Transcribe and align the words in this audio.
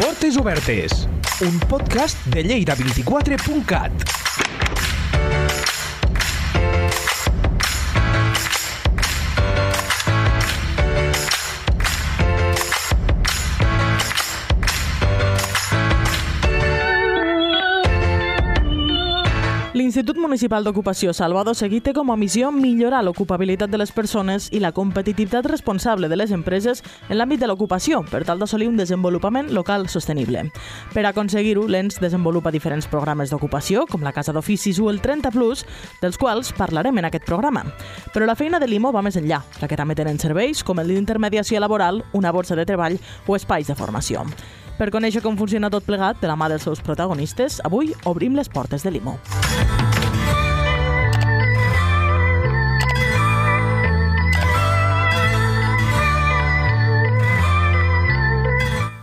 Portes 0.00 0.38
Obertes, 0.38 1.06
un 1.42 1.58
podcast 1.68 2.24
de 2.24 2.42
lleida24.cat. 2.42 3.92
L'Institut 19.90 20.20
Municipal 20.22 20.62
d'Ocupació 20.62 21.10
Salvador 21.10 21.56
Seguí 21.58 21.80
té 21.82 21.90
com 21.90 22.12
a 22.12 22.16
missió 22.16 22.52
millorar 22.54 23.00
l'ocupabilitat 23.02 23.72
de 23.72 23.80
les 23.80 23.90
persones 23.90 24.44
i 24.54 24.60
la 24.62 24.70
competitivitat 24.70 25.48
responsable 25.50 26.06
de 26.06 26.14
les 26.14 26.30
empreses 26.30 26.84
en 27.08 27.18
l'àmbit 27.18 27.42
de 27.42 27.48
l'ocupació 27.50 28.04
per 28.06 28.20
tal 28.28 28.38
d'assolir 28.38 28.68
un 28.70 28.78
desenvolupament 28.78 29.50
local 29.50 29.88
sostenible. 29.90 30.44
Per 30.94 31.04
aconseguir-ho, 31.10 31.66
l'ENS 31.66 31.98
desenvolupa 31.98 32.54
diferents 32.54 32.86
programes 32.86 33.34
d'ocupació, 33.34 33.82
com 33.90 34.06
la 34.06 34.14
Casa 34.14 34.30
d'Oficis 34.30 34.78
o 34.78 34.92
el 34.94 35.02
30 35.02 35.34
Plus, 35.34 35.66
dels 35.98 36.22
quals 36.22 36.54
parlarem 36.54 37.02
en 37.02 37.10
aquest 37.10 37.26
programa. 37.26 37.66
Però 38.14 38.30
la 38.30 38.38
feina 38.38 38.62
de 38.62 38.70
l'IMO 38.70 38.94
va 38.94 39.02
més 39.02 39.18
enllà, 39.18 39.42
ja 39.58 39.66
que 39.66 39.80
també 39.80 39.98
tenen 39.98 40.22
serveis 40.22 40.62
com 40.62 40.78
el 40.78 40.94
d'intermediació 40.94 41.58
laboral, 41.58 42.04
una 42.14 42.30
borsa 42.30 42.54
de 42.54 42.70
treball 42.70 43.02
o 43.26 43.34
espais 43.34 43.66
de 43.66 43.74
formació. 43.74 44.22
Per 44.80 44.86
conèixer 44.88 45.20
com 45.20 45.34
funciona 45.36 45.68
tot 45.68 45.84
plegat 45.84 46.22
de 46.22 46.28
la 46.30 46.38
mà 46.40 46.46
dels 46.48 46.62
seus 46.64 46.80
protagonistes, 46.80 47.58
avui 47.68 47.90
obrim 48.08 48.32
les 48.32 48.48
portes 48.48 48.80
de 48.80 48.88
l'IMO. 48.88 49.12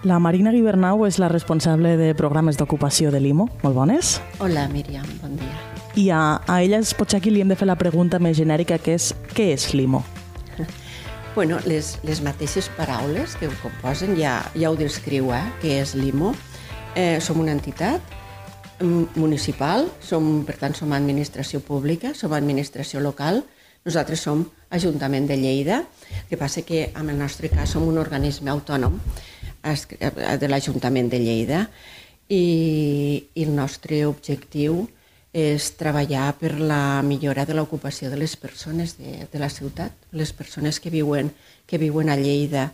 La 0.07 0.17
Marina 0.17 0.49
Guibernau 0.55 1.05
és 1.05 1.19
la 1.21 1.29
responsable 1.29 1.93
de 1.99 2.09
programes 2.17 2.57
d'ocupació 2.57 3.13
de 3.13 3.21
l'IMO. 3.21 3.45
Molt 3.61 3.77
bones. 3.77 4.15
Hola, 4.41 4.65
Míriam, 4.73 5.05
bon 5.21 5.37
dia. 5.37 5.61
I 5.93 6.09
a, 6.09 6.23
a 6.41 6.57
ella 6.65 6.81
potser 6.97 7.21
aquí 7.21 7.29
li 7.29 7.45
hem 7.45 7.53
de 7.53 7.59
fer 7.59 7.69
la 7.69 7.77
pregunta 7.77 8.17
més 8.17 8.39
genèrica, 8.41 8.81
que 8.81 8.97
és 8.97 9.11
què 9.37 9.51
és 9.53 9.69
l'IMO? 9.77 10.01
Bueno, 11.37 11.59
les, 11.69 11.99
les 12.01 12.23
mateixes 12.25 12.65
paraules 12.73 13.35
que 13.37 13.45
ho 13.45 13.51
composen 13.61 14.15
ja, 14.17 14.39
ja 14.57 14.71
ho 14.71 14.77
descriu, 14.79 15.27
eh? 15.37 15.43
que 15.61 15.75
és 15.83 15.91
l'IMO. 15.93 16.31
Eh, 16.97 17.19
som 17.21 17.37
una 17.37 17.53
entitat 17.53 18.01
municipal, 18.81 19.85
som, 20.01 20.25
per 20.47 20.55
tant 20.57 20.73
som 20.73 20.95
administració 20.97 21.61
pública, 21.61 22.15
som 22.17 22.33
administració 22.33 23.03
local, 23.05 23.43
nosaltres 23.85 24.25
som 24.25 24.47
Ajuntament 24.73 25.29
de 25.29 25.37
Lleida, 25.37 25.83
que 26.25 26.41
passa 26.41 26.65
que 26.65 26.87
en 26.89 27.13
el 27.13 27.21
nostre 27.21 27.53
cas 27.53 27.69
som 27.69 27.85
un 27.85 28.01
organisme 28.01 28.49
autònom 28.49 28.97
de 29.61 30.49
l'Ajuntament 30.49 31.13
de 31.13 31.21
Lleida 31.21 31.67
i, 32.33 32.41
i 33.37 33.45
el 33.45 33.53
nostre 33.53 34.07
objectiu 34.09 34.87
és 35.33 35.71
treballar 35.77 36.31
per 36.39 36.53
la 36.59 37.01
millora 37.03 37.45
de 37.45 37.55
l'ocupació 37.57 38.09
de 38.09 38.17
les 38.17 38.35
persones 38.39 38.95
de, 38.97 39.27
de 39.31 39.39
la 39.39 39.49
ciutat, 39.49 39.91
les 40.11 40.31
persones 40.33 40.79
que 40.79 40.89
viuen, 40.89 41.33
que 41.67 41.77
viuen 41.77 42.09
a 42.09 42.15
Lleida. 42.15 42.71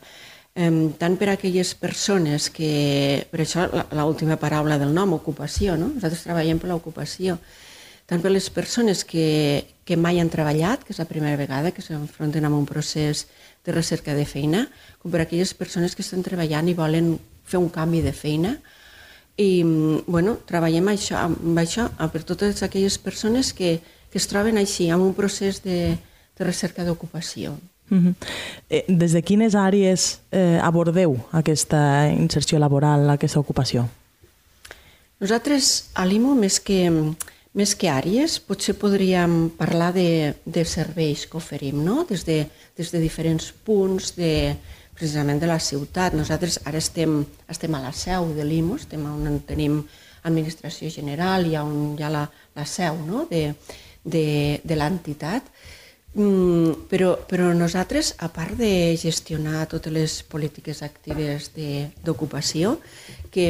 Tant 0.54 1.18
per 1.18 1.32
a 1.32 1.34
aquelles 1.34 1.74
persones 1.74 2.52
que, 2.54 3.26
per 3.32 3.42
això 3.42 3.66
l'última 3.98 4.38
paraula 4.38 4.78
del 4.78 4.94
nom, 4.94 5.16
ocupació, 5.18 5.78
no? 5.78 5.90
nosaltres 5.96 6.28
treballem 6.28 6.62
per 6.62 6.70
l'ocupació, 6.70 7.40
tant 8.06 8.22
per 8.22 8.30
les 8.30 8.52
persones 8.54 9.02
que, 9.02 9.66
que 9.84 9.98
mai 9.98 10.22
han 10.22 10.30
treballat, 10.30 10.84
que 10.86 10.94
és 10.94 11.02
la 11.02 11.10
primera 11.10 11.40
vegada 11.40 11.74
que 11.74 11.82
s'enfronten 11.82 12.46
amb 12.46 12.60
un 12.60 12.70
procés 12.70 13.26
de 13.66 13.74
recerca 13.74 14.14
de 14.14 14.28
feina, 14.30 14.68
com 15.02 15.10
per 15.10 15.24
a 15.24 15.26
aquelles 15.26 15.56
persones 15.58 15.98
que 15.98 16.06
estan 16.06 16.22
treballant 16.22 16.70
i 16.70 16.78
volen 16.78 17.16
fer 17.50 17.58
un 17.58 17.72
canvi 17.74 18.04
de 18.06 18.14
feina, 18.14 18.58
i 19.38 19.64
bueno, 20.06 20.38
treballem 20.46 20.92
això, 20.94 21.18
amb 21.26 21.58
això 21.58 21.88
per 22.12 22.22
totes 22.24 22.62
aquelles 22.64 22.98
persones 23.02 23.54
que, 23.54 23.80
que 24.12 24.22
es 24.22 24.28
troben 24.30 24.60
així, 24.62 24.90
en 24.94 25.02
un 25.02 25.14
procés 25.18 25.64
de, 25.64 25.96
de 26.38 26.46
recerca 26.46 26.86
d'ocupació. 26.86 27.58
Uh 27.90 27.98
-huh. 27.98 28.16
eh, 28.70 28.86
des 28.88 29.12
de 29.12 29.22
quines 29.22 29.56
àrees 29.56 30.20
eh, 30.32 30.60
abordeu 30.62 31.18
aquesta 31.32 32.08
inserció 32.10 32.60
laboral, 32.60 33.10
aquesta 33.10 33.40
ocupació? 33.40 33.90
Nosaltres 35.20 35.90
a 35.94 36.06
l'IMO, 36.06 36.36
més 36.36 36.60
que, 36.60 36.92
més 37.54 37.76
que 37.76 37.90
àrees, 37.90 38.40
potser 38.40 38.76
podríem 38.76 39.50
parlar 39.50 39.94
de, 39.94 40.34
de 40.46 40.66
serveis 40.66 41.28
que 41.28 41.38
oferim, 41.38 41.84
no? 41.84 42.06
des, 42.10 42.26
de, 42.26 42.48
des 42.78 42.92
de 42.92 43.00
diferents 43.00 43.54
punts 43.64 44.16
de, 44.16 44.56
precisament 44.94 45.42
de 45.42 45.50
la 45.50 45.60
ciutat. 45.60 46.16
Nosaltres 46.18 46.62
ara 46.66 46.80
estem, 46.80 47.22
estem 47.50 47.76
a 47.76 47.84
la 47.84 47.94
seu 47.98 48.32
de 48.38 48.46
l'IMO, 48.48 48.78
estem 48.82 49.06
on 49.10 49.42
tenim 49.48 49.82
administració 50.24 50.90
general, 50.92 51.48
hi 51.48 51.56
ha, 51.56 51.64
un, 51.68 51.96
hi 51.98 52.04
ha 52.04 52.12
la, 52.12 52.26
la 52.56 52.66
seu 52.70 53.00
no? 53.06 53.26
de, 53.30 53.50
de, 54.04 54.26
de 54.64 54.78
l'entitat, 54.78 55.50
mm, 56.16 56.86
però, 56.92 57.14
però 57.28 57.50
nosaltres, 57.58 58.14
a 58.24 58.30
part 58.32 58.56
de 58.60 58.96
gestionar 59.00 59.66
totes 59.72 59.94
les 59.94 60.18
polítiques 60.24 60.84
actives 60.86 61.52
d'ocupació, 62.06 62.78
que, 63.34 63.50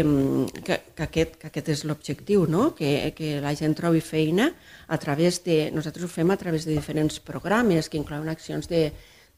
que, 0.64 0.80
que, 0.96 1.06
aquest, 1.06 1.38
que 1.42 1.52
aquest 1.52 1.74
és 1.76 1.86
l'objectiu, 1.86 2.48
no? 2.50 2.72
que, 2.78 3.14
que 3.18 3.38
la 3.44 3.54
gent 3.60 3.78
trobi 3.78 4.02
feina 4.02 4.50
a 4.88 4.98
través 4.98 5.44
de... 5.46 5.68
Nosaltres 5.76 6.08
ho 6.08 6.12
fem 6.12 6.34
a 6.34 6.40
través 6.42 6.66
de 6.66 6.74
diferents 6.74 7.20
programes 7.22 7.90
que 7.90 8.02
inclouen 8.02 8.32
accions 8.32 8.72
de, 8.72 8.88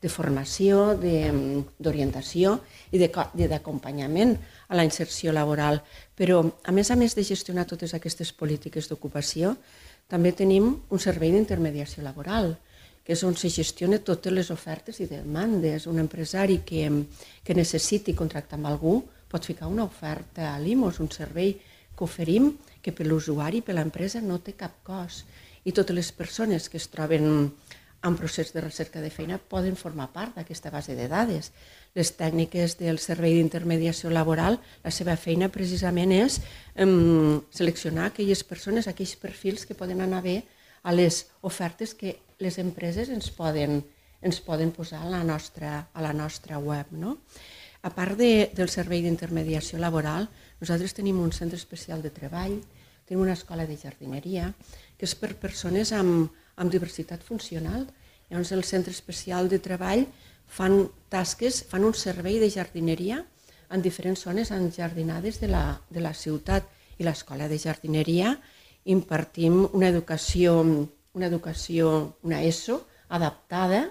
de 0.06 0.12
formació, 0.14 0.94
d'orientació 1.02 2.60
i 2.94 3.02
d'acompanyament 3.02 4.36
a 4.70 4.78
la 4.78 4.86
inserció 4.86 5.34
laboral. 5.34 5.82
Però, 6.14 6.44
a 6.46 6.72
més 6.76 6.92
a 6.94 6.98
més 7.00 7.18
de 7.18 7.26
gestionar 7.26 7.66
totes 7.66 7.96
aquestes 7.98 8.30
polítiques 8.38 8.90
d'ocupació, 8.92 9.56
també 10.08 10.36
tenim 10.38 10.70
un 10.94 11.02
servei 11.02 11.34
d'intermediació 11.34 12.06
laboral, 12.06 12.54
que 13.06 13.14
és 13.14 13.24
on 13.26 13.34
se 13.38 13.50
gestiona 13.54 14.02
totes 14.02 14.34
les 14.34 14.52
ofertes 14.54 15.02
i 15.02 15.10
demandes. 15.10 15.90
Un 15.90 16.02
empresari 16.02 16.60
que, 16.66 16.86
que 17.46 17.58
necessiti 17.58 18.14
contractar 18.18 18.60
amb 18.60 18.70
algú 18.70 19.00
pot 19.30 19.46
ficar 19.46 19.70
una 19.70 19.86
oferta 19.86 20.52
a 20.54 20.62
l'IMOS, 20.62 21.02
un 21.02 21.10
servei 21.14 21.56
que 21.58 22.06
oferim 22.06 22.52
que 22.82 22.94
per 22.94 23.08
l'usuari 23.10 23.64
per 23.66 23.74
l'empresa 23.78 24.22
no 24.22 24.38
té 24.38 24.54
cap 24.54 24.84
cost. 24.86 25.26
I 25.66 25.74
totes 25.74 25.98
les 25.98 26.12
persones 26.14 26.70
que 26.70 26.78
es 26.78 26.90
troben 26.94 27.50
en 28.06 28.16
procés 28.16 28.54
de 28.54 28.62
recerca 28.62 29.02
de 29.02 29.10
feina 29.10 29.40
poden 29.40 29.76
formar 29.76 30.12
part 30.14 30.36
d'aquesta 30.38 30.70
base 30.70 30.96
de 30.96 31.08
dades. 31.10 31.52
Les 31.98 32.12
tècniques 32.14 32.78
del 32.78 33.00
servei 33.02 33.36
d'intermediació 33.38 34.12
laboral, 34.14 34.60
la 34.84 34.94
seva 34.94 35.16
feina 35.18 35.50
precisament 35.50 36.14
és 36.14 36.40
um, 36.78 37.42
seleccionar 37.50 38.12
aquelles 38.12 38.44
persones, 38.46 38.88
aquells 38.88 39.16
perfils 39.18 39.66
que 39.66 39.78
poden 39.78 40.04
anar 40.06 40.22
bé 40.22 40.44
a 40.84 40.94
les 40.94 41.26
ofertes 41.42 41.96
que 41.98 42.20
les 42.38 42.60
empreses 42.62 43.10
ens 43.10 43.32
poden, 43.34 43.82
ens 44.22 44.42
poden 44.46 44.72
posar 44.76 45.02
a 45.02 45.10
la 45.10 45.24
nostra, 45.26 45.88
a 45.94 46.02
la 46.06 46.14
nostra 46.14 46.60
web. 46.60 46.92
No? 46.92 47.18
A 47.82 47.90
part 47.94 48.18
de, 48.20 48.52
del 48.54 48.70
servei 48.70 49.02
d'intermediació 49.06 49.82
laboral, 49.82 50.30
nosaltres 50.62 50.94
tenim 50.94 51.18
un 51.22 51.34
centre 51.34 51.58
especial 51.58 52.06
de 52.06 52.14
treball, 52.14 52.60
tenim 53.06 53.22
una 53.22 53.38
escola 53.38 53.66
de 53.70 53.78
jardineria, 53.78 54.52
que 54.98 55.06
és 55.10 55.14
per 55.18 55.36
persones 55.42 55.92
amb, 55.94 56.34
amb 56.56 56.72
diversitat 56.72 57.24
funcional. 57.24 57.86
Llavors, 58.30 58.52
el 58.52 58.64
Centre 58.64 58.92
Especial 58.92 59.50
de 59.50 59.60
Treball 59.60 60.06
fan 60.48 60.86
tasques, 61.10 61.64
fan 61.70 61.86
un 61.86 61.94
servei 61.94 62.40
de 62.40 62.50
jardineria 62.50 63.24
en 63.70 63.82
diferents 63.82 64.22
zones 64.28 64.52
enjardinades 64.52 65.40
de 65.42 65.50
la, 65.50 65.80
de 65.90 66.02
la 66.02 66.14
ciutat 66.14 66.68
i 66.98 67.06
l'escola 67.06 67.50
de 67.52 67.60
jardineria 67.60 68.36
impartim 68.86 69.64
una 69.74 69.90
educació, 69.90 70.60
una 71.16 71.28
educació, 71.28 72.16
una 72.24 72.44
ESO, 72.46 72.84
adaptada 73.10 73.90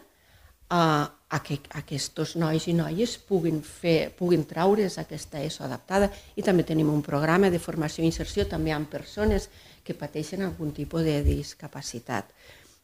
a, 0.70 1.10
a 1.34 1.40
que 1.42 1.58
aquests 1.80 2.36
nois 2.38 2.68
i 2.70 2.74
noies 2.78 3.16
puguin, 3.26 3.58
fer, 3.66 4.12
puguin 4.14 4.44
traure's 4.46 5.00
aquesta 5.02 5.40
ESO 5.42 5.64
adaptada 5.66 6.10
i 6.38 6.44
també 6.46 6.62
tenim 6.62 6.92
un 6.92 7.02
programa 7.02 7.50
de 7.50 7.58
formació 7.58 8.04
i 8.04 8.10
inserció 8.10 8.46
també 8.46 8.70
amb 8.74 8.90
persones 8.90 9.48
que 9.84 9.96
pateixen 9.98 10.44
algun 10.44 10.70
tipus 10.72 11.02
de 11.02 11.18
discapacitat. 11.26 12.30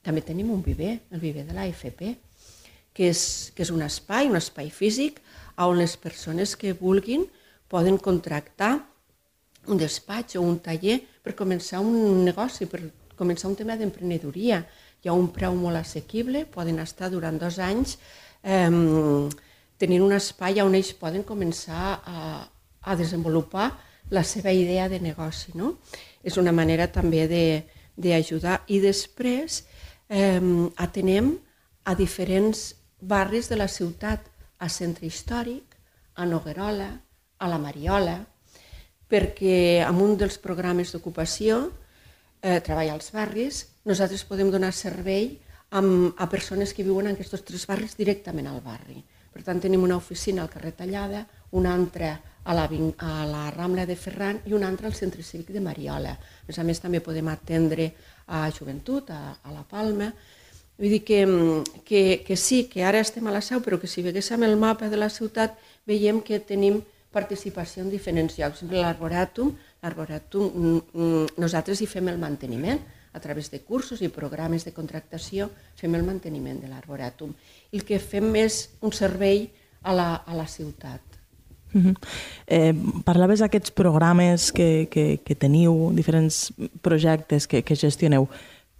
També 0.02 0.25
tenim 0.26 0.50
un 0.50 0.64
viver, 0.64 0.99
el 1.12 1.20
viver 1.23 1.44
de 1.47 1.55
l'AFP, 1.55 2.02
que 2.97 3.11
és, 3.12 3.52
que 3.55 3.62
és 3.62 3.70
un 3.70 3.85
espai, 3.87 4.29
un 4.29 4.38
espai 4.41 4.70
físic, 4.75 5.20
on 5.61 5.76
les 5.79 5.94
persones 6.00 6.56
que 6.56 6.73
vulguin 6.73 7.26
poden 7.69 7.99
contractar 8.00 8.79
un 9.69 9.79
despatx 9.79 10.38
o 10.41 10.43
un 10.43 10.56
taller 10.64 10.97
per 11.23 11.37
començar 11.37 11.82
un 11.85 12.25
negoci, 12.25 12.67
per 12.67 12.81
començar 13.14 13.50
un 13.50 13.58
tema 13.58 13.76
d'emprenedoria. 13.76 14.64
Hi 15.05 15.08
ha 15.08 15.17
un 15.17 15.29
preu 15.32 15.55
molt 15.56 15.79
assequible, 15.79 16.47
poden 16.49 16.81
estar 16.81 17.12
durant 17.12 17.38
dos 17.38 17.61
anys 17.61 17.99
eh, 18.42 19.28
tenint 19.81 20.02
un 20.04 20.12
espai 20.12 20.60
on 20.62 20.75
ells 20.75 20.92
poden 20.98 21.25
començar 21.25 22.00
a, 22.04 22.44
a 22.81 22.96
desenvolupar 22.96 23.70
la 24.10 24.25
seva 24.26 24.52
idea 24.52 24.88
de 24.88 24.98
negoci. 25.00 25.52
No? 25.54 25.76
és 26.22 26.37
una 26.37 26.52
manera 26.52 26.88
també 26.92 27.25
d'ajudar. 27.96 28.60
I 28.69 28.81
després 28.81 29.62
eh, 30.08 30.40
atenem 30.76 31.32
a 31.84 31.96
diferents 31.96 32.75
barris 33.00 33.48
de 33.48 33.56
la 33.56 33.69
ciutat, 33.69 34.26
a 34.60 34.69
Centre 34.69 35.06
Històric, 35.08 35.76
a 36.20 36.26
Noguerola, 36.28 36.90
a 37.40 37.46
la 37.48 37.58
Mariola, 37.58 38.19
perquè 39.08 39.81
en 39.81 40.02
un 40.04 40.19
dels 40.20 40.37
programes 40.38 40.92
d'ocupació, 40.92 41.70
eh, 42.42 42.60
Treball 42.60 42.92
als 42.92 43.08
barris, 43.14 43.62
nosaltres 43.88 44.26
podem 44.28 44.50
donar 44.52 44.75
servei 44.76 45.38
amb, 45.70 46.14
a 46.17 46.28
persones 46.28 46.75
que 46.75 46.87
viuen 46.87 47.08
en 47.08 47.17
aquests 47.17 47.44
tres 47.46 47.67
barris 47.70 47.96
directament 47.99 48.49
al 48.50 48.61
barri. 48.64 49.02
Per 49.31 49.44
tant, 49.46 49.61
tenim 49.62 49.84
una 49.87 49.96
oficina 49.96 50.43
al 50.43 50.50
carrer 50.50 50.72
Tallada, 50.75 51.22
una 51.55 51.75
altra 51.75 52.17
a 52.44 52.55
la, 52.55 52.67
a 52.99 53.26
la 53.26 53.50
Rambla 53.55 53.87
de 53.87 53.96
Ferran 53.96 54.40
i 54.46 54.55
una 54.56 54.69
altra 54.69 54.88
al 54.88 54.94
Centre 54.94 55.22
Cívic 55.22 55.52
de 55.55 55.61
Mariola. 55.62 56.17
A 56.17 56.49
més 56.49 56.58
a 56.58 56.64
més, 56.67 56.81
també 56.82 57.00
podem 57.05 57.28
atendre 57.31 57.93
a 58.26 58.49
Joventut, 58.50 59.11
a, 59.11 59.37
a 59.43 59.55
La 59.55 59.62
Palma. 59.62 60.11
Vull 60.81 60.96
dir 60.96 61.02
que, 61.05 61.20
que, 61.84 62.23
que 62.26 62.37
sí, 62.37 62.64
que 62.73 62.82
ara 62.82 63.02
estem 63.05 63.26
a 63.28 63.34
la 63.34 63.43
Seu, 63.44 63.61
però 63.61 63.78
que 63.78 63.90
si 63.90 64.02
veguéssim 64.02 64.43
el 64.46 64.56
mapa 64.56 64.88
de 64.88 64.99
la 64.99 65.11
ciutat 65.12 65.58
veiem 65.87 66.23
que 66.25 66.40
tenim 66.40 66.81
participació 67.12 67.84
en 67.84 67.90
diferents 67.93 68.38
llocs. 68.38 68.62
L'arboràtum, 68.70 69.52
mm, 69.82 70.81
mm, 70.94 71.26
nosaltres 71.43 71.82
hi 71.82 71.88
fem 71.90 72.08
el 72.08 72.19
manteniment, 72.23 72.81
a 73.12 73.21
través 73.21 73.51
de 73.51 73.61
cursos 73.61 74.03
i 74.03 74.09
programes 74.09 74.65
de 74.65 74.73
contractació 74.73 75.51
fem 75.79 75.95
el 75.99 76.07
manteniment 76.07 76.61
de 76.62 76.71
l'arboràtum. 76.71 77.33
El 77.73 77.85
que 77.85 77.99
fem 77.99 78.31
és 78.39 78.69
un 78.81 78.93
servei 78.95 79.49
a 79.83 79.95
la, 79.97 80.11
a 80.27 80.37
la 80.37 80.47
ciutat. 80.47 81.01
Uh 81.73 81.83
-huh. 81.83 81.95
eh, 82.47 82.75
parlaves 83.05 83.39
d'aquests 83.39 83.71
programes 83.71 84.53
que, 84.53 84.89
que, 84.91 85.21
que 85.25 85.35
teniu, 85.35 85.93
diferents 85.95 86.53
projectes 86.83 87.47
que, 87.47 87.62
que 87.62 87.77
gestioneu. 87.77 88.29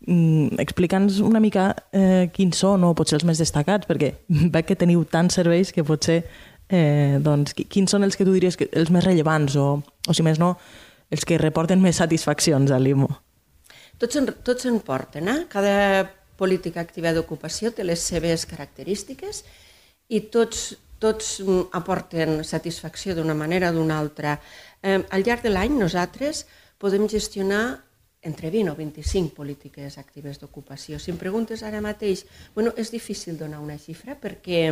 Mm, 0.06 0.59
Explica'ns 0.59 1.21
una 1.21 1.41
mica 1.41 1.75
eh, 1.93 2.31
quins 2.32 2.56
són 2.56 2.85
o 2.85 2.94
potser 2.94 3.17
els 3.17 3.25
més 3.25 3.38
destacats, 3.38 3.87
perquè 3.87 4.15
veig 4.55 4.65
que 4.67 4.77
teniu 4.77 5.05
tants 5.05 5.35
serveis 5.35 5.73
que 5.73 5.85
potser 5.85 6.25
eh, 6.69 7.19
doncs, 7.21 7.55
quins 7.55 7.91
són 7.91 8.05
els 8.05 8.17
que 8.17 8.25
tu 8.25 8.32
diries 8.32 8.56
que 8.56 8.69
els 8.73 8.91
més 8.91 9.05
rellevants 9.05 9.56
o, 9.56 9.82
o 10.09 10.12
si 10.12 10.23
més 10.23 10.38
no, 10.38 10.56
els 11.11 11.25
que 11.25 11.38
reporten 11.38 11.82
més 11.82 11.97
satisfaccions 11.97 12.71
a 12.71 12.79
l'IMO? 12.79 13.11
Tots 14.00 14.17
en, 14.17 14.31
tots 14.41 14.64
en 14.64 14.79
porten, 14.81 15.29
eh? 15.29 15.41
Cada 15.52 16.06
política 16.41 16.81
activa 16.81 17.12
d'ocupació 17.12 17.69
té 17.76 17.85
les 17.85 18.00
seves 18.00 18.47
característiques 18.49 19.43
i 20.08 20.23
tots, 20.32 20.70
tots 21.02 21.35
aporten 21.76 22.41
satisfacció 22.49 23.12
d'una 23.14 23.37
manera 23.37 23.69
o 23.69 23.76
d'una 23.76 23.99
altra. 24.00 24.38
Eh, 24.81 25.02
al 25.12 25.26
llarg 25.26 25.44
de 25.44 25.52
l'any 25.52 25.76
nosaltres 25.76 26.47
podem 26.81 27.05
gestionar 27.12 27.76
entre 28.25 28.49
20 28.49 28.73
o 28.73 28.76
25 28.79 29.35
polítiques 29.37 29.99
actives 30.00 30.41
d'ocupació. 30.41 30.96
Si 30.96 31.12
em 31.12 31.20
preguntes 31.20 31.61
ara 31.62 31.85
mateix, 31.85 32.25
bueno, 32.56 32.73
és 32.81 32.88
difícil 32.93 33.37
donar 33.37 33.61
una 33.61 33.76
xifra 33.81 34.17
perquè, 34.17 34.64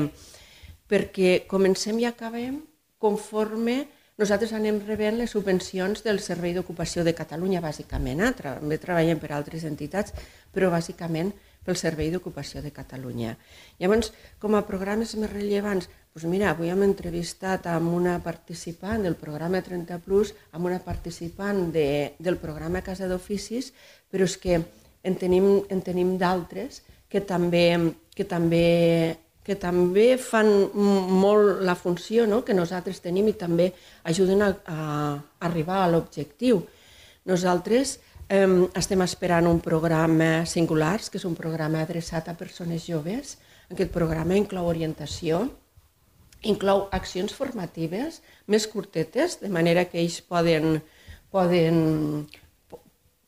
perquè 0.89 1.45
comencem 1.49 2.01
i 2.01 2.09
acabem 2.09 2.63
conforme 2.97 3.83
nosaltres 4.19 4.53
anem 4.57 4.81
rebent 4.83 5.21
les 5.21 5.31
subvencions 5.31 6.03
del 6.03 6.19
Servei 6.19 6.53
d'Ocupació 6.57 7.05
de 7.07 7.15
Catalunya, 7.15 7.63
bàsicament. 7.63 8.25
Eh? 8.27 8.33
També 8.43 8.79
treballem 8.83 9.21
per 9.23 9.31
altres 9.37 9.63
entitats, 9.69 10.15
però 10.53 10.73
bàsicament 10.75 11.31
pel 11.65 11.79
Servei 11.79 12.11
d'Ocupació 12.11 12.63
de 12.65 12.73
Catalunya. 12.75 13.37
Llavors, 13.79 14.11
com 14.43 14.57
a 14.57 14.65
programes 14.67 15.15
més 15.21 15.31
rellevants, 15.31 15.87
doncs 16.15 16.27
mira, 16.33 16.51
avui 16.51 16.73
hem 16.73 16.83
entrevistat 16.83 17.69
amb 17.71 17.93
una 17.95 18.17
participant 18.25 19.05
del 19.07 19.15
programa 19.21 19.61
30 19.63 20.01
Plus, 20.03 20.35
amb 20.51 20.67
una 20.67 20.81
participant 20.83 21.69
de, 21.75 22.17
del 22.19 22.41
programa 22.43 22.83
Casa 22.83 23.07
d'Oficis, 23.07 23.71
però 24.11 24.27
és 24.27 24.39
que 24.41 24.59
en 24.59 25.19
tenim, 25.21 25.47
en 25.71 25.85
tenim 25.85 26.17
d'altres 26.19 26.83
que 27.09 27.23
també, 27.23 27.69
que 28.17 28.27
també 28.27 28.67
que 29.49 29.57
també 29.57 30.19
fan 30.21 30.49
molt 30.77 31.63
la 31.65 31.73
funció 31.73 32.27
no? 32.29 32.43
que 32.45 32.57
nosaltres 32.57 33.01
tenim 33.01 33.31
i 33.31 33.39
també 33.41 33.71
ajuden 34.11 34.45
a, 34.45 34.51
a 34.69 34.83
arribar 35.49 35.79
a 35.81 35.89
l'objectiu. 35.89 36.61
Nosaltres 37.29 37.95
eh, 38.29 38.45
estem 38.77 39.07
esperant 39.07 39.49
un 39.49 39.63
programa 39.65 40.45
Singulars, 40.45 41.09
que 41.09 41.17
és 41.17 41.25
un 41.25 41.39
programa 41.39 41.81
adreçat 41.81 42.29
a 42.29 42.37
persones 42.37 42.85
joves. 42.85 43.39
Aquest 43.73 43.93
programa 43.95 44.37
inclou 44.37 44.69
orientació, 44.69 45.47
inclou 46.45 46.87
accions 46.93 47.33
formatives 47.33 48.21
més 48.53 48.69
curtetes, 48.69 49.41
de 49.41 49.49
manera 49.49 49.89
que 49.89 50.03
ells 50.03 50.21
poden, 50.21 50.83
poden, 51.33 52.27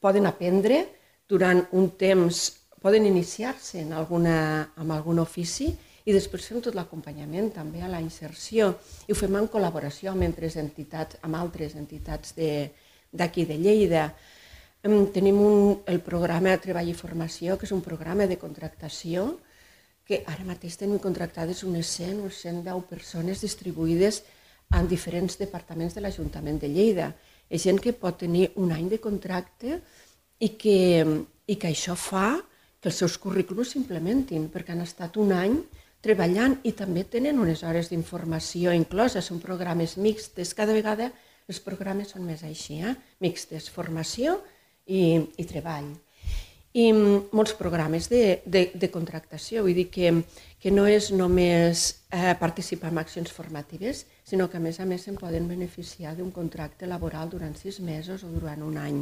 poden 0.05 0.29
aprendre 0.29 0.85
durant 1.33 1.65
un 1.73 1.95
temps, 1.97 2.49
poden 2.85 3.09
iniciar-se 3.09 3.87
en, 3.87 3.95
alguna, 3.97 4.41
en 4.77 4.93
algun 4.93 5.25
ofici 5.25 5.73
i 6.05 6.15
després 6.17 6.47
fem 6.49 6.63
tot 6.65 6.77
l'acompanyament 6.77 7.51
també 7.55 7.83
a 7.85 7.91
la 7.91 8.01
inserció 8.01 8.73
i 9.07 9.13
ho 9.13 9.19
fem 9.19 9.37
en 9.37 9.49
col·laboració 9.53 10.13
amb 10.13 10.25
altres 10.25 10.57
entitats, 10.61 11.21
amb 11.23 11.37
altres 11.37 11.77
entitats 11.77 12.35
d'aquí 12.37 13.45
de, 13.45 13.53
de 13.53 13.59
Lleida. 13.61 14.09
Tenim 14.81 15.39
un, 15.45 15.79
el 15.87 16.01
programa 16.01 16.57
Treball 16.57 16.89
i 16.89 16.97
Formació, 16.97 17.59
que 17.61 17.69
és 17.69 17.75
un 17.77 17.85
programa 17.85 18.27
de 18.27 18.41
contractació 18.41 19.35
que 20.09 20.25
ara 20.27 20.43
mateix 20.43 20.75
tenim 20.81 20.99
contractades 20.99 21.61
unes 21.63 21.91
100 22.01 22.25
o 22.25 22.31
110 22.35 22.87
persones 22.89 23.43
distribuïdes 23.45 24.23
en 24.75 24.89
diferents 24.91 25.37
departaments 25.39 25.95
de 25.95 26.03
l'Ajuntament 26.03 26.59
de 26.63 26.71
Lleida. 26.73 27.11
És 27.51 27.67
gent 27.67 27.79
que 27.83 27.93
pot 27.93 28.17
tenir 28.19 28.49
un 28.63 28.73
any 28.73 28.89
de 28.91 28.99
contracte 29.03 29.79
i 30.41 30.55
que, 30.59 31.05
i 31.47 31.55
que 31.61 31.71
això 31.71 31.95
fa 31.99 32.41
que 32.81 32.89
els 32.89 32.99
seus 33.03 33.19
currículums 33.21 33.75
s'implementin, 33.75 34.49
perquè 34.49 34.73
han 34.73 34.83
estat 34.87 35.19
un 35.21 35.35
any 35.37 35.59
treballant 36.05 36.59
i 36.65 36.73
també 36.77 37.05
tenen 37.05 37.41
unes 37.41 37.65
hores 37.67 37.91
d'informació 37.91 38.73
incloses, 38.77 39.27
són 39.27 39.41
programes 39.43 39.97
mixtes, 40.01 40.55
cada 40.57 40.77
vegada 40.77 41.11
els 41.51 41.61
programes 41.65 42.15
són 42.15 42.25
més 42.29 42.45
així, 42.47 42.79
eh? 42.81 42.95
mixtes, 43.21 43.69
formació 43.73 44.39
i, 44.87 45.19
i 45.37 45.47
treball. 45.49 45.91
I 46.71 46.93
molts 46.95 47.57
programes 47.59 48.07
de, 48.07 48.41
de, 48.47 48.69
de 48.79 48.89
contractació, 48.95 49.65
vull 49.67 49.75
dir 49.75 49.89
que, 49.91 50.13
que 50.63 50.71
no 50.71 50.85
és 50.87 51.09
només 51.11 51.83
eh, 52.15 52.37
participar 52.39 52.93
en 52.93 53.01
accions 53.03 53.33
formatives, 53.35 54.05
sinó 54.23 54.47
que 54.47 54.61
a 54.61 54.63
més 54.63 54.79
a 54.79 54.87
més 54.87 55.03
se'n 55.03 55.19
poden 55.19 55.49
beneficiar 55.51 56.15
d'un 56.15 56.31
contracte 56.31 56.87
laboral 56.87 57.33
durant 57.33 57.57
sis 57.59 57.81
mesos 57.83 58.23
o 58.23 58.31
durant 58.31 58.63
un 58.63 58.79
any. 58.79 59.01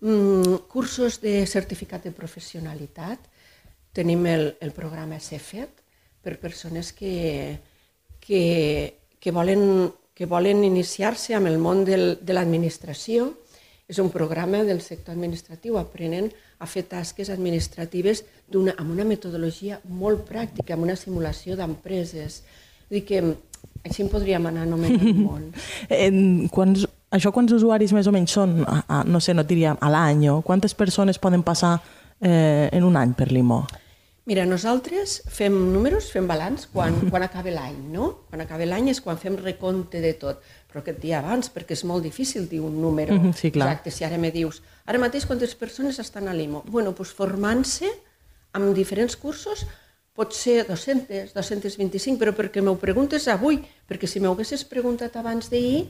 Mm, 0.00 0.64
cursos 0.72 1.20
de 1.20 1.44
certificat 1.44 2.08
de 2.08 2.14
professionalitat, 2.16 3.28
tenim 3.92 4.24
el, 4.30 4.54
el 4.64 4.72
programa 4.72 5.20
CEFET, 5.20 5.79
per 6.22 6.38
persones 6.40 6.92
que, 6.92 7.58
que, 8.20 8.42
que 9.18 9.32
volen, 9.32 9.90
que 10.14 10.26
volen 10.26 10.64
iniciar-se 10.64 11.36
amb 11.36 11.50
el 11.50 11.58
món 11.58 11.84
del, 11.88 12.18
de 12.20 12.36
l'administració. 12.36 13.32
És 13.90 13.98
un 13.98 14.12
programa 14.14 14.62
del 14.62 14.84
sector 14.84 15.16
administratiu, 15.16 15.74
aprenen 15.80 16.28
a 16.62 16.66
fer 16.70 16.84
tasques 16.86 17.30
administratives 17.32 18.22
una, 18.54 18.76
amb 18.78 18.92
una 18.92 19.06
metodologia 19.08 19.80
molt 19.82 20.22
pràctica, 20.28 20.76
amb 20.76 20.86
una 20.86 20.94
simulació 20.94 21.56
d'empreses. 21.58 22.44
Vull 22.86 23.00
dir 23.00 23.04
que 23.08 23.22
així 23.86 24.04
en 24.04 24.10
podríem 24.12 24.46
anar 24.46 24.66
anomenant 24.68 25.08
el 25.08 25.20
món. 25.26 25.50
en, 25.88 26.48
quants, 26.52 26.86
això 27.10 27.32
quants 27.34 27.54
usuaris 27.56 27.94
més 27.96 28.06
o 28.06 28.14
menys 28.14 28.36
són, 28.36 28.60
a, 28.62 28.82
a, 28.86 29.02
no 29.08 29.20
sé, 29.22 29.34
no 29.34 29.46
diria 29.46 29.74
a 29.74 29.90
l'any, 29.92 30.28
o 30.30 30.40
quantes 30.46 30.76
persones 30.78 31.18
poden 31.18 31.42
passar 31.46 31.78
eh, 32.20 32.68
en 32.70 32.86
un 32.86 32.98
any 33.00 33.14
per 33.18 33.30
l'IMO? 33.32 33.64
Mira, 34.30 34.44
nosaltres 34.46 35.24
fem 35.26 35.50
números, 35.72 36.12
fem 36.14 36.28
balanç 36.30 36.68
quan, 36.70 36.94
quan 37.10 37.24
acaba 37.26 37.50
l'any, 37.50 37.80
no? 37.90 38.12
Quan 38.30 38.44
acaba 38.44 38.68
l'any 38.68 38.92
és 38.92 39.00
quan 39.02 39.18
fem 39.18 39.34
recompte 39.34 39.98
de 39.98 40.12
tot. 40.20 40.44
Però 40.70 40.84
aquest 40.84 41.00
dia 41.02 41.16
abans, 41.18 41.48
perquè 41.50 41.74
és 41.74 41.82
molt 41.82 42.06
difícil 42.06 42.46
dir 42.46 42.60
un 42.62 42.76
número 42.78 43.16
mm 43.16 43.24
-hmm, 43.24 43.34
sí, 43.34 43.50
clar. 43.50 43.66
exacte. 43.66 43.90
Si 43.90 44.04
ara 44.04 44.18
me 44.18 44.30
dius, 44.30 44.62
ara 44.86 45.00
mateix 45.02 45.26
quantes 45.26 45.56
persones 45.56 45.98
estan 45.98 46.28
a 46.28 46.32
l'IMO? 46.34 46.62
Bueno, 46.66 46.92
doncs 46.92 47.10
formant-se 47.10 47.90
amb 48.52 48.72
diferents 48.72 49.16
cursos 49.16 49.66
pot 50.14 50.32
ser 50.32 50.64
200, 50.68 51.34
225, 51.34 52.16
però 52.16 52.32
perquè 52.32 52.62
m'ho 52.62 52.76
preguntes 52.76 53.26
avui, 53.26 53.64
perquè 53.88 54.06
si 54.06 54.20
m'ho 54.20 54.30
haguessis 54.30 54.64
preguntat 54.64 55.16
abans 55.16 55.50
d'ahir, 55.50 55.88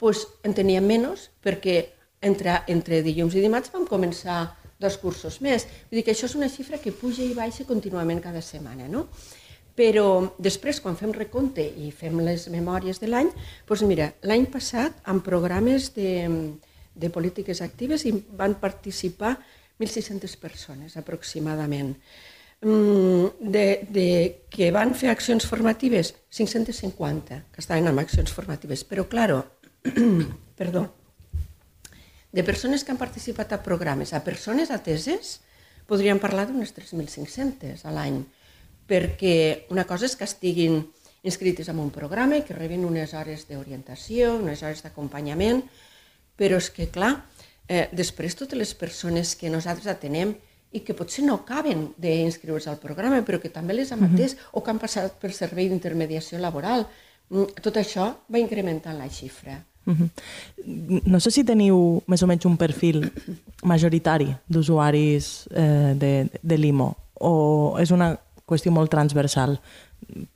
doncs 0.00 0.26
en 0.42 0.54
tenia 0.54 0.80
menys, 0.80 1.30
perquè 1.44 1.88
entre, 2.22 2.62
entre 2.68 3.02
dilluns 3.02 3.34
i 3.34 3.40
dimarts 3.40 3.70
vam 3.70 3.86
començar 3.86 4.56
dos 4.78 4.98
cursos 5.00 5.40
més. 5.44 5.66
Vull 5.88 6.00
dir 6.00 6.04
que 6.06 6.14
això 6.14 6.28
és 6.28 6.36
una 6.38 6.50
xifra 6.52 6.80
que 6.82 6.94
puja 6.94 7.24
i 7.24 7.34
baixa 7.36 7.66
contínuament 7.68 8.22
cada 8.24 8.42
setmana, 8.44 8.88
no? 8.88 9.06
Però 9.76 10.06
després, 10.40 10.80
quan 10.80 10.96
fem 10.96 11.12
recompte 11.12 11.60
i 11.64 11.90
fem 11.92 12.16
les 12.24 12.46
memòries 12.52 13.00
de 13.02 13.10
l'any, 13.10 13.28
doncs 13.68 13.84
mira, 13.88 14.08
l'any 14.24 14.46
passat, 14.52 15.02
en 15.12 15.20
programes 15.24 15.90
de, 15.96 16.14
de 16.96 17.10
polítiques 17.12 17.60
actives, 17.60 18.06
hi 18.06 18.14
van 18.38 18.56
participar 18.62 19.34
1.600 19.78 20.38
persones, 20.40 20.96
aproximadament. 20.96 21.92
Mm, 22.64 23.50
de, 23.52 23.66
de, 23.92 24.08
que 24.48 24.70
van 24.72 24.94
fer 24.96 25.10
accions 25.12 25.44
formatives, 25.44 26.14
550, 26.32 27.42
que 27.52 27.60
estaven 27.60 27.92
en 27.92 28.00
accions 28.00 28.32
formatives. 28.32 28.84
Però, 28.88 29.04
claro, 29.12 29.42
perdó, 30.56 30.86
de 32.36 32.44
persones 32.44 32.84
que 32.84 32.92
han 32.92 33.00
participat 33.00 33.54
a 33.56 33.62
programes 33.64 34.12
a 34.12 34.20
persones 34.20 34.68
ateses, 34.68 35.38
podríem 35.88 36.18
parlar 36.20 36.44
d'unes 36.44 36.74
3.500 36.76 37.86
a 37.88 37.92
l'any, 37.96 38.18
perquè 38.84 39.64
una 39.72 39.86
cosa 39.88 40.04
és 40.04 40.16
que 40.20 40.26
estiguin 40.28 40.82
inscrites 41.24 41.70
en 41.72 41.80
un 41.80 41.88
programa 41.94 42.36
i 42.36 42.42
que 42.44 42.52
reben 42.52 42.84
unes 42.84 43.14
hores 43.16 43.46
d'orientació, 43.48 44.34
unes 44.36 44.60
hores 44.60 44.84
d'acompanyament, 44.84 45.62
però 46.36 46.58
és 46.60 46.68
que, 46.74 46.90
clar, 46.92 47.14
eh, 47.72 47.86
després 47.96 48.36
totes 48.36 48.60
les 48.60 48.74
persones 48.76 49.32
que 49.32 49.48
nosaltres 49.48 49.88
atenem 49.88 50.34
i 50.76 50.82
que 50.84 50.96
potser 50.98 51.24
no 51.24 51.38
acaben 51.40 51.86
d'inscriure's 51.96 52.68
al 52.68 52.76
programa, 52.82 53.22
però 53.24 53.40
que 53.40 53.48
també 53.54 53.78
les 53.78 53.94
hem 53.96 54.04
atès 54.10 54.34
uh 54.34 54.36
-huh. 54.36 54.50
o 54.52 54.62
que 54.62 54.70
han 54.70 54.78
passat 54.78 55.16
per 55.16 55.32
servei 55.32 55.70
d'intermediació 55.70 56.38
laboral, 56.38 56.86
mm, 57.30 57.64
tot 57.64 57.76
això 57.76 58.12
va 58.28 58.38
incrementant 58.38 58.98
la 58.98 59.08
xifra. 59.08 59.64
Uh. 59.86 60.08
No 61.06 61.20
sé 61.22 61.30
si 61.30 61.44
teniu 61.46 62.02
més 62.10 62.22
o 62.22 62.26
menys 62.26 62.46
un 62.48 62.56
perfil 62.58 63.04
majoritari 63.62 64.32
d'usuaris 64.50 65.28
eh, 65.54 65.92
de, 65.94 66.12
de 66.42 66.58
l'IMO 66.58 66.90
o 67.20 67.76
és 67.80 67.92
una 67.94 68.12
qüestió 68.46 68.72
molt 68.72 68.90
transversal. 68.92 69.56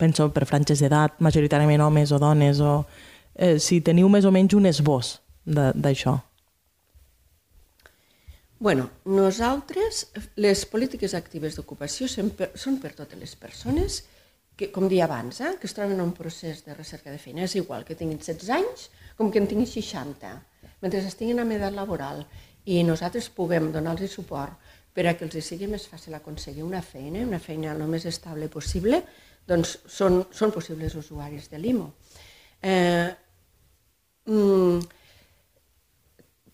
Penso 0.01 0.31
per 0.35 0.47
franges 0.49 0.81
d'edat, 0.83 1.21
majoritàriament 1.23 1.83
homes 1.85 2.13
o 2.13 2.19
dones, 2.23 2.61
o 2.61 2.85
eh, 3.35 3.59
si 3.59 3.81
teniu 3.85 4.09
més 4.09 4.27
o 4.27 4.33
menys 4.35 4.57
un 4.59 4.67
esbós 4.71 5.19
d'això. 5.45 6.17
Bueno, 8.61 8.91
nosaltres, 9.09 10.11
les 10.37 10.67
polítiques 10.69 11.15
actives 11.17 11.57
d'ocupació 11.57 12.09
són 12.11 12.81
per 12.83 12.93
totes 12.93 13.17
les 13.19 13.33
persones 13.37 14.03
que, 14.57 14.69
com 14.69 14.89
dia 14.89 15.07
abans, 15.07 15.41
eh, 15.41 15.55
que 15.61 15.69
es 15.71 15.77
troben 15.77 15.97
en 15.97 16.05
un 16.05 16.13
procés 16.13 16.65
de 16.67 16.77
recerca 16.77 17.11
de 17.11 17.19
feina. 17.19 17.47
És 17.47 17.57
igual 17.57 17.87
que 17.89 17.97
tinguin 17.97 18.21
16 18.21 18.51
anys 18.59 18.91
com 19.21 19.29
que 19.29 19.37
en 19.37 19.45
tinguin 19.45 19.69
60. 19.69 20.31
Mentre 20.81 21.03
estiguin 21.05 21.43
en 21.43 21.51
edat 21.53 21.75
laboral 21.77 22.23
i 22.65 22.79
nosaltres 22.89 23.27
puguem 23.37 23.67
donar-los 23.75 24.15
suport 24.17 24.57
per 24.97 25.05
a 25.11 25.13
que 25.13 25.27
els 25.27 25.37
sigui 25.45 25.69
més 25.69 25.85
fàcil 25.91 26.17
aconseguir 26.17 26.65
una 26.65 26.81
feina, 26.81 27.21
una 27.27 27.39
feina 27.39 27.75
el 27.75 27.85
més 27.85 28.07
estable 28.09 28.49
possible, 28.49 29.03
doncs 29.45 29.77
són, 29.85 30.23
són 30.33 30.55
possibles 30.57 30.97
usuaris 30.97 31.51
de 31.53 31.61
l'IMO. 31.61 31.91
Eh, 32.65 33.13
mm, 34.25 34.81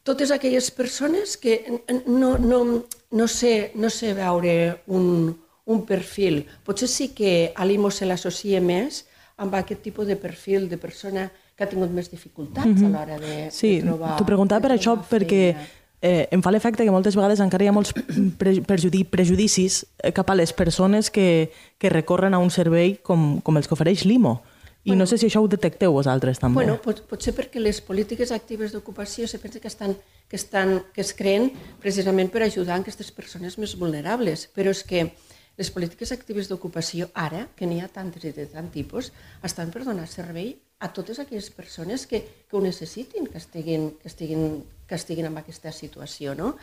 totes 0.02 0.34
aquelles 0.34 0.72
persones 0.74 1.38
que 1.38 1.60
no, 2.06 2.34
no, 2.34 2.60
no, 2.66 3.30
sé, 3.30 3.70
no 3.78 3.94
sé 3.94 4.10
veure 4.18 4.82
un, 4.90 5.30
un 5.70 5.86
perfil. 5.86 6.42
Potser 6.66 6.90
sí 6.90 7.12
que 7.14 7.52
a 7.54 7.62
l'IMO 7.62 7.94
se 7.94 8.10
l'associa 8.10 8.58
més 8.58 9.04
amb 9.38 9.54
aquest 9.54 9.86
tipus 9.86 10.10
de 10.10 10.18
perfil 10.18 10.66
de 10.66 10.82
persona 10.82 11.30
que 11.30 11.45
ha 11.64 11.70
tingut 11.70 11.90
més 11.90 12.10
dificultats 12.10 12.66
mm 12.66 12.76
-hmm. 12.76 12.86
a 12.86 12.98
l'hora 12.98 13.18
de, 13.18 13.50
sí, 13.50 13.76
de 13.76 13.86
trobar... 13.86 14.10
Sí, 14.10 14.18
t'ho 14.18 14.26
preguntava 14.26 14.60
per 14.60 14.76
això, 14.76 14.96
perquè 15.10 15.56
eh, 16.02 16.28
em 16.30 16.42
fa 16.42 16.50
l'efecte 16.50 16.84
que 16.84 16.90
moltes 16.90 17.16
vegades 17.16 17.40
encara 17.40 17.64
hi 17.64 17.68
ha 17.68 17.72
molts 17.72 17.94
pre 18.40 18.60
prejudicis 18.62 19.86
eh, 20.02 20.12
cap 20.12 20.30
a 20.30 20.34
les 20.34 20.52
persones 20.52 21.10
que, 21.10 21.50
que 21.78 21.88
recorren 21.90 22.34
a 22.34 22.38
un 22.38 22.50
servei 22.50 22.98
com, 23.02 23.40
com 23.40 23.56
els 23.56 23.66
que 23.66 23.74
ofereix 23.74 24.04
l'IMO. 24.04 24.42
I 24.86 24.90
bueno, 24.90 25.02
no 25.02 25.06
sé 25.10 25.18
si 25.18 25.26
això 25.26 25.40
ho 25.42 25.48
detecteu 25.50 25.90
vosaltres 25.90 26.38
també. 26.38 26.60
Bueno, 26.60 26.76
pot, 26.78 27.00
potser 27.10 27.32
perquè 27.34 27.58
les 27.58 27.80
polítiques 27.82 28.30
actives 28.30 28.70
d'ocupació 28.70 29.26
se 29.26 29.40
pensa 29.42 29.58
que, 29.58 29.66
estan, 29.66 29.96
que, 30.30 30.36
estan, 30.38 30.76
que 30.94 31.02
es 31.02 31.10
creen 31.12 31.50
precisament 31.82 32.30
per 32.30 32.44
ajudar 32.46 32.76
aquestes 32.78 33.10
persones 33.10 33.58
més 33.58 33.74
vulnerables, 33.80 34.46
però 34.54 34.70
és 34.70 34.84
que 34.86 35.08
les 35.56 35.70
polítiques 35.72 36.12
actives 36.12 36.50
d'ocupació 36.50 37.08
ara, 37.14 37.46
que 37.56 37.66
n'hi 37.66 37.80
ha 37.80 37.88
tantes 37.88 38.24
i 38.28 38.32
de 38.36 38.44
tant 38.52 38.68
tipus, 38.72 39.10
estan 39.46 39.72
per 39.72 39.84
donar 39.86 40.06
servei 40.10 40.52
a 40.78 40.90
totes 40.92 41.18
aquelles 41.18 41.48
persones 41.50 42.04
que, 42.06 42.20
que 42.48 42.56
ho 42.56 42.60
necessitin, 42.60 43.26
que 43.32 43.40
estiguin, 43.40 43.90
que, 43.96 44.10
estiguin, 44.10 44.60
que 44.86 44.98
estiguin 44.98 45.30
en 45.30 45.40
aquesta 45.40 45.72
situació. 45.72 46.36
No? 46.36 46.54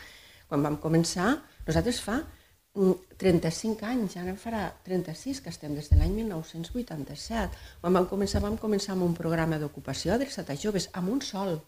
Quan 0.48 0.62
vam 0.62 0.78
començar, 0.78 1.32
nosaltres 1.66 2.00
fa 2.04 2.20
35 2.74 3.74
mm, 3.74 3.90
anys, 3.90 4.16
ara 4.18 4.32
en 4.32 4.38
farà 4.38 4.64
36, 4.86 5.40
que 5.42 5.50
estem 5.50 5.74
des 5.74 5.90
de 5.90 5.98
l'any 5.98 6.14
1987. 6.22 7.58
Quan 7.82 7.98
vam 7.98 8.06
començar, 8.10 8.42
vam 8.42 8.58
començar 8.58 8.94
amb 8.94 9.06
un 9.06 9.14
programa 9.18 9.58
d'ocupació 9.58 10.14
adreçat 10.14 10.50
a 10.50 10.58
joves, 10.58 10.88
amb 10.92 11.10
un 11.10 11.22
sol. 11.22 11.58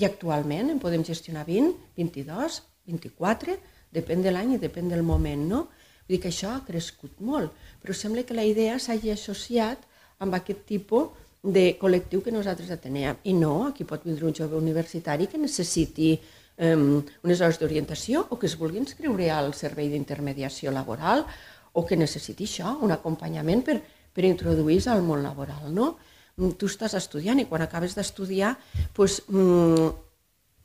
I 0.00 0.08
actualment 0.08 0.72
en 0.72 0.80
podem 0.80 1.04
gestionar 1.04 1.44
20, 1.48 1.76
22, 1.96 2.62
24, 2.88 3.56
depèn 3.92 4.24
de 4.24 4.32
l'any 4.32 4.56
i 4.56 4.60
depèn 4.60 4.88
del 4.88 5.04
moment, 5.04 5.48
no? 5.48 5.66
Vull 6.06 6.16
dir 6.16 6.20
que 6.22 6.30
això 6.32 6.52
ha 6.56 6.64
crescut 6.66 7.20
molt, 7.20 7.52
però 7.82 7.94
sembla 7.94 8.24
que 8.26 8.36
la 8.36 8.46
idea 8.46 8.78
s'hagi 8.78 9.12
associat 9.14 9.84
amb 10.22 10.34
aquest 10.38 10.66
tipus 10.68 11.10
de 11.42 11.72
col·lectiu 11.80 12.22
que 12.22 12.34
nosaltres 12.34 12.70
atenem. 12.70 13.18
I 13.26 13.34
no, 13.34 13.66
aquí 13.66 13.84
pot 13.84 14.04
vindre 14.06 14.28
un 14.28 14.34
jove 14.34 14.58
universitari 14.58 15.26
que 15.26 15.40
necessiti 15.42 16.14
um, 16.16 17.00
unes 17.24 17.40
hores 17.42 17.58
d'orientació 17.58 18.26
o 18.30 18.38
que 18.38 18.46
es 18.46 18.54
vulgui 18.58 18.78
inscriure 18.78 19.30
al 19.30 19.50
servei 19.58 19.90
d'intermediació 19.90 20.70
laboral 20.70 21.26
o 21.72 21.84
que 21.88 21.98
necessiti 21.98 22.46
això, 22.46 22.76
un 22.84 22.94
acompanyament 22.94 23.64
per, 23.66 23.80
per 24.14 24.28
introduir-se 24.28 24.92
al 24.92 25.02
món 25.02 25.22
laboral. 25.24 25.66
No? 25.74 25.96
Mm, 26.36 26.54
tu 26.60 26.70
estàs 26.70 26.94
estudiant 26.98 27.40
i 27.40 27.48
quan 27.48 27.64
acabes 27.64 27.96
d'estudiar, 27.98 28.54
doncs, 28.96 29.22
mm, 29.28 29.90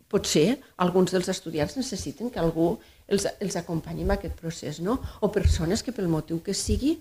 potser 0.08 0.60
alguns 0.79 1.12
dels 1.12 1.27
estudiants 1.34 1.75
necessiten 1.75 2.29
que 2.32 2.39
algú 2.39 2.77
els, 3.07 3.27
els 3.39 3.55
acompanyi 3.59 4.05
en 4.05 4.13
aquest 4.15 4.35
procés, 4.39 4.81
no? 4.83 4.99
o 5.21 5.31
persones 5.31 5.83
que 5.83 5.93
pel 5.95 6.09
motiu 6.11 6.41
que 6.43 6.55
sigui 6.57 6.97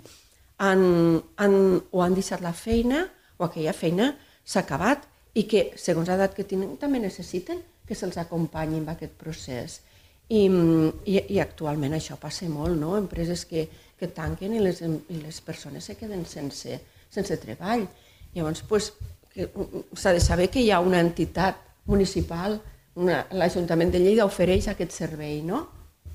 han, 0.59 0.83
han, 1.37 1.57
o 1.91 2.03
han 2.03 2.17
deixat 2.17 2.45
la 2.45 2.55
feina 2.57 3.05
o 3.37 3.47
aquella 3.47 3.75
feina 3.77 4.13
s'ha 4.47 4.63
acabat 4.63 5.05
i 5.37 5.45
que, 5.51 5.73
segons 5.77 6.09
l'edat 6.09 6.35
que 6.37 6.47
tenen, 6.49 6.77
també 6.81 7.01
necessiten 7.03 7.61
que 7.87 7.95
se'ls 7.95 8.17
acompanyi 8.19 8.81
en 8.81 8.89
aquest 8.89 9.19
procés. 9.21 9.81
I, 10.29 10.47
i, 11.07 11.19
I 11.37 11.41
actualment 11.43 11.95
això 11.95 12.17
passa 12.19 12.49
molt, 12.51 12.75
no? 12.81 12.97
Empreses 12.99 13.45
que, 13.47 13.67
que 13.99 14.09
tanquen 14.15 14.57
i 14.57 14.63
les, 14.63 14.81
i 14.83 15.21
les 15.21 15.39
persones 15.45 15.87
se 15.87 15.95
queden 15.99 16.25
sense, 16.27 16.81
sense 17.13 17.37
treball. 17.43 17.85
Llavors, 18.35 18.65
pues, 18.67 18.91
s'ha 19.37 20.15
de 20.17 20.25
saber 20.25 20.49
que 20.51 20.65
hi 20.65 20.73
ha 20.73 20.81
una 20.81 21.03
entitat 21.05 21.61
municipal, 21.87 22.59
l'Ajuntament 22.97 23.93
de 23.93 24.01
Lleida 24.01 24.27
ofereix 24.27 24.71
aquest 24.73 24.95
servei, 24.97 25.43
no? 25.45 25.67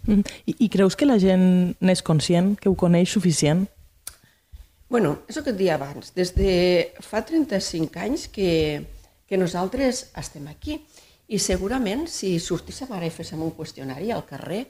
Mm. 0.08 0.26
I, 0.46 0.56
I 0.66 0.70
creus 0.74 0.98
que 0.98 1.06
la 1.06 1.20
gent 1.22 1.76
n'és 1.80 2.02
conscient, 2.06 2.56
que 2.60 2.70
ho 2.70 2.76
coneix 2.76 3.12
suficient? 3.14 3.68
Bueno, 4.92 5.22
és 5.32 5.38
el 5.38 5.46
que 5.46 5.54
et 5.54 5.60
dia 5.60 5.78
abans. 5.78 6.12
Des 6.18 6.34
de 6.36 6.52
fa 7.00 7.22
35 7.24 8.02
anys 8.02 8.28
que, 8.28 8.50
que 9.28 9.40
nosaltres 9.40 10.10
estem 10.20 10.50
aquí. 10.52 10.82
I 11.32 11.40
segurament, 11.40 12.10
si 12.12 12.34
sortíssim 12.44 12.92
ara 12.92 13.08
i 13.08 13.14
féssim 13.14 13.40
un 13.40 13.54
qüestionari 13.56 14.12
al 14.12 14.26
carrer, 14.28 14.66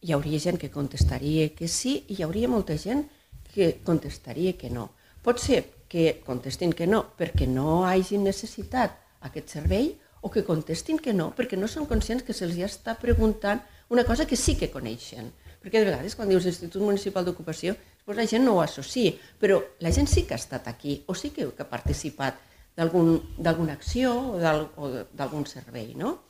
hi 0.00 0.14
hauria 0.14 0.38
gent 0.38 0.60
que 0.60 0.70
contestaria 0.70 1.50
que 1.56 1.68
sí 1.68 1.96
i 2.06 2.20
hi 2.20 2.22
hauria 2.24 2.48
molta 2.48 2.76
gent 2.78 3.02
que 3.50 3.80
contestaria 3.84 4.54
que 4.56 4.70
no. 4.70 4.90
Pot 5.24 5.42
ser 5.42 5.64
que 5.90 6.20
contestin 6.24 6.72
que 6.72 6.86
no 6.86 7.02
perquè 7.18 7.48
no 7.50 7.82
hagin 7.84 8.22
necessitat 8.24 8.94
aquest 9.26 9.50
servei 9.50 9.90
o 10.22 10.30
que 10.30 10.44
contestin 10.46 11.00
que 11.02 11.12
no 11.12 11.32
perquè 11.36 11.58
no 11.58 11.66
són 11.68 11.90
conscients 11.90 12.22
que 12.22 12.36
se'ls 12.36 12.56
està 12.62 12.94
preguntant 13.02 13.60
una 13.90 14.04
cosa 14.04 14.26
que 14.26 14.38
sí 14.38 14.56
que 14.56 14.70
coneixen. 14.70 15.28
Perquè 15.60 15.82
de 15.82 15.90
vegades 15.90 16.16
quan 16.16 16.30
dius 16.30 16.46
Institut 16.48 16.80
Municipal 16.80 17.26
d'Ocupació, 17.26 17.74
doncs 18.06 18.16
la 18.16 18.26
gent 18.30 18.46
no 18.46 18.56
ho 18.56 18.62
associa, 18.62 19.12
però 19.38 19.58
la 19.84 19.92
gent 19.92 20.08
sí 20.08 20.24
que 20.24 20.34
ha 20.34 20.40
estat 20.40 20.70
aquí 20.70 21.02
o 21.06 21.14
sí 21.14 21.34
que 21.34 21.50
ha 21.50 21.68
participat 21.68 22.38
d'alguna 22.78 23.74
acció 23.74 24.14
o 24.32 24.88
d'algun 25.12 25.44
servei, 25.44 25.92
no? 25.98 26.22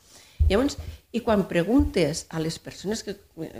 Llavors, 0.49 0.81
i 1.13 1.21
quan 1.23 1.45
preguntes 1.47 2.25
a 2.33 2.41
les 2.43 2.59
persones 2.59 3.05
que, 3.07 3.15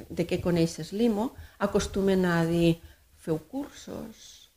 de 0.09 0.27
què 0.27 0.41
coneixes 0.43 0.91
l'IMO, 0.97 1.31
acostumen 1.63 2.25
a 2.27 2.41
dir 2.49 2.81
feu 3.21 3.39
cursos, 3.53 4.51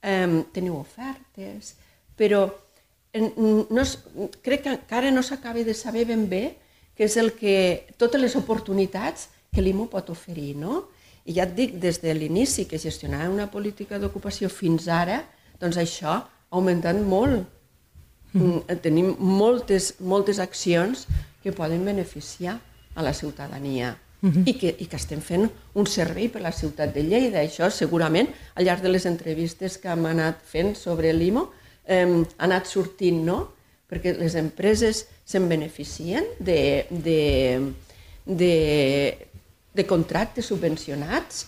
eh, 0.00 0.44
teniu 0.54 0.78
ofertes, 0.78 1.74
però 2.16 2.46
no 3.14 3.82
es, 3.82 3.98
crec 4.42 4.64
que 4.64 4.72
encara 4.78 5.10
no 5.10 5.22
s'acaba 5.22 5.62
de 5.66 5.74
saber 5.74 6.06
ben 6.06 6.28
bé 6.30 6.44
què 6.96 7.08
és 7.08 7.16
el 7.16 7.32
que, 7.38 7.86
totes 7.98 8.20
les 8.20 8.36
oportunitats 8.36 9.28
que 9.54 9.62
l'IMO 9.62 9.88
pot 9.90 10.10
oferir, 10.10 10.54
no? 10.56 10.84
I 11.24 11.38
ja 11.38 11.46
et 11.48 11.54
dic, 11.56 11.74
des 11.80 12.00
de 12.02 12.12
l'inici 12.14 12.66
que 12.68 12.78
gestionava 12.78 13.32
una 13.32 13.50
política 13.50 13.98
d'ocupació 13.98 14.50
fins 14.52 14.88
ara, 14.88 15.22
doncs 15.60 15.78
això 15.80 16.10
ha 16.12 16.22
augmentat 16.54 17.00
molt 17.00 17.46
Mm, 18.34 18.66
tenim 18.82 19.12
moltes, 19.22 19.92
moltes 20.02 20.40
accions 20.42 21.06
que 21.42 21.52
poden 21.54 21.84
beneficiar 21.86 22.58
a 22.94 23.02
la 23.02 23.14
ciutadania 23.14 23.96
uh 24.22 24.28
-huh. 24.28 24.42
i, 24.44 24.54
que, 24.58 24.74
i 24.78 24.86
que 24.86 24.96
estem 24.96 25.20
fent 25.20 25.50
un 25.74 25.86
servei 25.86 26.28
per 26.28 26.40
a 26.40 26.50
la 26.50 26.52
ciutat 26.52 26.92
de 26.92 27.02
Lleida. 27.02 27.38
Això 27.42 27.70
segurament 27.70 28.28
al 28.56 28.64
llarg 28.64 28.82
de 28.82 28.88
les 28.88 29.06
entrevistes 29.06 29.78
que 29.78 29.88
hem 29.88 30.06
anat 30.06 30.42
fent 30.42 30.74
sobre 30.74 31.12
l'IMO 31.12 31.52
eh, 31.86 32.24
ha 32.38 32.44
anat 32.44 32.66
sortint, 32.66 33.24
no? 33.24 33.54
Perquè 33.90 34.14
les 34.16 34.34
empreses 34.40 35.04
se'n 35.28 35.48
beneficien 35.48 36.26
de, 36.38 36.86
de, 36.90 37.60
de, 38.24 38.54
de 39.74 39.86
contractes 39.86 40.48
subvencionats 40.50 41.46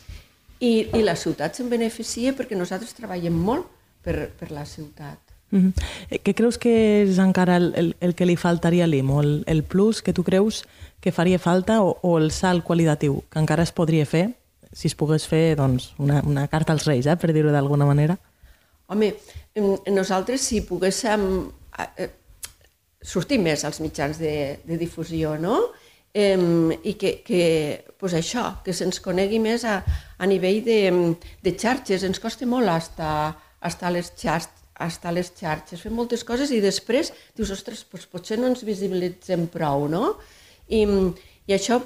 i, 0.61 0.88
i 0.93 1.02
la 1.05 1.16
ciutat 1.16 1.57
se'n 1.57 1.71
beneficia 1.73 2.35
perquè 2.37 2.59
nosaltres 2.59 2.97
treballem 2.97 3.35
molt 3.35 3.69
per, 4.05 4.31
per 4.37 4.50
la 4.52 4.64
ciutat. 4.64 5.19
Mm 5.50 5.61
-hmm. 5.61 6.21
Què 6.25 6.35
creus 6.35 6.59
que 6.59 7.02
és 7.02 7.19
encara 7.19 7.57
el, 7.57 7.73
el, 7.76 7.97
el 8.00 8.14
que 8.14 8.26
li 8.26 8.37
faltaria 8.37 8.85
a 8.85 8.87
l'IMO? 8.87 9.21
El, 9.23 9.45
el 9.47 9.62
plus 9.62 10.02
que 10.02 10.12
tu 10.12 10.25
creus 10.25 10.64
que 11.00 11.12
faria 11.12 11.38
falta 11.38 11.83
o, 11.83 11.99
o 12.02 12.19
el 12.19 12.31
salt 12.31 12.64
qualitatiu 12.64 13.23
que 13.31 13.38
encara 13.38 13.62
es 13.62 13.73
podria 13.73 14.07
fer 14.07 14.35
si 14.76 14.88
es 14.90 14.95
pogués 14.95 15.25
fer 15.25 15.57
doncs, 15.57 15.95
una, 15.99 16.21
una 16.26 16.47
carta 16.52 16.75
als 16.75 16.85
Reis, 16.85 17.07
eh, 17.07 17.16
per 17.16 17.33
dir-ho 17.33 17.52
d'alguna 17.55 17.87
manera? 17.88 18.19
Home, 18.93 19.14
nosaltres, 19.88 20.45
si 20.45 20.61
poguéssim 20.69 21.23
eh, 21.97 22.11
sortir 23.06 23.38
més 23.42 23.64
als 23.64 23.78
mitjans 23.84 24.18
de, 24.18 24.58
de 24.66 24.78
difusió, 24.80 25.36
no? 25.38 25.60
Eh, 26.16 26.36
I 26.82 26.96
que, 26.98 27.18
que 27.22 27.42
pues 28.00 28.16
això, 28.16 28.62
que 28.64 28.75
se'ns 28.75 29.00
conegui 29.04 29.38
més 29.42 29.64
a, 29.68 29.78
a 30.18 30.28
nivell 30.28 30.62
de, 30.64 30.80
de 31.44 31.52
xarxes. 31.56 32.06
Ens 32.08 32.22
costa 32.22 32.48
molt 32.48 32.72
estar, 32.72 33.36
estar 33.64 33.90
a 33.90 33.96
les 33.98 34.12
xarxes 34.16 34.64
estar 34.84 35.08
a 35.08 35.14
les 35.16 35.30
xarxes, 35.32 35.80
fem 35.80 35.94
moltes 35.96 36.20
coses 36.26 36.50
i 36.52 36.58
després 36.60 37.12
dius, 37.36 37.48
ostres, 37.54 37.84
doncs 37.88 38.08
potser 38.12 38.36
no 38.36 38.50
ens 38.50 38.64
visibilitzem 38.66 39.46
prou, 39.52 39.86
no? 39.88 40.16
I, 40.68 40.82
i 41.48 41.54
això, 41.56 41.78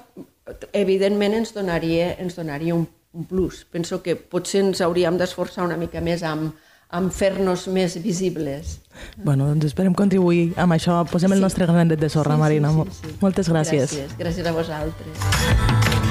evidentment, 0.75 1.37
ens 1.39 1.55
donaria, 1.55 2.15
ens 2.23 2.39
donaria 2.39 2.75
un, 2.75 2.87
un 3.15 3.27
plus. 3.31 3.63
Penso 3.71 4.01
que 4.03 4.17
potser 4.17 4.65
ens 4.65 4.83
hauríem 4.83 5.19
d'esforçar 5.21 5.67
una 5.69 5.79
mica 5.79 6.03
més 6.03 6.25
amb, 6.27 6.57
amb 6.91 7.13
fer-nos 7.15 7.69
més 7.71 7.97
visibles. 8.03 8.79
Bueno, 9.17 9.47
doncs 9.49 9.71
esperem 9.71 9.95
contribuir 9.97 10.53
amb 10.61 10.75
això. 10.77 11.01
Posem 11.11 11.31
sí. 11.31 11.39
el 11.39 11.45
nostre 11.45 11.67
granet 11.71 12.01
de 12.01 12.11
sorra, 12.13 12.35
sí, 12.35 12.41
Marina. 12.41 12.73
Sí, 12.75 12.91
sí, 12.91 13.07
sí. 13.07 13.17
Moltes 13.23 13.51
gràcies. 13.51 13.95
Gràcies, 13.95 14.19
gràcies 14.19 14.47
a 14.47 14.53
vosaltres. 14.57 16.09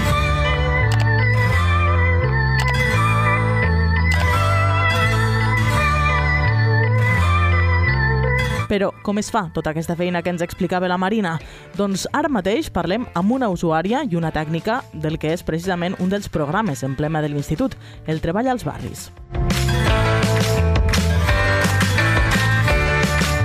Però 8.70 8.92
com 9.02 9.18
es 9.18 9.32
fa 9.34 9.48
tota 9.50 9.72
aquesta 9.74 9.96
feina 9.98 10.22
que 10.22 10.30
ens 10.30 10.44
explicava 10.46 10.88
la 10.88 11.00
Marina? 11.02 11.40
Doncs 11.74 12.06
ara 12.14 12.30
mateix 12.30 12.70
parlem 12.70 13.08
amb 13.18 13.34
una 13.34 13.50
usuària 13.50 14.04
i 14.06 14.14
una 14.16 14.30
tècnica 14.30 14.84
del 14.94 15.18
que 15.18 15.34
és 15.34 15.42
precisament 15.44 15.98
un 15.98 16.14
dels 16.14 16.30
programes 16.30 16.86
emblema 16.86 17.24
de 17.26 17.34
l'Institut, 17.34 17.74
el 18.06 18.22
treball 18.22 18.54
als 18.54 18.68
barris. 18.70 19.10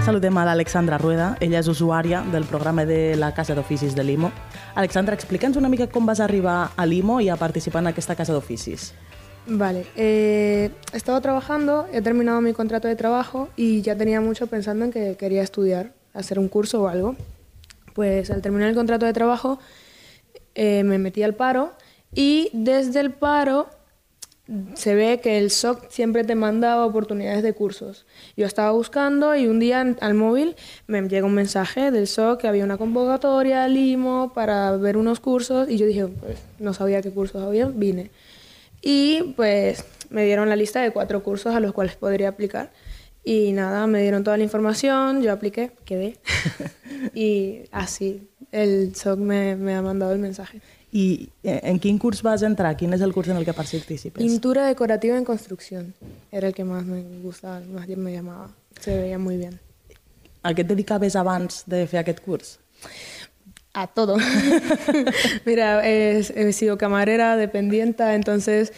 Saludem 0.04 0.36
a 0.36 0.42
l'Alexandra 0.44 0.98
Rueda, 1.00 1.30
ella 1.40 1.62
és 1.62 1.68
usuària 1.72 2.18
del 2.28 2.44
programa 2.44 2.82
de 2.84 3.14
la 3.16 3.30
Casa 3.32 3.54
d'Oficis 3.56 3.94
de 3.96 4.04
l'IMO. 4.04 4.28
Alexandra, 4.76 5.16
explica'ns 5.16 5.56
una 5.56 5.70
mica 5.72 5.86
com 5.88 6.04
vas 6.04 6.20
arribar 6.20 6.74
a 6.76 6.84
l'IMO 6.84 7.22
i 7.24 7.30
a 7.32 7.38
participar 7.40 7.80
en 7.80 7.88
aquesta 7.88 8.12
Casa 8.14 8.34
d'Oficis. 8.36 8.90
Vale, 9.46 9.86
eh, 9.96 10.68
he 10.92 10.96
estado 10.98 11.22
trabajando, 11.22 11.86
he 11.90 12.02
terminado 12.02 12.42
mi 12.42 12.52
contrato 12.52 12.86
de 12.86 12.96
trabajo 12.96 13.48
y 13.56 13.80
ya 13.80 13.96
tenía 13.96 14.20
mucho 14.20 14.46
pensando 14.46 14.84
en 14.84 14.92
que 14.92 15.16
quería 15.16 15.42
estudiar, 15.42 15.94
hacer 16.12 16.38
un 16.38 16.48
curso 16.48 16.82
o 16.82 16.88
algo. 16.88 17.16
Pues 17.94 18.30
al 18.30 18.42
terminar 18.42 18.68
el 18.68 18.74
contrato 18.74 19.06
de 19.06 19.14
trabajo 19.14 19.58
eh, 20.54 20.84
me 20.84 20.98
metí 20.98 21.22
al 21.22 21.34
paro 21.34 21.72
y 22.14 22.50
desde 22.52 23.00
el 23.00 23.10
paro 23.10 23.70
se 24.74 24.94
ve 24.94 25.20
que 25.22 25.38
el 25.38 25.50
SOC 25.50 25.88
siempre 25.88 26.22
te 26.22 26.34
manda 26.34 26.84
oportunidades 26.84 27.42
de 27.42 27.54
cursos. 27.54 28.04
Yo 28.36 28.46
estaba 28.46 28.72
buscando 28.72 29.34
y 29.34 29.46
un 29.46 29.58
día 29.58 29.80
al 30.00 30.14
móvil 30.14 30.54
me 30.86 31.00
llega 31.08 31.26
un 31.26 31.34
mensaje 31.34 31.90
del 31.90 32.06
SOC 32.06 32.42
que 32.42 32.48
había 32.48 32.64
una 32.64 32.76
convocatoria 32.76 33.66
Limo 33.68 34.32
para 34.34 34.76
ver 34.76 34.98
unos 34.98 35.20
cursos 35.20 35.70
y 35.70 35.78
yo 35.78 35.86
dije, 35.86 36.06
pues 36.06 36.38
no 36.58 36.74
sabía 36.74 37.00
qué 37.00 37.10
cursos 37.10 37.42
había, 37.42 37.66
vine. 37.68 38.10
Y 38.82 39.32
pues 39.36 39.84
me 40.10 40.26
dieron 40.26 40.50
la 40.50 40.56
lista 40.56 40.82
de 40.82 40.90
cuatro 40.90 41.22
cursos 41.22 41.54
a 41.54 41.60
los 41.60 41.72
cuales 41.72 41.96
podría 41.96 42.28
aplicar. 42.28 42.70
Y 43.24 43.52
nada, 43.52 43.86
me 43.86 44.02
dieron 44.02 44.22
toda 44.22 44.36
la 44.36 44.44
información, 44.44 45.22
yo 45.22 45.32
apliqué, 45.32 45.72
quedé. 45.86 46.18
y 47.14 47.62
así 47.72 48.28
el 48.52 48.94
SOC 48.94 49.18
me, 49.18 49.56
me 49.56 49.74
ha 49.74 49.80
mandado 49.80 50.12
el 50.12 50.18
mensaje. 50.18 50.60
¿Y 50.94 51.28
eh, 51.42 51.58
en 51.64 51.80
qué 51.80 51.98
curso 51.98 52.22
vas 52.22 52.44
a 52.44 52.46
entrar? 52.46 52.76
¿Quién 52.76 52.92
es 52.94 53.00
el 53.00 53.12
curso 53.12 53.32
en 53.32 53.38
el 53.38 53.44
que 53.44 53.52
participes? 53.52 54.12
Pintura 54.12 54.68
decorativa 54.68 55.18
en 55.18 55.24
construcción. 55.24 55.92
Era 56.30 56.46
el 56.46 56.54
que 56.54 56.62
más 56.62 56.84
me 56.84 57.02
gustaba, 57.20 57.58
más 57.58 57.88
me 57.88 58.12
llamaba. 58.12 58.50
Se 58.78 58.96
veía 58.96 59.18
muy 59.18 59.36
bien. 59.36 59.58
¿A 60.44 60.54
qué 60.54 60.62
te 60.62 60.76
dedicabas 60.76 61.16
antes 61.16 61.64
de 61.66 61.82
hacer 61.82 61.98
aquest 61.98 62.20
curs? 62.20 62.60
A 63.72 63.88
todo. 63.88 64.18
Mira, 65.44 65.84
he, 65.84 66.18
he, 66.18 66.52
sido 66.52 66.78
camarera, 66.78 67.36
dependienta, 67.36 68.14
entonces 68.14 68.72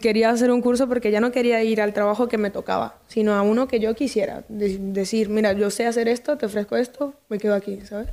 quería 0.00 0.30
hacer 0.30 0.50
un 0.50 0.62
curso 0.62 0.88
porque 0.88 1.10
ya 1.10 1.20
no 1.20 1.30
quería 1.30 1.62
ir 1.62 1.82
al 1.82 1.92
trabajo 1.92 2.26
que 2.26 2.38
me 2.38 2.50
tocaba, 2.50 3.00
sino 3.06 3.34
a 3.34 3.42
uno 3.42 3.68
que 3.68 3.80
yo 3.80 3.94
quisiera. 3.94 4.44
De, 4.48 4.78
decir, 4.78 5.28
mira, 5.28 5.52
yo 5.52 5.68
sé 5.68 5.86
hacer 5.86 6.08
esto, 6.08 6.38
te 6.38 6.46
ofrezco 6.46 6.78
esto, 6.78 7.12
me 7.28 7.36
quedo 7.36 7.54
aquí, 7.54 7.80
¿sabes? 7.84 8.08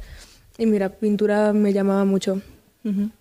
Y 0.57 0.65
mira, 0.65 0.89
pintura 0.89 1.53
me 1.53 1.71
llamaba 1.71 2.03
mucho. 2.03 2.41
Uh 2.83 2.89
-huh. 2.89 3.11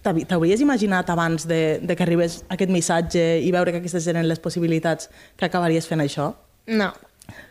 T'hauries 0.00 0.60
imaginat 0.60 1.10
abans 1.10 1.44
de, 1.48 1.78
de 1.82 1.96
que 1.96 2.04
arribés 2.04 2.42
aquest 2.48 2.70
missatge 2.72 3.22
i 3.44 3.50
veure 3.52 3.72
que 3.74 3.82
aquestes 3.82 4.06
eren 4.08 4.28
les 4.28 4.40
possibilitats 4.40 5.10
que 5.36 5.44
acabaries 5.44 5.88
fent 5.90 6.00
això? 6.00 6.32
No, 6.66 6.92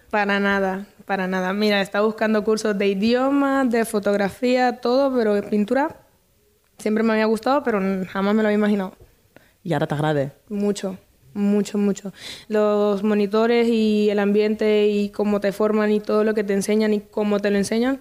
para 0.09 0.39
nada, 0.39 0.85
para 1.05 1.27
nada. 1.27 1.53
Mira, 1.53 1.81
estaba 1.81 2.05
buscando 2.05 2.43
cursos 2.43 2.77
de 2.77 2.87
idioma, 2.87 3.65
de 3.65 3.85
fotografía, 3.85 4.79
todo, 4.81 5.13
pero 5.15 5.39
pintura 5.49 5.97
siempre 6.77 7.03
me 7.03 7.13
había 7.13 7.25
gustado, 7.25 7.63
pero 7.63 7.79
jamás 8.07 8.33
me 8.33 8.41
lo 8.41 8.47
había 8.47 8.57
imaginado. 8.57 8.93
¿Y 9.63 9.73
ahora 9.73 9.85
te 9.85 9.93
agrade? 9.93 10.31
Mucho, 10.49 10.97
mucho, 11.33 11.77
mucho. 11.77 12.11
Los 12.47 13.03
monitores 13.03 13.67
y 13.67 14.09
el 14.09 14.17
ambiente 14.17 14.87
y 14.87 15.09
cómo 15.09 15.39
te 15.39 15.51
forman 15.51 15.91
y 15.91 15.99
todo 15.99 16.23
lo 16.23 16.33
que 16.33 16.43
te 16.43 16.53
enseñan 16.53 16.93
y 16.93 17.01
cómo 17.01 17.39
te 17.39 17.51
lo 17.51 17.57
enseñan, 17.57 17.99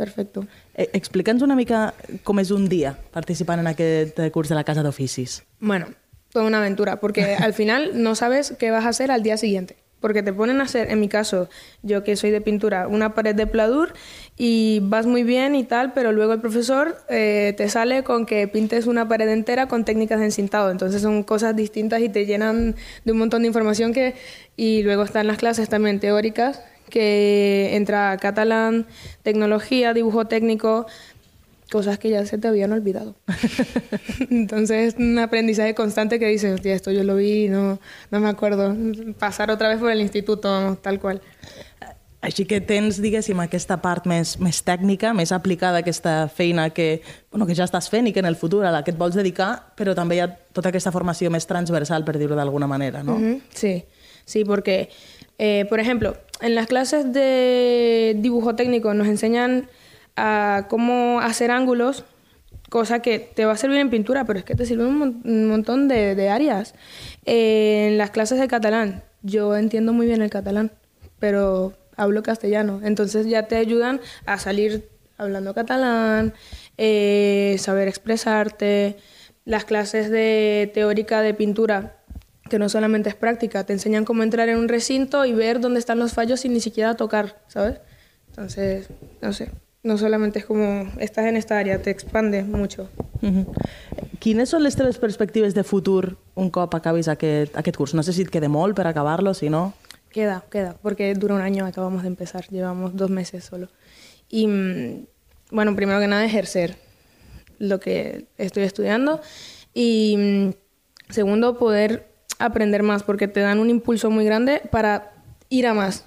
Perfecto. 0.00 0.46
Eh, 0.80 0.88
Explica'ns 0.96 1.42
una 1.44 1.56
mica 1.58 1.90
com 2.24 2.38
és 2.40 2.48
un 2.56 2.64
dia 2.70 2.94
participant 3.12 3.60
en 3.60 3.68
aquest 3.68 4.16
curs 4.32 4.48
de 4.48 4.56
la 4.56 4.64
Casa 4.64 4.80
d'Oficis. 4.86 5.42
Bueno, 5.60 5.92
toda 6.32 6.46
una 6.46 6.58
aventura, 6.58 7.00
porque 7.00 7.34
al 7.48 7.52
final 7.52 8.02
no 8.02 8.14
sabes 8.14 8.54
qué 8.58 8.70
vas 8.70 8.86
a 8.86 8.88
hacer 8.88 9.10
al 9.10 9.22
día 9.22 9.36
siguiente. 9.36 9.76
Porque 10.00 10.22
te 10.22 10.32
ponen 10.32 10.62
a 10.62 10.64
hacer, 10.64 10.90
en 10.90 10.98
mi 10.98 11.08
caso, 11.08 11.50
yo 11.82 12.02
que 12.02 12.16
soy 12.16 12.30
de 12.30 12.40
pintura, 12.40 12.88
una 12.88 13.14
pared 13.14 13.34
de 13.34 13.46
pladur 13.46 13.92
y 14.38 14.80
vas 14.84 15.04
muy 15.04 15.24
bien 15.24 15.54
y 15.54 15.64
tal, 15.64 15.92
pero 15.92 16.12
luego 16.12 16.32
el 16.32 16.40
profesor 16.40 16.96
eh, 17.10 17.52
te 17.58 17.68
sale 17.68 18.02
con 18.02 18.24
que 18.24 18.48
pintes 18.48 18.86
una 18.86 19.06
pared 19.06 19.28
entera 19.28 19.68
con 19.68 19.84
técnicas 19.84 20.20
de 20.20 20.24
encintado. 20.24 20.70
Entonces 20.70 21.02
son 21.02 21.22
cosas 21.22 21.54
distintas 21.54 22.00
y 22.00 22.08
te 22.08 22.24
llenan 22.24 22.76
de 23.04 23.12
un 23.12 23.18
montón 23.18 23.42
de 23.42 23.48
información 23.48 23.92
que... 23.92 24.14
Y 24.56 24.82
luego 24.82 25.02
están 25.02 25.26
las 25.26 25.36
clases 25.36 25.68
también 25.68 26.00
teóricas 26.00 26.62
que 26.90 27.76
entra 27.76 28.16
catalán, 28.18 28.86
tecnología, 29.22 29.94
dibujo 29.94 30.26
técnico, 30.26 30.86
cosas 31.70 31.98
que 31.98 32.10
ya 32.10 32.26
se 32.26 32.36
te 32.36 32.48
habían 32.48 32.72
olvidado. 32.72 33.14
Entonces 34.30 34.94
es 34.94 35.00
un 35.00 35.18
aprendizaje 35.18 35.74
constante 35.74 36.18
que 36.18 36.26
dices, 36.26 36.54
hostia, 36.54 36.74
esto 36.74 36.90
yo 36.90 37.04
lo 37.04 37.16
vi, 37.16 37.48
no, 37.48 37.78
no 38.10 38.20
me 38.20 38.28
acuerdo. 38.28 38.76
Pasar 39.18 39.50
otra 39.50 39.68
vez 39.68 39.78
por 39.78 39.90
el 39.90 40.00
instituto, 40.00 40.76
tal 40.82 41.00
cual. 41.00 41.22
Així 42.20 42.44
que 42.44 42.58
tens, 42.60 42.98
diguéssim, 43.00 43.38
aquesta 43.40 43.78
part 43.80 44.04
més, 44.04 44.34
més 44.44 44.58
tècnica, 44.60 45.14
més 45.16 45.30
aplicada 45.32 45.80
a 45.80 45.80
aquesta 45.80 46.28
feina 46.28 46.66
que, 46.68 47.00
bueno, 47.32 47.46
que 47.48 47.56
ja 47.56 47.64
estàs 47.64 47.88
fent 47.88 48.10
i 48.10 48.12
que 48.12 48.20
en 48.20 48.28
el 48.28 48.36
futur 48.36 48.66
a 48.68 48.72
la 48.74 48.82
que 48.84 48.92
et 48.92 48.98
vols 49.00 49.16
dedicar, 49.16 49.54
però 49.72 49.94
també 49.96 50.18
hi 50.18 50.20
ha 50.20 50.28
tota 50.28 50.68
aquesta 50.68 50.92
formació 50.92 51.32
més 51.32 51.48
transversal, 51.48 52.04
per 52.04 52.18
dir-ho 52.20 52.36
d'alguna 52.36 52.68
manera, 52.68 53.00
no? 53.02 53.16
Mm 53.16 53.24
-hmm, 53.24 53.40
sí, 53.54 53.72
sí, 54.26 54.44
porque 54.44 54.90
Eh, 55.42 55.64
por 55.70 55.80
ejemplo, 55.80 56.18
en 56.42 56.54
las 56.54 56.66
clases 56.66 57.14
de 57.14 58.14
dibujo 58.18 58.56
técnico 58.56 58.92
nos 58.92 59.08
enseñan 59.08 59.70
a 60.14 60.66
cómo 60.68 61.18
hacer 61.20 61.50
ángulos, 61.50 62.04
cosa 62.68 63.00
que 63.00 63.18
te 63.18 63.46
va 63.46 63.52
a 63.52 63.56
servir 63.56 63.78
en 63.78 63.88
pintura, 63.88 64.26
pero 64.26 64.38
es 64.38 64.44
que 64.44 64.54
te 64.54 64.66
sirve 64.66 64.84
un, 64.84 65.22
un 65.24 65.48
montón 65.48 65.88
de, 65.88 66.28
áreas. 66.28 66.74
Eh, 67.24 67.88
en 67.88 67.96
las 67.96 68.10
clases 68.10 68.38
de 68.38 68.48
catalán, 68.48 69.02
yo 69.22 69.56
entiendo 69.56 69.94
muy 69.94 70.06
bien 70.06 70.20
el 70.20 70.28
catalán, 70.28 70.72
pero 71.18 71.72
hablo 71.96 72.22
castellano, 72.22 72.82
entonces 72.84 73.26
ya 73.26 73.44
te 73.44 73.56
ayudan 73.56 74.02
a 74.26 74.38
salir 74.38 74.90
hablando 75.16 75.54
catalán, 75.54 76.34
eh, 76.76 77.56
saber 77.58 77.88
expresarte. 77.88 78.98
Las 79.46 79.64
clases 79.64 80.10
de 80.10 80.70
teórica 80.74 81.22
de 81.22 81.32
pintura 81.32 81.99
que 82.50 82.58
no 82.58 82.68
solamente 82.68 83.08
es 83.08 83.14
práctica, 83.14 83.64
te 83.64 83.72
enseñan 83.72 84.04
cómo 84.04 84.22
entrar 84.22 84.50
en 84.50 84.58
un 84.58 84.68
recinto 84.68 85.24
y 85.24 85.32
ver 85.32 85.60
dónde 85.60 85.78
están 85.78 85.98
los 85.98 86.12
fallos 86.12 86.40
sin 86.40 86.52
ni 86.52 86.60
siquiera 86.60 86.94
tocar, 86.96 87.42
¿sabes? 87.48 87.80
Entonces, 88.28 88.88
no 89.22 89.32
sé, 89.32 89.50
no 89.82 89.96
solamente 89.96 90.40
es 90.40 90.44
como 90.44 90.90
estás 90.98 91.24
en 91.26 91.36
esta 91.36 91.58
área, 91.58 91.80
te 91.80 91.90
expande 91.90 92.42
mucho. 92.42 92.90
Uh 93.22 93.28
-huh. 93.28 93.46
Quines 94.18 94.50
són 94.50 94.62
les 94.62 94.76
teves 94.76 94.98
perspectives 94.98 95.54
de 95.54 95.64
futur 95.64 96.18
un 96.34 96.50
cop 96.50 96.74
acabis 96.74 97.08
aquest, 97.08 97.56
aquest 97.56 97.76
curs? 97.76 97.94
No 97.94 98.02
sé 98.02 98.12
si 98.12 98.22
et 98.22 98.30
queda 98.30 98.48
molt 98.48 98.76
per 98.76 98.86
acabar-lo, 98.86 99.32
si 99.32 99.48
no... 99.48 99.72
Queda, 100.10 100.44
queda, 100.50 100.74
porque 100.82 101.14
dura 101.14 101.34
un 101.34 101.40
año, 101.40 101.64
acabamos 101.64 102.02
de 102.02 102.08
empezar, 102.08 102.44
llevamos 102.50 102.96
dos 102.96 103.10
meses 103.10 103.44
solo. 103.44 103.68
Y, 104.28 104.46
mm, 104.46 105.06
bueno, 105.52 105.74
primero 105.76 106.00
que 106.00 106.08
nada, 106.08 106.24
ejercer 106.24 106.76
lo 107.58 107.78
que 107.78 108.26
estoy 108.36 108.64
estudiando 108.64 109.20
y, 109.72 110.16
mm, 110.18 111.12
segundo, 111.12 111.58
poder 111.58 112.09
aprender 112.38 112.82
más 112.82 113.02
porque 113.02 113.28
te 113.28 113.40
dan 113.40 113.58
un 113.58 113.70
impulso 113.70 114.10
muy 114.10 114.24
grande 114.24 114.62
para 114.70 115.12
ir 115.48 115.66
a 115.66 115.74
más. 115.74 116.04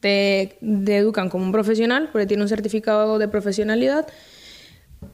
Te, 0.00 0.58
educan 0.60 1.28
como 1.28 1.44
un 1.44 1.52
profesional 1.52 2.08
porque 2.10 2.26
tiene 2.26 2.42
un 2.42 2.48
certificado 2.48 3.18
de 3.18 3.28
profesionalidad, 3.28 4.06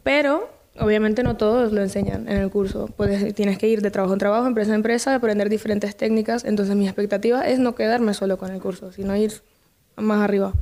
pero 0.02 0.56
Obviamente 0.80 1.24
no 1.24 1.36
todos 1.36 1.72
lo 1.72 1.82
enseñan 1.82 2.28
en 2.28 2.36
el 2.36 2.50
curso. 2.50 2.86
Puedes, 2.96 3.34
tienes 3.34 3.58
que 3.58 3.66
ir 3.66 3.82
de 3.82 3.90
trabajo 3.90 4.12
en 4.12 4.20
trabajo, 4.20 4.46
empresa 4.46 4.70
en 4.70 4.76
empresa, 4.76 5.12
aprender 5.12 5.48
diferentes 5.48 5.96
técnicas. 5.96 6.44
Entonces 6.44 6.76
mi 6.76 6.86
expectativa 6.86 7.48
es 7.48 7.58
no 7.58 7.74
quedarme 7.74 8.14
solo 8.14 8.38
con 8.38 8.52
el 8.52 8.60
curso, 8.60 8.92
sino 8.92 9.16
ir 9.16 9.32
más 9.96 10.20
arriba. 10.20 10.52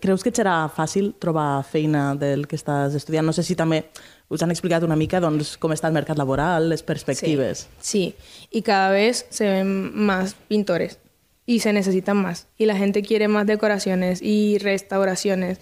Creus 0.00 0.22
que 0.24 0.32
serà 0.34 0.66
fàcil 0.68 1.14
trobar 1.22 1.64
feina 1.64 2.14
del 2.18 2.44
que 2.48 2.58
estàs 2.58 2.94
estudiant? 2.98 3.24
No 3.26 3.32
sé 3.32 3.44
si 3.46 3.56
també 3.56 3.86
us 4.28 4.42
han 4.42 4.50
explicat 4.50 4.82
una 4.82 4.96
mica 4.96 5.20
doncs, 5.22 5.54
com 5.60 5.72
està 5.72 5.88
el 5.88 5.94
mercat 5.94 6.18
laboral, 6.18 6.70
les 6.70 6.82
perspectives. 6.82 7.68
Sí, 7.80 8.14
sí. 8.18 8.48
y 8.50 8.62
cada 8.62 8.90
vez 8.90 9.26
se 9.30 9.44
ven 9.44 9.94
más 9.94 10.34
pintores 10.48 10.98
y 11.46 11.60
se 11.60 11.72
necesitan 11.72 12.16
más. 12.16 12.48
Y 12.58 12.66
la 12.66 12.76
gente 12.76 13.02
quiere 13.02 13.28
más 13.28 13.46
decoraciones 13.46 14.20
y 14.20 14.58
restauraciones. 14.58 15.60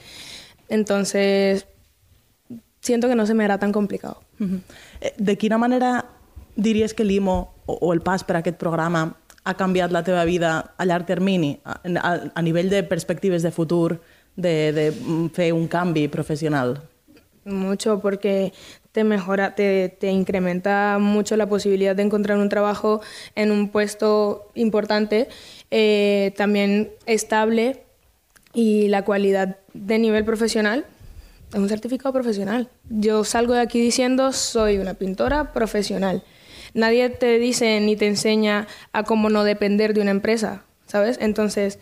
Entonces, 0.69 1.67
siento 2.81 3.09
que 3.09 3.15
no 3.15 3.27
se 3.27 3.35
me 3.35 3.45
hará 3.45 3.59
tan 3.59 3.73
complicado. 3.73 4.23
Uh 4.41 4.45
-huh. 4.45 4.61
De 5.19 5.37
quina 5.37 5.59
manera 5.59 6.07
diries 6.57 6.95
que 6.95 7.05
l'IMO 7.05 7.55
o, 7.67 7.75
o 7.81 7.93
el 7.93 8.01
pas 8.01 8.25
per 8.25 8.37
aquest 8.37 8.57
programa 8.57 9.17
ha 9.45 9.55
canviat 9.55 9.93
la 9.93 10.03
teva 10.03 10.25
vida 10.25 10.75
a 10.79 10.85
llarg 10.85 11.05
termini, 11.05 11.61
a, 11.65 11.81
a, 12.01 12.21
a 12.35 12.43
nivell 12.43 12.71
de 12.71 12.83
perspectives 12.83 13.43
de 13.43 13.51
futur, 13.51 14.01
de, 14.37 14.73
de 14.73 14.93
fer 15.33 15.53
un 15.53 15.69
canvi 15.69 16.09
professional? 16.09 16.81
Mucho, 17.45 18.01
porque 18.01 18.53
te 18.93 19.05
mejora, 19.05 19.55
te, 19.55 19.99
incrementa 20.03 20.99
mucho 21.01 21.37
la 21.37 21.49
posibilidad 21.49 21.97
de 21.97 22.03
encontrar 22.03 22.39
un 22.39 22.49
trabajo 22.49 23.01
en 23.35 23.51
un 23.51 23.69
puesto 23.69 24.51
importante, 24.55 25.29
eh, 25.71 26.33
también 26.37 26.93
estable 27.07 27.83
y 28.53 28.89
la 28.89 29.05
calidad 29.05 29.59
de 29.73 29.99
nivel 29.99 30.25
profesional 30.25 30.87
es 31.53 31.59
un 31.59 31.69
certificado 31.69 32.13
profesional. 32.13 32.69
Yo 32.89 33.25
salgo 33.25 33.55
de 33.55 33.61
aquí 33.61 33.81
diciendo 33.81 34.33
soy 34.33 34.79
una 34.79 34.95
pintora 34.95 35.53
profesional. 35.53 36.23
Nadie 36.73 37.11
te 37.11 37.39
dice 37.39 37.81
ni 37.81 37.97
te 37.97 38.07
enseña 38.07 38.67
a 38.93 39.03
cómo 39.03 39.29
no 39.29 39.45
depender 39.45 39.95
de 39.95 40.01
una 40.01 40.11
empresa, 40.11 40.65
¿sabes? 40.87 41.19
Entonces, 41.21 41.79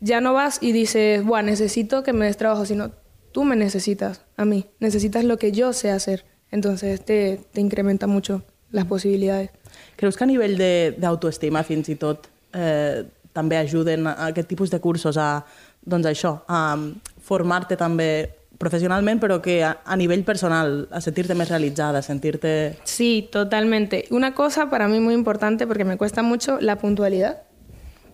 ya 0.00 0.20
no 0.20 0.34
vas 0.34 0.58
y 0.60 0.72
dices, 0.72 1.24
bueno, 1.24 1.50
necesito 1.50 2.02
que 2.02 2.12
me 2.12 2.26
des 2.26 2.36
trabajo, 2.36 2.66
sino 2.66 2.92
tú 3.32 3.44
me 3.44 3.56
necesitas 3.56 4.22
a 4.36 4.44
mí, 4.44 4.66
necesitas 4.78 5.24
lo 5.24 5.38
que 5.38 5.52
yo 5.52 5.72
sé 5.72 5.90
hacer. 5.90 6.24
Entonces, 6.50 7.04
te, 7.04 7.40
te 7.52 7.60
incrementa 7.60 8.06
mucho 8.06 8.42
las 8.70 8.84
posibilidades. 8.84 9.50
Creus 9.96 10.16
que 10.16 10.24
a 10.24 10.26
nivell 10.26 10.58
d'autoestima, 11.00 11.62
fins 11.64 11.88
i 11.92 11.96
tot, 11.96 12.28
eh, 12.52 13.04
també 13.32 13.56
ajuden 13.56 14.06
a 14.10 14.28
aquest 14.28 14.48
tipus 14.50 14.72
de 14.72 14.80
cursos 14.80 15.16
a, 15.16 15.44
doncs 15.80 16.08
això, 16.10 16.34
a 16.48 16.76
formar-te 17.24 17.78
també 17.80 18.10
profesionalmente, 18.58 19.20
pero 19.20 19.40
que 19.42 19.62
a, 19.64 19.80
a, 19.84 19.96
nivel 19.96 20.24
personal, 20.24 20.88
a 20.92 21.00
sentirte 21.00 21.34
más 21.34 21.48
realizada, 21.48 21.98
a 21.98 22.02
sentirte... 22.02 22.78
Sí, 22.84 23.28
totalmente. 23.32 24.04
Una 24.10 24.34
cosa 24.34 24.70
para 24.70 24.88
mí 24.88 25.00
muy 25.00 25.14
importante, 25.14 25.66
porque 25.66 25.84
me 25.84 25.96
cuesta 25.96 26.22
mucho, 26.22 26.60
la 26.60 26.76
puntualidad. 26.78 27.42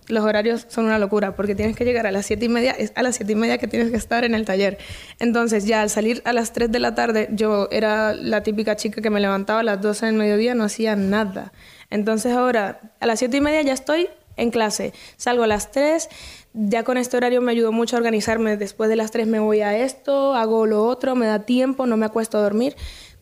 Los 0.09 0.25
horarios 0.25 0.67
son 0.69 0.87
una 0.87 0.99
locura, 0.99 1.37
porque 1.37 1.55
tienes 1.55 1.77
que 1.77 1.85
llegar 1.85 2.07
a 2.07 2.11
las 2.11 2.27
siete 2.27 2.47
y 2.47 2.49
media, 2.49 2.73
es 2.73 2.93
a 2.95 3.03
las 3.03 3.17
siete 3.17 3.33
y 3.33 3.35
media 3.35 3.59
que 3.59 3.69
tienes 3.69 3.91
que 3.91 3.97
estar 3.97 4.25
en 4.25 4.35
el 4.35 4.45
taller. 4.45 4.79
Entonces, 5.19 5.67
ya 5.67 5.83
al 5.83 5.91
salir 5.91 6.23
a 6.25 6.33
las 6.33 6.53
3 6.53 6.73
de 6.73 6.81
la 6.81 6.95
tarde, 6.95 7.29
yo 7.33 7.69
era 7.71 8.15
la 8.15 8.43
típica 8.43 8.75
chica 8.77 9.03
que 9.03 9.11
me 9.11 9.21
levantaba 9.21 9.61
a 9.61 9.63
las 9.63 9.81
12 9.81 10.07
del 10.07 10.15
mediodía, 10.15 10.55
no 10.55 10.65
hacía 10.65 10.97
nada. 10.97 11.53
Entonces, 11.91 12.33
ahora, 12.33 12.81
a 13.01 13.07
las 13.07 13.19
siete 13.19 13.37
y 13.37 13.41
media 13.41 13.63
ya 13.63 13.75
estoy 13.75 14.09
en 14.37 14.51
clase. 14.51 14.95
Salgo 15.17 15.43
a 15.43 15.47
las 15.47 15.71
3, 15.73 16.09
ya 16.55 16.85
con 16.85 16.97
este 16.97 17.17
horario 17.17 17.43
me 17.43 17.53
ayudó 17.53 17.73
mucho 17.73 17.97
a 17.97 17.99
organizarme. 17.99 18.57
Después 18.57 18.89
de 18.89 18.97
las 18.97 19.11
3 19.11 19.27
me 19.27 19.41
voy 19.41 19.61
a 19.61 19.77
esto, 19.77 20.35
hago 20.35 20.65
lo 20.65 20.85
otro, 20.85 21.17
me 21.17 21.27
da 21.27 21.41
tiempo, 21.41 21.87
no 21.87 21.97
me 21.97 22.07
acuesto 22.07 22.39
a 22.39 22.43
dormir. 22.43 22.77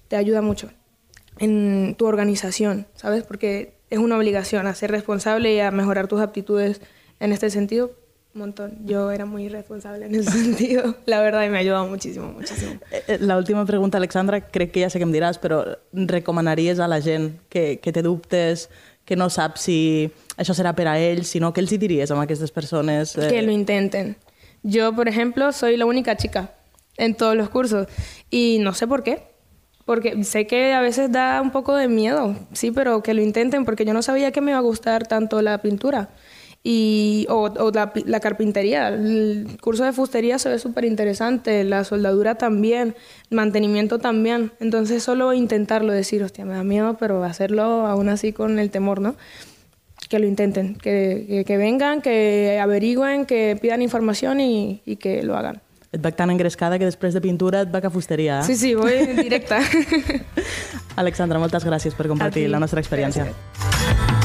Te 0.09 0.16
ayuda 0.16 0.40
mucho 0.40 0.70
en 1.38 1.96
tu 1.99 2.07
organización, 2.07 2.87
¿sabes? 2.94 3.25
Porque 3.25 3.75
es 3.96 4.02
una 4.02 4.16
obligación 4.16 4.66
a 4.66 4.74
ser 4.74 4.90
responsable 4.90 5.54
y 5.54 5.61
a 5.61 5.70
mejorar 5.70 6.06
tus 6.06 6.20
aptitudes 6.20 6.80
en 7.18 7.32
este 7.32 7.50
sentido. 7.50 7.92
Un 8.35 8.40
montón. 8.40 8.78
Yo 8.85 9.11
era 9.11 9.24
muy 9.24 9.48
responsable 9.48 10.06
en 10.06 10.14
ese 10.14 10.30
sentido, 10.44 10.94
la 11.06 11.20
verdad, 11.20 11.44
y 11.44 11.48
me 11.48 11.56
ha 11.56 11.61
ayudado 11.61 11.87
muchísimo, 11.87 12.28
muchísimo. 12.32 12.78
Eh, 12.90 13.02
eh, 13.09 13.18
la 13.20 13.38
última 13.38 13.64
pregunta, 13.64 13.96
Alexandra, 13.96 14.42
crec 14.50 14.72
que 14.72 14.82
ja 14.82 14.90
sé 14.90 15.00
que 15.00 15.09
em 15.09 15.14
diràs, 15.14 15.40
però 15.40 15.62
recomanaries 15.92 16.78
a 16.78 16.88
la 16.88 17.00
gent 17.00 17.38
que, 17.48 17.80
que 17.80 17.94
té 17.96 18.02
dubtes, 18.04 18.68
que 19.09 19.16
no 19.16 19.30
sap 19.32 19.56
si 19.56 20.11
això 20.37 20.52
serà 20.52 20.74
per 20.76 20.90
a 20.92 20.98
ells, 21.00 21.32
sinó 21.32 21.54
que 21.56 21.64
els 21.64 21.72
hi 21.72 21.80
diries 21.80 22.12
a 22.12 22.20
aquestes 22.20 22.52
persones? 22.52 23.16
Eh... 23.16 23.30
Que 23.32 23.40
lo 23.40 23.54
intenten. 23.54 24.16
Yo, 24.62 24.92
por 24.92 25.09
ejemplo, 25.09 25.52
soy 25.52 25.78
la 25.78 25.87
única 25.87 26.18
chica 26.18 26.52
en 26.98 27.14
todos 27.14 27.37
los 27.37 27.48
cursos 27.48 27.88
y 28.28 28.59
no 28.61 28.74
sé 28.74 28.87
por 28.87 29.02
qué. 29.02 29.36
Porque 29.87 30.25
sé 30.25 30.46
que 30.46 30.75
a 30.75 30.81
veces 30.83 31.11
da 31.11 31.40
un 31.40 31.53
poco 31.53 31.75
de 31.75 31.88
miedo, 31.88 32.37
sí, 32.53 32.72
pero 32.72 33.03
que 33.03 33.14
lo 33.14 33.22
intenten 33.22 33.64
porque 33.64 33.87
yo 33.87 33.94
no 33.94 34.03
sabía 34.03 34.33
que 34.33 34.42
me 34.42 34.51
iba 34.51 34.59
a 34.59 34.62
gustar 34.62 35.07
tanto 35.07 35.40
la 35.40 35.62
pintura 35.62 36.11
y, 36.68 37.27
o, 37.31 37.42
o 37.42 37.70
la, 37.70 37.92
la, 38.07 38.18
carpintería. 38.18 38.88
El 38.88 39.46
curso 39.61 39.85
de 39.85 39.92
fustería 39.92 40.40
se 40.40 40.49
ve 40.49 40.59
súper 40.59 40.85
interesante, 40.85 41.62
la 41.62 41.85
soldadura 41.85 42.35
también, 42.35 42.96
mantenimiento 43.31 44.01
también. 44.01 44.51
Entonces 44.59 45.05
solo 45.05 45.33
intentarlo, 45.33 45.92
decir, 45.92 46.25
hostia, 46.25 46.44
me 46.44 46.55
da 46.55 46.64
miedo, 46.64 46.96
pero 46.99 47.22
hacerlo 47.22 47.87
aún 47.87 48.09
así 48.09 48.33
con 48.33 48.59
el 48.59 48.70
temor, 48.72 49.01
¿no? 49.01 49.14
Que 50.09 50.18
lo 50.18 50.27
intenten, 50.27 50.75
que, 50.75 51.27
que, 51.29 51.44
que 51.44 51.57
vengan, 51.57 52.03
que 52.03 52.59
averigüen, 52.61 53.27
que 53.27 53.57
pidan 53.62 53.81
información 53.81 54.40
y, 54.40 54.83
y 54.85 54.96
que 54.96 55.22
lo 55.22 55.37
hagan. 55.37 55.62
Et 55.96 56.02
veig 56.02 56.16
tan 56.18 56.28
engrescada 56.28 56.76
que 56.76 56.85
després 56.85 57.16
de 57.16 57.22
pintura 57.24 57.64
et 57.64 57.72
veig 57.72 57.87
a 57.88 57.90
fusteria. 57.90 58.42
Sí, 58.44 58.56
sí, 58.61 58.74
voy 58.76 59.16
directa. 59.16 59.62
Alexandra, 61.00 61.40
moltes 61.40 61.64
gràcies 61.64 61.96
per 61.96 62.11
compartir 62.12 62.50
la 62.52 62.61
nostra 62.61 62.85
experiència. 62.85 63.30
Gràcies. 63.30 64.16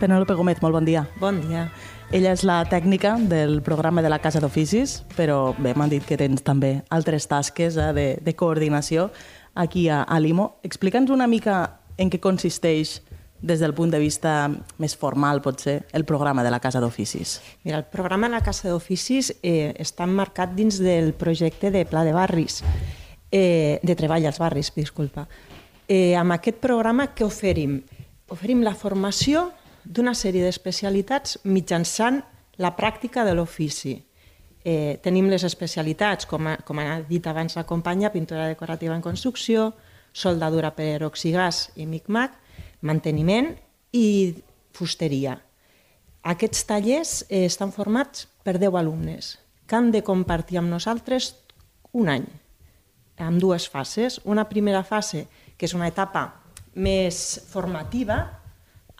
Penélope 0.00 0.32
Gómez, 0.32 0.62
molt 0.62 0.78
bon 0.78 0.86
dia. 0.86 1.04
Bon 1.20 1.42
dia. 1.42 1.66
Ella 2.10 2.32
és 2.32 2.40
la 2.46 2.62
tècnica 2.64 3.18
del 3.20 3.60
programa 3.62 4.00
de 4.02 4.08
la 4.08 4.18
Casa 4.18 4.40
d'Oficis, 4.40 5.02
però 5.12 5.52
bé, 5.58 5.74
m'han 5.76 5.92
dit 5.92 6.06
que 6.06 6.16
tens 6.16 6.40
també 6.42 6.80
altres 6.88 7.28
tasques 7.28 7.76
eh, 7.76 7.90
de, 7.92 8.06
de 8.24 8.34
coordinació 8.34 9.10
aquí 9.54 9.88
a, 9.92 10.02
a 10.02 10.18
Limo. 10.18 10.56
Explica'ns 10.64 11.12
una 11.12 11.28
mica 11.28 11.79
en 12.00 12.08
què 12.08 12.20
consisteix 12.22 13.00
des 13.40 13.60
del 13.60 13.74
punt 13.76 13.92
de 13.92 14.00
vista 14.00 14.48
més 14.80 14.96
formal, 14.96 15.40
potser, 15.44 15.80
el 15.96 16.04
programa 16.08 16.44
de 16.44 16.50
la 16.52 16.60
Casa 16.60 16.80
d'Oficis? 16.80 17.38
Mira, 17.64 17.78
el 17.80 17.86
programa 17.88 18.28
de 18.28 18.36
la 18.36 18.42
Casa 18.44 18.68
d'Oficis 18.68 19.32
eh, 19.42 19.72
està 19.80 20.04
emmarcat 20.08 20.52
dins 20.56 20.80
del 20.80 21.12
projecte 21.16 21.70
de 21.72 21.86
Pla 21.88 22.04
de 22.04 22.12
Barris, 22.16 22.60
eh, 23.30 23.78
de 23.82 23.96
Treball 23.96 24.28
als 24.28 24.40
Barris, 24.40 24.72
disculpa. 24.76 25.26
Eh, 25.88 26.14
amb 26.16 26.36
aquest 26.36 26.60
programa 26.60 27.10
què 27.16 27.24
oferim? 27.26 27.80
Oferim 28.30 28.62
la 28.64 28.76
formació 28.76 29.48
d'una 29.84 30.14
sèrie 30.14 30.44
d'especialitats 30.44 31.40
mitjançant 31.44 32.20
la 32.60 32.74
pràctica 32.76 33.24
de 33.24 33.34
l'ofici. 33.34 33.96
Eh, 34.62 35.00
tenim 35.02 35.30
les 35.32 35.44
especialitats, 35.48 36.28
com 36.28 36.46
ha, 36.46 36.58
com 36.64 36.78
ha 36.78 37.00
dit 37.08 37.24
abans 37.26 37.56
la 37.56 37.64
companya, 37.64 38.12
pintura 38.12 38.46
decorativa 38.52 38.94
en 38.94 39.02
construcció, 39.02 39.72
soldadura 40.12 40.72
per 40.74 41.02
oxigàs 41.06 41.70
i 41.76 41.86
micmac, 41.86 42.34
manteniment 42.80 43.52
i 43.92 44.34
fusteria. 44.76 45.36
Aquests 46.22 46.66
tallers 46.68 47.14
eh, 47.28 47.46
estan 47.46 47.72
formats 47.72 48.26
per 48.44 48.58
10 48.58 48.76
alumnes 48.76 49.36
que 49.66 49.76
han 49.76 49.92
de 49.94 50.02
compartir 50.02 50.58
amb 50.58 50.70
nosaltres 50.72 51.34
un 51.94 52.08
any, 52.10 52.26
amb 53.22 53.38
dues 53.38 53.68
fases. 53.70 54.18
Una 54.24 54.48
primera 54.48 54.82
fase, 54.82 55.28
que 55.56 55.68
és 55.68 55.74
una 55.76 55.86
etapa 55.86 56.24
més 56.74 57.38
formativa, 57.50 58.18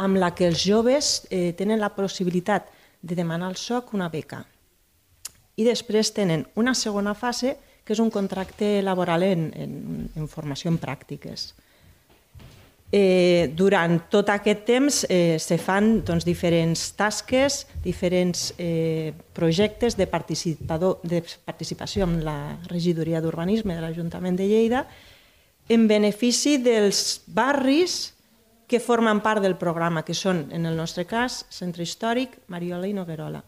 amb 0.01 0.16
la 0.16 0.31
que 0.35 0.46
els 0.49 0.62
joves 0.62 1.27
eh, 1.29 1.53
tenen 1.59 1.81
la 1.83 1.90
possibilitat 1.96 2.70
de 3.03 3.16
demanar 3.18 3.51
al 3.51 3.59
SOC 3.59 3.92
una 3.99 4.09
beca. 4.09 4.44
I 5.57 5.66
després 5.66 6.12
tenen 6.16 6.46
una 6.55 6.75
segona 6.79 7.14
fase, 7.14 7.57
que 7.57 7.69
és 7.90 8.03
un 8.03 8.11
contracte 8.11 8.79
laboral 8.83 9.24
en, 9.26 9.50
en, 9.57 9.74
en 10.16 10.29
formació 10.31 10.70
en 10.72 10.79
pràctiques. 10.81 11.50
Eh, 12.90 13.53
durant 13.55 14.00
tot 14.11 14.33
aquest 14.35 14.64
temps 14.66 14.96
eh, 15.07 15.37
se 15.38 15.61
fan 15.62 16.00
doncs, 16.03 16.24
diferents 16.26 16.88
tasques, 16.98 17.61
diferents 17.85 18.48
eh, 18.59 19.12
projectes 19.33 19.94
de, 19.94 20.09
de 20.11 21.20
participació 21.46 22.09
amb 22.09 22.24
la 22.26 22.59
regidoria 22.66 23.22
d'urbanisme 23.22 23.76
de 23.76 23.85
l'Ajuntament 23.85 24.35
de 24.35 24.48
Lleida 24.50 24.88
en 25.70 25.87
benefici 25.87 26.57
dels 26.59 27.20
barris 27.31 28.11
que 28.66 28.83
formen 28.83 29.22
part 29.22 29.42
del 29.42 29.55
programa, 29.59 30.03
que 30.03 30.14
són, 30.14 30.48
en 30.50 30.66
el 30.66 30.74
nostre 30.79 31.07
cas, 31.07 31.44
Centre 31.50 31.87
Històric, 31.87 32.37
Mariola 32.50 32.90
i 32.90 32.94
Noguerola. 32.94 33.42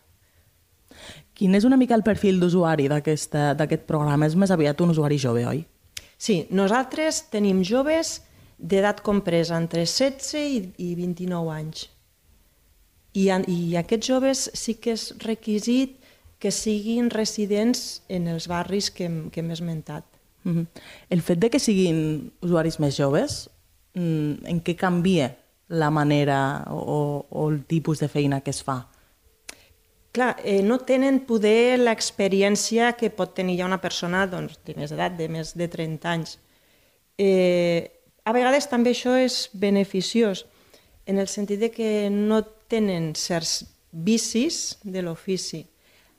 Quin 1.43 1.57
és 1.59 1.65
una 1.67 1.75
mica 1.75 1.97
el 1.99 2.05
perfil 2.07 2.37
d'usuari 2.39 2.85
d'aquest 2.87 3.89
programa? 3.89 4.29
És 4.29 4.37
més 4.39 4.53
aviat 4.55 4.79
un 4.85 4.93
usuari 4.93 5.17
jove, 5.19 5.43
oi? 5.43 5.65
Sí, 6.15 6.45
nosaltres 6.55 7.25
tenim 7.33 7.65
joves 7.67 8.21
d'edat 8.63 9.01
compresa 9.03 9.57
entre 9.59 9.83
16 9.83 10.37
i, 10.39 10.61
i 10.79 10.93
29 10.95 11.51
anys. 11.51 11.89
I, 13.19 13.27
I 13.27 13.75
aquests 13.81 14.07
joves 14.13 14.45
sí 14.55 14.77
que 14.79 14.95
és 14.95 15.09
requisit 15.25 15.99
que 16.39 16.55
siguin 16.55 17.11
residents 17.11 18.05
en 18.07 18.31
els 18.31 18.47
barris 18.47 18.93
que, 18.95 19.11
que 19.35 19.43
hem 19.43 19.51
esmentat. 19.51 20.07
Mm 20.45 20.55
-hmm. 20.55 20.67
El 21.11 21.23
fet 21.23 21.43
de 21.43 21.51
que 21.51 21.59
siguin 21.59 22.31
usuaris 22.41 22.79
més 22.79 22.95
joves, 22.95 23.51
mm, 23.95 24.47
en 24.47 24.63
què 24.63 24.77
canvia 24.77 25.35
la 25.67 25.91
manera 25.91 26.71
o, 26.71 27.27
o 27.29 27.51
el 27.51 27.65
tipus 27.65 27.99
de 27.99 28.07
feina 28.07 28.41
que 28.43 28.51
es 28.51 28.63
fa? 28.63 28.92
Clar, 30.13 30.37
eh, 30.45 30.61
no 30.61 30.77
tenen 30.85 31.23
poder 31.25 31.79
l'experiència 31.81 32.91
que 33.01 33.09
pot 33.09 33.33
tenir 33.33 33.57
ja 33.63 33.65
una 33.65 33.81
persona 33.81 34.27
doncs, 34.29 34.59
de 34.67 34.75
més 34.77 34.93
edat, 34.93 35.15
de 35.17 35.29
més 35.33 35.55
de 35.57 35.69
30 35.73 36.11
anys. 36.11 36.35
Eh, 37.17 37.89
a 38.25 38.35
vegades 38.37 38.69
també 38.69 38.93
això 38.93 39.15
és 39.17 39.47
beneficiós, 39.57 40.45
en 41.09 41.17
el 41.19 41.31
sentit 41.33 41.63
de 41.65 41.71
que 41.73 42.11
no 42.13 42.43
tenen 42.69 43.15
certs 43.17 43.63
vicis 43.91 44.77
de 44.85 45.01
l'ofici. 45.01 45.63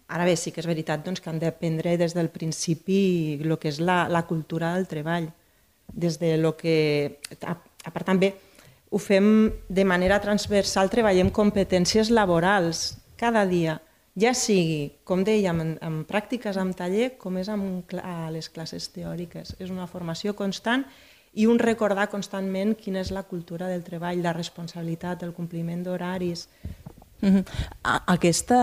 Ara 0.09 0.25
bé, 0.25 0.33
sí 0.37 0.51
que 0.51 0.61
és 0.61 0.67
veritat 0.67 1.05
doncs, 1.05 1.21
que 1.21 1.29
han 1.29 1.39
d'aprendre 1.39 1.93
des 1.97 2.17
del 2.17 2.31
principi 2.33 3.37
el 3.37 3.55
que 3.61 3.69
és 3.69 3.79
la, 3.79 4.07
la 4.09 4.25
cultura 4.25 4.73
del 4.73 4.89
treball. 4.89 5.29
Des 5.85 6.17
de 6.17 6.33
lo 6.41 6.55
que... 6.57 7.21
A, 7.45 7.53
a 7.53 7.93
part 7.93 8.09
també 8.09 8.33
ho 8.89 8.97
fem 8.97 9.53
de 9.69 9.85
manera 9.85 10.19
transversal, 10.21 10.89
treballem 10.89 11.29
competències 11.33 12.09
laborals 12.09 13.02
cada 13.23 13.45
dia, 13.47 13.79
ja 14.19 14.33
sigui, 14.35 14.91
com 15.07 15.23
dèiem, 15.25 15.61
en, 15.63 15.71
en 15.81 16.01
pràctiques 16.09 16.59
amb 16.59 16.75
taller, 16.77 17.13
com 17.21 17.39
és 17.39 17.49
amb 17.49 17.95
a 18.03 18.29
les 18.33 18.49
classes 18.51 18.91
teòriques. 18.93 19.55
És 19.63 19.71
una 19.71 19.87
formació 19.87 20.35
constant 20.35 20.83
i 21.33 21.47
un 21.49 21.57
recordar 21.57 22.09
constantment 22.11 22.75
quina 22.77 23.01
és 23.01 23.13
la 23.15 23.23
cultura 23.25 23.69
del 23.71 23.81
treball, 23.85 24.21
la 24.21 24.35
responsabilitat, 24.35 25.23
el 25.25 25.33
compliment 25.33 25.81
d'horaris. 25.85 26.45
Aquesta 27.83 28.59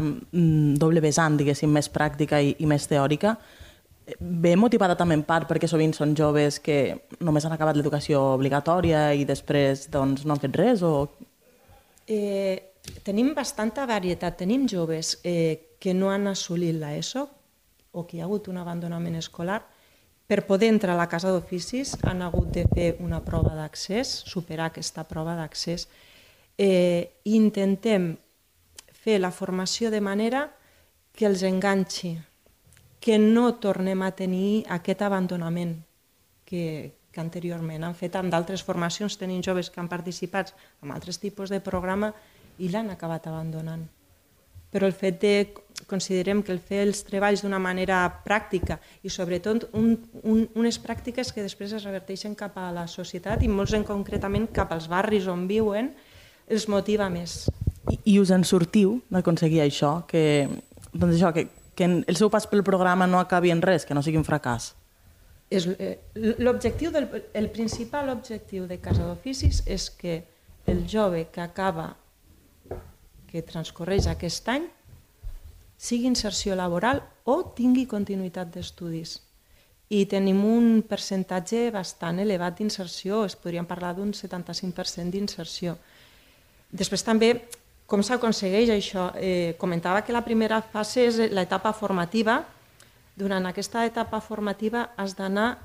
mm, 0.00 0.78
doble 0.80 1.02
vessant, 1.04 1.36
diguéssim, 1.36 1.72
més 1.74 1.90
pràctica 1.92 2.40
i, 2.40 2.54
i 2.62 2.70
més 2.70 2.86
teòrica, 2.88 3.34
ve 4.20 4.54
motivada 4.56 4.96
també 4.96 5.16
en 5.18 5.24
part 5.26 5.48
perquè 5.48 5.68
sovint 5.68 5.94
són 5.96 6.12
joves 6.16 6.60
que 6.62 6.78
només 7.24 7.44
han 7.44 7.54
acabat 7.56 7.76
l'educació 7.76 8.20
obligatòria 8.36 9.08
i 9.16 9.24
després 9.28 9.88
doncs, 9.92 10.24
no 10.24 10.36
han 10.36 10.42
fet 10.42 10.56
res? 10.60 10.84
O... 10.84 11.08
Eh, 12.06 12.73
tenim 13.04 13.34
bastanta 13.34 13.86
varietat. 13.86 14.38
Tenim 14.42 14.66
joves 14.68 15.18
eh, 15.24 15.76
que 15.80 15.94
no 15.94 16.10
han 16.10 16.26
assolit 16.28 16.76
l'ESO 16.80 17.28
o 17.92 18.06
que 18.06 18.16
hi 18.16 18.20
ha 18.20 18.28
hagut 18.28 18.48
un 18.48 18.58
abandonament 18.58 19.16
escolar. 19.20 19.62
Per 20.26 20.46
poder 20.48 20.70
entrar 20.72 20.94
a 20.94 21.02
la 21.02 21.08
casa 21.08 21.30
d'oficis 21.30 21.98
han 22.08 22.22
hagut 22.24 22.48
de 22.56 22.64
fer 22.72 22.94
una 23.04 23.20
prova 23.24 23.54
d'accés, 23.54 24.08
superar 24.24 24.70
aquesta 24.70 25.04
prova 25.04 25.36
d'accés 25.36 25.88
eh, 26.58 27.20
intentem 27.24 28.14
fer 29.04 29.18
la 29.20 29.30
formació 29.30 29.90
de 29.90 30.00
manera 30.00 30.48
que 31.14 31.26
els 31.28 31.44
enganxi, 31.44 32.16
que 33.00 33.18
no 33.20 33.58
tornem 33.60 34.00
a 34.02 34.14
tenir 34.16 34.64
aquest 34.72 35.02
abandonament 35.04 35.76
que, 36.48 36.94
que 37.12 37.20
anteriorment 37.20 37.84
han 37.84 37.94
fet 37.94 38.16
amb 38.16 38.32
d'altres 38.32 38.64
formacions, 38.64 39.18
tenim 39.20 39.42
joves 39.44 39.68
que 39.70 39.82
han 39.82 39.92
participat 39.92 40.54
en 40.82 40.94
altres 40.94 41.20
tipus 41.20 41.52
de 41.52 41.60
programa 41.60 42.14
i 42.58 42.70
l'han 42.70 42.90
acabat 42.92 43.26
abandonant. 43.30 43.84
Però 44.74 44.86
el 44.86 44.96
fet 44.96 45.20
de 45.22 45.34
considerem 45.86 46.42
que 46.42 46.52
el 46.52 46.60
fer 46.62 46.82
els 46.86 47.02
treballs 47.06 47.42
d'una 47.44 47.60
manera 47.62 48.00
pràctica 48.24 48.78
i 49.02 49.10
sobretot 49.12 49.68
un, 49.72 49.94
un, 50.22 50.44
unes 50.54 50.78
pràctiques 50.82 51.30
que 51.34 51.44
després 51.44 51.74
es 51.76 51.84
reverteixen 51.86 52.34
cap 52.38 52.56
a 52.58 52.70
la 52.74 52.86
societat 52.90 53.42
i 53.42 53.50
molts 53.50 53.74
en 53.76 53.84
concretament 53.86 54.48
cap 54.54 54.72
als 54.74 54.88
barris 54.90 55.28
on 55.30 55.46
viuen, 55.50 55.92
els 56.48 56.68
motiva 56.68 57.08
més. 57.10 57.44
I, 57.90 57.98
i 58.14 58.18
us 58.20 58.32
en 58.34 58.44
sortiu 58.48 58.98
d'aconseguir 59.12 59.62
això, 59.64 59.98
que, 60.08 60.48
doncs 60.92 61.18
això, 61.18 61.34
que, 61.36 61.48
que 61.76 61.90
el 61.90 62.16
seu 62.16 62.30
pas 62.32 62.46
pel 62.48 62.64
programa 62.66 63.08
no 63.10 63.20
acabi 63.20 63.52
en 63.52 63.62
res, 63.62 63.84
que 63.84 63.96
no 63.96 64.02
sigui 64.02 64.20
un 64.20 64.26
fracàs? 64.26 64.72
És, 65.54 65.66
eh, 65.78 65.98
l'objectiu 66.40 66.90
del, 66.90 67.08
el 67.36 67.50
principal 67.52 68.08
objectiu 68.10 68.64
de 68.66 68.80
Casa 68.82 69.04
d'Oficis 69.04 69.62
és 69.70 69.90
que 69.90 70.22
el 70.66 70.86
jove 70.88 71.26
que 71.30 71.42
acaba, 71.44 71.92
que 73.34 73.42
transcorreix 73.42 74.06
aquest 74.06 74.46
any, 74.52 74.68
sigui 75.74 76.06
inserció 76.06 76.54
laboral 76.54 77.00
o 77.26 77.40
tingui 77.56 77.82
continuïtat 77.90 78.52
d'estudis. 78.54 79.16
I 79.90 80.04
tenim 80.06 80.38
un 80.46 80.84
percentatge 80.86 81.66
bastant 81.74 82.22
elevat 82.22 82.60
d'inserció, 82.60 83.24
es 83.26 83.34
podríem 83.34 83.66
parlar 83.66 83.90
d'un 83.98 84.14
75% 84.14 85.10
d'inserció. 85.10 85.74
Després 86.70 87.02
també, 87.02 87.32
com 87.90 88.06
s'aconsegueix 88.06 88.70
això? 88.70 89.10
Eh, 89.18 89.58
comentava 89.58 90.06
que 90.06 90.14
la 90.14 90.22
primera 90.22 90.62
fase 90.62 91.08
és 91.10 91.18
l'etapa 91.34 91.74
formativa. 91.74 92.38
Durant 93.18 93.50
aquesta 93.50 93.82
etapa 93.86 94.22
formativa 94.22 94.92
has 94.96 95.18
d'anar 95.18 95.56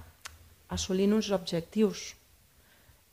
assolint 0.74 1.14
uns 1.14 1.30
objectius. 1.38 2.16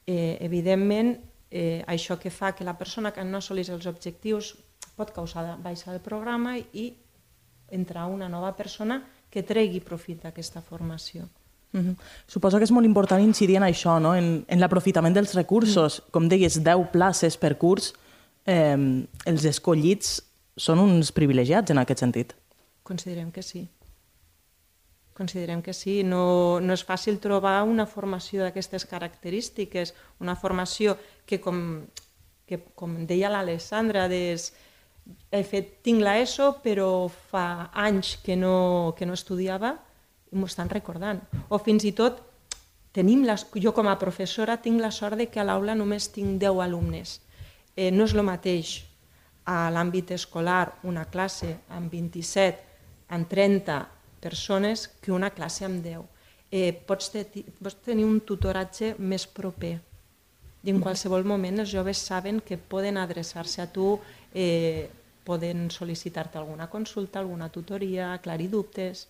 Eh, 0.06 0.38
evidentment, 0.40 1.18
eh, 1.56 1.82
això 1.88 2.18
que 2.20 2.30
fa 2.30 2.52
que 2.52 2.64
la 2.64 2.76
persona 2.76 3.12
que 3.16 3.24
no 3.24 3.40
assolís 3.40 3.70
els 3.72 3.86
objectius 3.88 4.52
pot 4.96 5.12
causar 5.16 5.56
baixa 5.64 5.90
del 5.92 6.02
programa 6.04 6.56
i 6.58 6.90
entrar 7.72 8.06
una 8.12 8.28
nova 8.28 8.52
persona 8.56 9.00
que 9.32 9.42
tregui 9.42 9.80
profit 9.80 10.22
d'aquesta 10.22 10.60
formació. 10.60 11.28
Mm 11.72 11.80
-hmm. 11.80 11.96
Suposo 12.26 12.58
que 12.58 12.64
és 12.64 12.70
molt 12.70 12.86
important 12.86 13.22
incidir 13.22 13.56
en 13.56 13.62
això, 13.62 14.00
no? 14.00 14.14
en, 14.14 14.44
en 14.48 14.60
l'aprofitament 14.60 15.14
dels 15.14 15.34
recursos. 15.34 15.98
Mm. 15.98 16.10
Com 16.10 16.28
deies, 16.28 16.62
10 16.62 16.90
places 16.92 17.36
per 17.36 17.56
curs, 17.56 17.94
eh, 18.44 19.06
els 19.24 19.44
escollits 19.44 20.22
són 20.56 20.78
uns 20.78 21.12
privilegiats 21.12 21.70
en 21.70 21.78
aquest 21.78 22.00
sentit. 22.00 22.34
Considerem 22.82 23.30
que 23.30 23.42
sí. 23.42 23.68
Considerem 25.16 25.62
que 25.62 25.72
sí. 25.72 26.02
No, 26.04 26.60
no 26.60 26.74
és 26.76 26.84
fàcil 26.84 27.16
trobar 27.24 27.62
una 27.64 27.86
formació 27.88 28.44
d'aquestes 28.44 28.84
característiques, 28.84 29.94
una 30.20 30.36
formació 30.36 30.98
que, 31.24 31.40
com, 31.40 31.86
que, 32.44 32.60
com 32.76 32.98
deia 33.08 33.30
l'Alessandra, 33.32 34.10
des, 34.12 34.50
he 35.32 35.40
fet, 35.48 35.78
tinc 35.86 36.04
l'ESO, 36.04 36.50
però 36.60 37.08
fa 37.08 37.70
anys 37.86 38.18
que 38.26 38.36
no, 38.36 38.92
que 38.98 39.08
no 39.08 39.16
estudiava, 39.16 39.72
m'ho 40.36 40.50
estan 40.52 40.68
recordant. 40.68 41.24
O 41.48 41.62
fins 41.64 41.88
i 41.88 41.94
tot, 41.96 42.20
tenim 42.92 43.24
les, 43.24 43.46
jo 43.56 43.72
com 43.72 43.88
a 43.88 43.96
professora 43.96 44.60
tinc 44.60 44.84
la 44.84 44.92
sort 44.92 45.16
de 45.16 45.30
que 45.32 45.40
a 45.40 45.48
l'aula 45.48 45.78
només 45.78 46.10
tinc 46.12 46.36
10 46.44 46.60
alumnes. 46.68 47.22
Eh, 47.72 47.88
no 47.88 48.04
és 48.04 48.12
el 48.12 48.24
mateix 48.26 48.82
a 49.48 49.70
l'àmbit 49.72 50.12
escolar 50.12 50.76
una 50.84 51.08
classe 51.08 51.54
amb 51.72 51.88
27, 51.88 52.64
amb 53.16 53.28
30 53.32 53.95
persones 54.26 54.88
que 55.00 55.14
una 55.14 55.30
classe 55.30 55.64
amb 55.64 55.84
10. 55.84 56.02
Eh, 56.50 56.72
pots, 56.86 57.12
te, 57.14 57.26
pots 57.62 57.78
tenir 57.86 58.06
un 58.06 58.20
tutoratge 58.26 58.94
més 58.98 59.26
proper 59.26 59.76
i 60.66 60.72
en 60.74 60.80
qualsevol 60.82 61.22
moment 61.26 61.62
els 61.62 61.70
joves 61.70 62.00
saben 62.02 62.40
que 62.42 62.58
poden 62.58 62.98
adreçar-se 62.98 63.62
a 63.62 63.68
tu, 63.70 64.00
eh, 64.34 64.88
poden 65.26 65.68
sol·licitar-te 65.70 66.40
alguna 66.40 66.66
consulta, 66.70 67.20
alguna 67.20 67.48
tutoria, 67.54 68.12
aclarir 68.14 68.50
dubtes. 68.50 69.06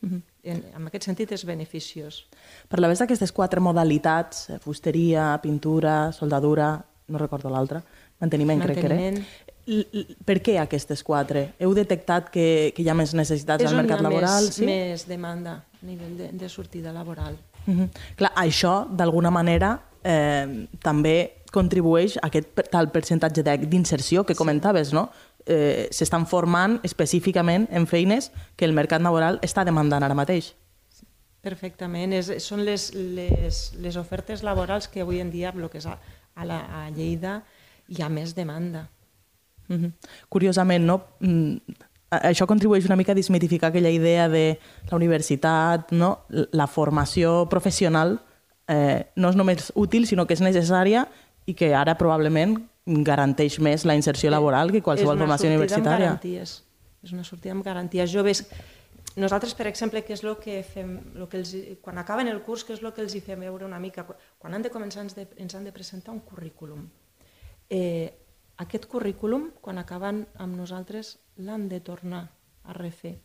Mm 0.00 0.08
-hmm. 0.08 0.22
en, 0.44 0.64
en 0.76 0.86
aquest 0.86 1.04
sentit 1.04 1.32
és 1.32 1.44
beneficiós. 1.44 2.26
Parlaves 2.68 2.98
d'aquestes 2.98 3.32
quatre 3.32 3.60
modalitats, 3.60 4.48
eh, 4.50 4.58
fusteria, 4.58 5.38
pintura, 5.42 6.12
soldadura, 6.12 6.84
no 7.08 7.18
recordo 7.18 7.50
l'altra, 7.50 7.82
manteniment, 8.20 8.58
manteniment, 8.58 9.16
crec 9.16 9.26
que 9.26 9.44
era. 9.44 9.56
Per 10.24 10.38
què 10.44 10.56
aquestes 10.62 11.02
quatre? 11.04 11.50
Heu 11.60 11.74
detectat 11.76 12.30
que, 12.32 12.72
que 12.74 12.82
hi 12.84 12.88
ha 12.88 12.96
més 12.96 13.12
necessitats 13.16 13.64
és 13.64 13.70
al 13.70 13.76
mercat 13.82 14.00
laboral? 14.04 14.48
És 14.48 14.60
sí? 14.60 14.68
més 14.68 15.04
demanda 15.08 15.58
a 15.60 15.86
nivell 15.86 16.16
de, 16.16 16.30
de 16.32 16.48
sortida 16.48 16.92
laboral. 16.92 17.36
Uh 17.66 17.74
-huh. 17.74 17.88
Clar, 18.16 18.32
això, 18.36 18.86
d'alguna 18.88 19.30
manera, 19.30 19.78
eh, 20.02 20.66
també 20.82 21.42
contribueix 21.52 22.16
a 22.16 22.26
aquest 22.28 22.48
tal 22.70 22.90
percentatge 22.90 23.42
d'inserció 23.42 24.24
que 24.24 24.34
comentaves, 24.34 24.92
no? 24.92 25.10
eh, 25.48 25.88
s'estan 25.90 26.26
formant 26.26 26.78
específicament 26.84 27.66
en 27.70 27.86
feines 27.86 28.30
que 28.56 28.64
el 28.68 28.74
mercat 28.76 29.02
laboral 29.02 29.40
està 29.42 29.64
demandant 29.64 30.04
ara 30.04 30.14
mateix. 30.14 30.52
Perfectament, 31.40 32.12
és, 32.12 32.30
són 32.44 32.64
les, 32.66 32.92
les, 32.94 33.72
les 33.78 33.96
ofertes 33.96 34.42
laborals 34.42 34.88
que 34.88 35.00
avui 35.00 35.20
en 35.20 35.30
dia, 35.30 35.52
el 35.54 35.68
que 35.70 35.78
és 35.78 35.86
a, 35.86 35.98
a, 36.34 36.44
la, 36.44 36.58
a 36.66 36.90
Lleida, 36.90 37.42
hi 37.88 38.02
ha 38.02 38.08
més 38.12 38.34
demanda. 38.36 38.88
Mm 39.68 39.76
-hmm. 39.76 39.92
Curiosament, 40.28 40.84
no? 40.84 41.02
Mm, 41.20 41.56
això 42.10 42.46
contribueix 42.46 42.86
una 42.86 42.96
mica 42.96 43.12
a 43.12 43.14
desmitificar 43.14 43.68
aquella 43.68 43.90
idea 43.90 44.28
de 44.28 44.58
la 44.90 44.96
universitat, 44.96 45.92
no? 45.92 46.24
la 46.28 46.66
formació 46.66 47.48
professional 47.48 48.20
eh, 48.68 49.10
no 49.16 49.28
és 49.28 49.36
només 49.36 49.72
útil, 49.74 50.06
sinó 50.06 50.26
que 50.26 50.36
és 50.36 50.44
necessària 50.44 51.06
i 51.48 51.54
que 51.54 51.74
ara 51.74 51.96
probablement 52.00 52.56
garanteix 52.86 53.58
més 53.60 53.84
la 53.84 53.96
inserció 53.96 54.30
laboral 54.30 54.72
que 54.72 54.82
qualsevol 54.84 55.18
formació 55.18 55.50
universitària. 55.50 56.14
Garanties. 56.14 56.62
És 57.04 57.12
una 57.12 57.24
sortida 57.24 57.52
amb 57.52 57.64
garanties. 57.64 58.10
Joves, 58.12 58.46
nosaltres, 59.16 59.54
per 59.54 59.68
exemple, 59.68 60.02
què 60.04 60.16
és 60.16 60.24
el 60.24 60.36
que 60.40 60.62
fem, 60.64 60.96
lo 61.14 61.28
que 61.28 61.40
els, 61.42 61.52
quan 61.84 62.00
acaben 62.00 62.28
el 62.32 62.40
curs, 62.46 62.64
què 62.64 62.76
és 62.76 62.82
el 62.82 62.92
que 62.96 63.04
els 63.04 63.14
hi 63.14 63.20
fem 63.24 63.44
veure 63.44 63.68
una 63.68 63.80
mica? 63.82 64.06
Quan 64.38 64.56
han 64.56 64.64
de 64.64 64.72
començar 64.72 65.04
ens, 65.04 65.16
de, 65.16 65.28
ens 65.36 65.54
han 65.54 65.68
de 65.68 65.74
presentar 65.76 66.14
un 66.16 66.24
currículum. 66.24 66.88
Eh, 67.68 68.27
aquest 68.58 68.86
currículum, 68.90 69.50
quan 69.62 69.78
acaben 69.78 70.24
amb 70.36 70.58
nosaltres, 70.58 71.16
l'han 71.38 71.68
de 71.70 71.80
tornar 71.80 72.24
a 72.64 72.74
refer. 72.74 73.16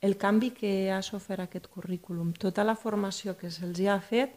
El 0.00 0.16
canvi 0.18 0.50
que 0.54 0.90
ha 0.90 1.02
sofert 1.02 1.44
aquest 1.44 1.68
currículum, 1.70 2.32
tota 2.32 2.64
la 2.64 2.78
formació 2.78 3.36
que 3.38 3.50
se'ls 3.50 3.82
ha 3.86 3.98
fet 4.02 4.34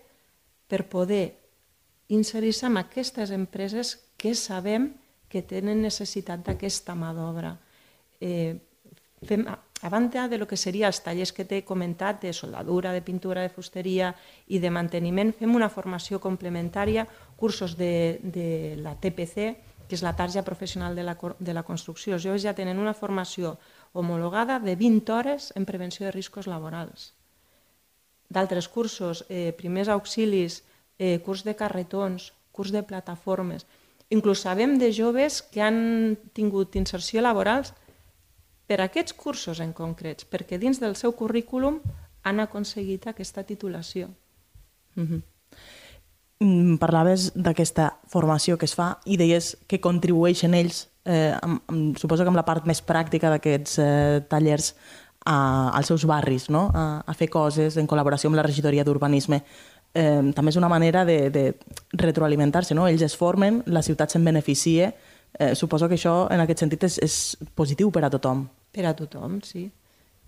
per 0.67 0.85
poder 0.89 1.37
inserir-se 2.09 2.67
en 2.67 2.77
aquestes 2.77 3.31
empreses 3.31 3.95
que 4.17 4.35
sabem 4.35 4.93
que 5.29 5.41
tenen 5.41 5.81
necessitat 5.81 6.43
d'aquesta 6.45 6.93
mà 6.97 7.13
d'obra. 7.17 7.55
Eh, 8.21 8.57
fem, 9.25 9.45
a 9.45 9.89
banda 9.89 10.27
de 10.27 10.37
lo 10.37 10.47
que 10.47 10.57
seria 10.57 10.87
els 10.87 11.01
tallers 11.05 11.33
que 11.33 11.45
t'he 11.45 11.65
comentat 11.65 12.21
de 12.21 12.33
soldadura, 12.33 12.93
de 12.93 13.01
pintura, 13.01 13.41
de 13.41 13.53
fusteria 13.53 14.13
i 14.47 14.57
de 14.61 14.71
manteniment, 14.71 15.33
fem 15.33 15.53
una 15.53 15.69
formació 15.69 16.21
complementària, 16.21 17.07
cursos 17.37 17.75
de, 17.77 18.19
de 18.23 18.77
la 18.81 18.95
TPC, 18.97 19.53
que 19.87 19.95
és 19.95 20.03
la 20.03 20.15
tarja 20.15 20.43
professional 20.43 20.95
de 20.95 21.03
la, 21.03 21.17
de 21.39 21.53
la 21.53 21.63
construcció. 21.63 22.15
Els 22.15 22.23
joves 22.25 22.43
ja 22.43 22.55
tenen 22.57 22.79
una 22.79 22.93
formació 22.93 23.57
homologada 23.93 24.59
de 24.59 24.75
20 24.75 25.13
hores 25.13 25.51
en 25.55 25.65
prevenció 25.65 26.05
de 26.05 26.11
riscos 26.11 26.47
laborals. 26.47 27.13
D'altres 28.29 28.67
cursos, 28.67 29.25
eh, 29.29 29.53
primers 29.57 29.89
auxilis, 29.89 30.63
eh, 30.97 31.19
curs 31.25 31.43
de 31.43 31.55
carretons, 31.55 32.33
curs 32.51 32.71
de 32.71 32.83
plataformes. 32.83 33.65
Inclús 34.09 34.41
sabem 34.41 34.77
de 34.79 34.91
joves 34.93 35.41
que 35.41 35.61
han 35.61 36.17
tingut 36.33 36.75
inserció 36.75 37.21
laborals 37.21 37.73
per 38.65 38.81
aquests 38.81 39.13
cursos 39.13 39.61
en 39.61 39.73
concrets, 39.73 40.25
perquè 40.25 40.57
dins 40.57 40.79
del 40.81 40.95
seu 40.95 41.13
currículum 41.13 41.81
han 42.23 42.41
aconseguit 42.41 43.07
aquesta 43.07 43.43
titulació. 43.43 44.09
Mm 44.95 45.07
-hmm. 45.07 45.21
Mm, 46.43 46.75
parlaves 46.81 47.29
d'aquesta 47.35 47.93
formació 48.11 48.57
que 48.59 48.67
es 48.67 48.75
fa 48.75 48.95
i 49.05 49.15
deies 49.17 49.53
que 49.71 49.79
contribueixen 49.79 50.53
ells, 50.57 50.89
eh, 51.05 51.31
amb, 51.39 51.61
amb, 51.71 51.97
suposo 51.97 52.23
que 52.23 52.33
amb 52.33 52.39
la 52.39 52.45
part 52.47 52.67
més 52.67 52.83
pràctica 52.83 53.31
d'aquests 53.31 53.79
eh, 53.79 54.21
tallers, 54.29 54.73
a, 55.25 55.71
als 55.73 55.87
seus 55.89 56.03
barris, 56.05 56.49
no? 56.53 56.67
a, 56.75 57.01
a 57.01 57.13
fer 57.17 57.31
coses 57.33 57.79
en 57.81 57.87
col·laboració 57.87 58.29
amb 58.29 58.37
la 58.37 58.45
regidoria 58.45 58.83
d'urbanisme. 58.85 59.41
Eh, 59.95 60.21
també 60.35 60.51
és 60.51 60.59
una 60.59 60.69
manera 60.69 61.05
de, 61.07 61.31
de 61.33 61.45
retroalimentar-se, 61.97 62.75
no? 62.77 62.85
ells 62.85 63.01
es 63.07 63.15
formen, 63.17 63.63
la 63.65 63.81
ciutat 63.81 64.11
se'n 64.11 64.27
beneficia, 64.27 64.91
Eh, 65.37 65.55
suposo 65.55 65.89
que 65.89 65.97
això, 65.99 66.27
en 66.31 66.39
aquest 66.39 66.63
sentit, 66.63 66.85
és, 66.87 66.97
és 67.03 67.15
positiu 67.57 67.91
per 67.91 68.05
a 68.07 68.11
tothom. 68.11 68.45
Per 68.75 68.85
a 68.87 68.93
tothom, 68.95 69.41
sí. 69.43 69.67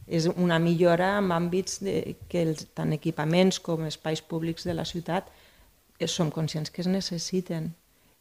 És 0.08 0.28
una 0.28 0.58
millora 0.60 1.14
en 1.20 1.32
àmbits 1.36 1.80
de, 1.84 2.18
que 2.32 2.44
els, 2.44 2.66
tant 2.76 2.92
equipaments 2.96 3.60
com 3.64 3.86
espais 3.88 4.22
públics 4.24 4.68
de 4.68 4.76
la 4.76 4.86
ciutat 4.88 5.30
som 6.06 6.30
conscients 6.30 6.70
que 6.70 6.84
es 6.84 6.90
necessiten 6.92 7.72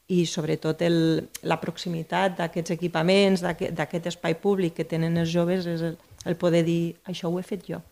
i 0.08 0.22
sobretot 0.26 0.80
el, 0.86 1.26
la 1.42 1.58
proximitat 1.60 2.36
d'aquests 2.38 2.72
equipaments, 2.76 3.42
d'aquest 3.42 4.06
espai 4.12 4.36
públic 4.38 4.76
que 4.78 4.86
tenen 4.86 5.18
els 5.18 5.32
joves 5.32 5.66
és 5.66 5.82
el, 5.82 5.96
el 6.24 6.38
poder 6.38 6.62
dir 6.66 6.94
això 7.10 7.28
ho 7.28 7.40
he 7.40 7.44
fet 7.46 7.66
jo. 7.66 7.82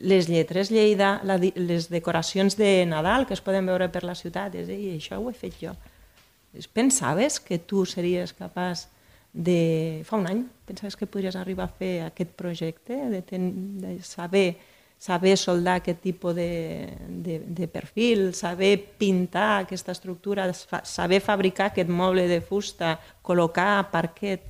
Les 0.00 0.30
lletres 0.32 0.70
Lleida, 0.72 1.18
la, 1.28 1.36
les 1.38 1.90
decoracions 1.92 2.56
de 2.56 2.86
Nadal 2.88 3.26
que 3.28 3.36
es 3.36 3.44
poden 3.44 3.68
veure 3.68 3.90
per 3.92 4.02
la 4.04 4.16
ciutat, 4.16 4.56
és 4.56 4.66
dir, 4.68 4.96
això 4.96 5.20
ho 5.20 5.28
he 5.30 5.36
fet 5.36 5.60
jo. 5.60 5.76
Pensaves 6.74 7.38
que 7.38 7.60
tu 7.62 7.84
series 7.86 8.32
capaç 8.34 8.88
de... 9.32 10.02
Fa 10.08 10.18
un 10.18 10.26
any, 10.26 10.42
pensaves 10.66 10.96
que 10.98 11.06
podries 11.06 11.36
arribar 11.38 11.68
a 11.68 11.74
fer 11.78 11.92
aquest 12.08 12.32
projecte, 12.34 12.96
de, 13.12 13.22
ten, 13.22 13.52
de 13.82 13.98
saber, 14.02 14.56
saber 15.00 15.38
soldar 15.40 15.78
aquest 15.80 16.02
tipus 16.04 16.34
de, 16.36 16.92
de, 17.08 17.38
de 17.40 17.66
perfil, 17.72 18.34
saber 18.36 18.76
pintar 19.00 19.62
aquesta 19.62 19.94
estructura, 19.96 20.44
saber 20.84 21.22
fabricar 21.24 21.70
aquest 21.70 21.88
moble 21.88 22.26
de 22.28 22.42
fusta, 22.44 22.98
col·locar 23.24 23.88
parquet, 23.88 24.44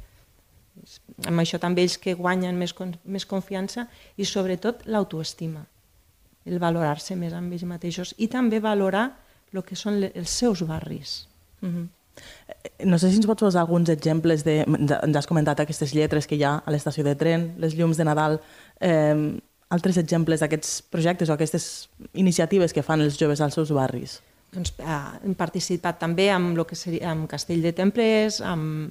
amb 1.30 1.38
això 1.38 1.60
també 1.62 1.84
ells 1.86 1.94
que 2.02 2.16
guanyen 2.18 2.58
més, 2.58 2.74
més 3.04 3.26
confiança 3.30 3.86
i 4.18 4.26
sobretot 4.26 4.82
l'autoestima, 4.90 5.62
el 6.50 6.58
valorar-se 6.58 7.14
més 7.14 7.36
amb 7.36 7.54
ells 7.54 7.68
mateixos 7.70 8.16
i 8.18 8.26
també 8.26 8.58
valorar 8.58 9.06
el 9.54 9.62
que 9.62 9.78
són 9.78 10.02
els 10.02 10.30
seus 10.30 10.64
barris. 10.66 11.28
Uh 11.62 11.68
-huh. 11.68 11.86
No 12.84 12.98
sé 12.98 13.08
si 13.10 13.16
ens 13.16 13.26
pots 13.26 13.40
posar 13.40 13.60
alguns 13.60 13.88
exemples 13.88 14.42
de... 14.44 14.64
Ens 14.66 15.16
has 15.16 15.26
comentat 15.26 15.60
aquestes 15.60 15.94
lletres 15.94 16.26
que 16.26 16.34
hi 16.34 16.42
ha 16.42 16.56
a 16.58 16.70
l'estació 16.70 17.04
de 17.04 17.14
tren, 17.14 17.54
les 17.56 17.74
llums 17.74 17.96
de 17.96 18.04
Nadal, 18.04 18.40
eh, 18.80 19.40
altres 19.70 19.98
exemples 20.00 20.42
d'aquests 20.42 20.80
projectes 20.90 21.30
o 21.30 21.36
aquestes 21.36 21.88
iniciatives 22.12 22.74
que 22.74 22.82
fan 22.82 23.02
els 23.04 23.18
joves 23.18 23.40
als 23.40 23.54
seus 23.58 23.70
barris? 23.74 24.18
Doncs, 24.50 24.74
eh, 24.82 25.00
hem 25.24 25.34
participat 25.38 26.00
també 26.02 26.30
amb, 26.34 26.56
lo 26.58 26.66
que 26.66 26.76
seria, 26.76 27.12
amb 27.12 27.28
Castell 27.30 27.62
de 27.62 27.72
Templers, 27.72 28.40
amb, 28.42 28.90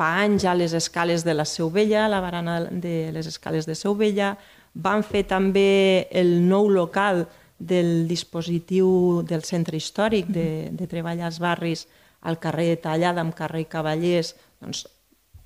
fa 0.00 0.14
anys 0.22 0.46
ja 0.46 0.54
les 0.56 0.72
escales 0.72 1.26
de 1.26 1.34
la 1.36 1.44
Seu 1.44 1.68
Vella, 1.70 2.08
la 2.08 2.22
barana 2.24 2.62
de 2.70 3.10
les 3.12 3.26
escales 3.28 3.66
de 3.68 3.76
Seu 3.76 3.94
Vella, 3.94 4.32
van 4.74 5.02
fer 5.04 5.26
també 5.28 6.08
el 6.10 6.38
nou 6.48 6.70
local 6.72 7.26
del 7.58 8.08
dispositiu 8.08 9.20
del 9.28 9.44
centre 9.44 9.76
històric 9.76 10.30
de, 10.32 10.70
de 10.72 10.86
treball 10.88 11.20
als 11.20 11.40
barris 11.42 11.84
al 12.24 12.38
carrer 12.40 12.78
Tallada 12.80 13.20
amb 13.20 13.36
carrer 13.36 13.66
Cavallers, 13.68 14.32
doncs, 14.60 14.86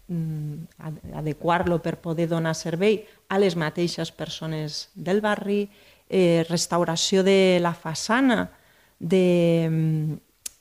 mm, 0.06 0.78
adequar-lo 1.18 1.80
per 1.82 1.96
poder 1.98 2.28
donar 2.30 2.54
servei 2.54 3.02
a 3.28 3.38
les 3.38 3.56
mateixes 3.56 4.12
persones 4.12 4.88
del 4.94 5.20
barri, 5.20 5.68
eh, 6.08 6.44
restauració 6.48 7.22
de 7.24 7.58
la 7.62 7.74
façana 7.74 8.50
de, 8.98 10.16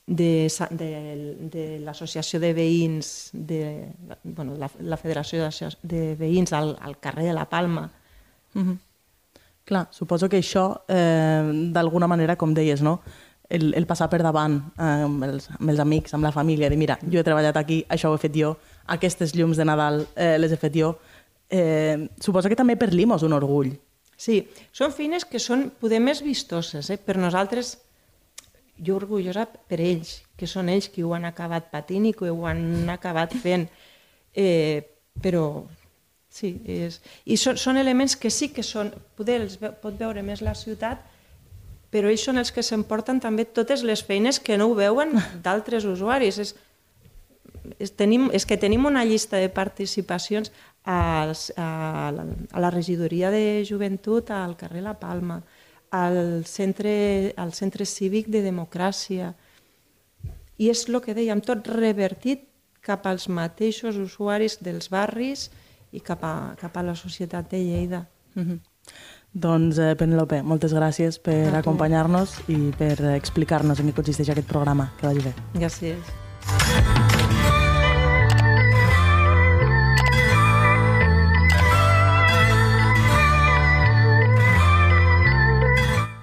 de, 0.06 0.48
de, 0.70 0.90
de 1.52 1.66
l'associació 1.84 2.40
de 2.40 2.52
veïns, 2.56 3.30
de, 3.32 3.60
bueno, 4.22 4.56
la, 4.56 4.70
la 4.80 4.98
Federació 5.00 5.48
de 5.82 6.14
Veïns 6.20 6.52
al, 6.52 6.74
al 6.80 6.98
carrer 7.00 7.28
de 7.30 7.36
la 7.36 7.48
Palma. 7.48 7.90
Mm 8.54 8.62
-hmm. 8.62 8.78
Clar, 9.64 9.88
suposo 9.90 10.28
que 10.28 10.38
això, 10.38 10.82
eh, 10.88 11.70
d'alguna 11.72 12.06
manera, 12.06 12.36
com 12.36 12.52
deies, 12.52 12.82
no? 12.82 13.00
el, 13.48 13.74
el 13.74 13.86
passar 13.86 14.08
per 14.10 14.22
davant 14.24 14.56
eh, 14.78 15.04
amb, 15.06 15.24
els, 15.26 15.48
amb 15.58 15.70
els 15.70 15.80
amics, 15.80 16.14
amb 16.14 16.24
la 16.24 16.32
família, 16.32 16.70
de 16.70 16.76
mira, 16.76 16.98
jo 17.02 17.20
he 17.20 17.26
treballat 17.26 17.56
aquí, 17.56 17.84
això 17.88 18.10
ho 18.10 18.18
he 18.18 18.22
fet 18.22 18.34
jo, 18.36 18.54
aquestes 18.86 19.34
llums 19.36 19.60
de 19.60 19.66
Nadal 19.68 20.06
eh, 20.16 20.36
les 20.40 20.52
he 20.52 20.60
fet 20.60 20.74
jo. 20.76 20.94
Eh, 21.50 22.08
suposo 22.20 22.48
que 22.48 22.58
també 22.58 22.76
per 22.80 22.92
l'IMO 22.92 23.18
és 23.20 23.26
un 23.26 23.36
orgull. 23.36 23.74
Sí, 24.16 24.40
són 24.72 24.94
feines 24.94 25.26
que 25.26 25.40
són 25.42 25.68
poder 25.80 26.00
més 26.00 26.22
vistoses. 26.24 26.88
Eh? 26.90 26.98
Per 26.98 27.18
nosaltres, 27.20 27.76
jo 28.78 28.96
orgullosa 28.96 29.46
per 29.46 29.80
ells, 29.82 30.20
que 30.38 30.48
són 30.50 30.70
ells 30.72 30.88
qui 30.90 31.04
ho 31.04 31.14
han 31.14 31.26
acabat 31.28 31.70
patint 31.70 32.08
i 32.08 32.14
que 32.16 32.30
ho 32.30 32.46
han 32.48 32.88
acabat 32.94 33.34
fent. 33.42 33.68
Eh, 34.34 34.82
però 35.22 35.46
Sí, 36.34 36.56
és... 36.66 36.98
i 37.30 37.36
són, 37.38 37.58
són 37.62 37.76
elements 37.78 38.16
que 38.18 38.30
sí 38.32 38.48
que 38.50 38.64
són, 38.66 38.88
poder 39.14 39.36
els 39.44 39.54
ve, 39.60 39.68
pot 39.78 39.94
veure 39.94 40.22
més 40.26 40.40
la 40.42 40.56
ciutat, 40.58 41.04
però 41.94 42.10
ells 42.10 42.24
són 42.26 42.40
els 42.42 42.50
que 42.50 42.64
s'emporten 42.66 43.20
també 43.22 43.44
totes 43.46 43.84
les 43.86 44.02
feines 44.02 44.40
que 44.42 44.56
no 44.58 44.66
ho 44.66 44.74
veuen 44.74 45.14
d'altres 45.44 45.86
usuaris. 45.86 46.40
És, 46.42 46.56
és, 47.78 47.94
tenim, 47.94 48.26
és 48.34 48.46
que 48.50 48.58
tenim 48.58 48.90
una 48.90 49.04
llista 49.06 49.38
de 49.38 49.46
participacions 49.46 50.50
a, 50.84 51.26
la, 51.26 52.24
a 52.52 52.60
la 52.60 52.70
regidoria 52.70 53.30
de 53.30 53.64
joventut 53.64 54.30
al 54.30 54.56
carrer 54.56 54.82
La 54.84 54.94
Palma, 55.00 55.40
al 55.90 56.44
centre, 56.44 57.32
al 57.36 57.52
centre 57.52 57.86
cívic 57.86 58.28
de 58.28 58.42
democràcia, 58.44 59.34
i 60.58 60.70
és 60.70 60.86
el 60.88 61.00
que 61.02 61.14
dèiem, 61.16 61.40
tot 61.42 61.66
revertit 61.68 62.46
cap 62.84 63.06
als 63.06 63.28
mateixos 63.28 63.96
usuaris 63.96 64.58
dels 64.60 64.90
barris, 64.92 65.48
i 65.94 66.02
cap 66.02 66.24
a, 66.26 66.34
cap 66.60 66.76
a 66.76 66.82
la 66.82 66.94
societat 66.98 67.50
de 67.50 67.58
Lleida. 67.62 68.06
Mm 68.34 68.42
-hmm. 68.42 68.58
Doncs, 69.32 69.78
eh, 69.78 69.94
Penelope, 69.96 70.42
moltes 70.42 70.72
gràcies 70.72 71.18
per 71.18 71.54
acompanyar-nos 71.54 72.40
i 72.48 72.70
per 72.78 73.14
explicar-nos 73.16 73.80
en 73.80 73.88
què 73.88 73.94
consisteix 73.94 74.30
aquest 74.30 74.46
programa. 74.46 74.92
Que 75.00 75.06
vagi 75.06 75.20
bé. 75.20 75.34
Gràcies. 75.54 77.22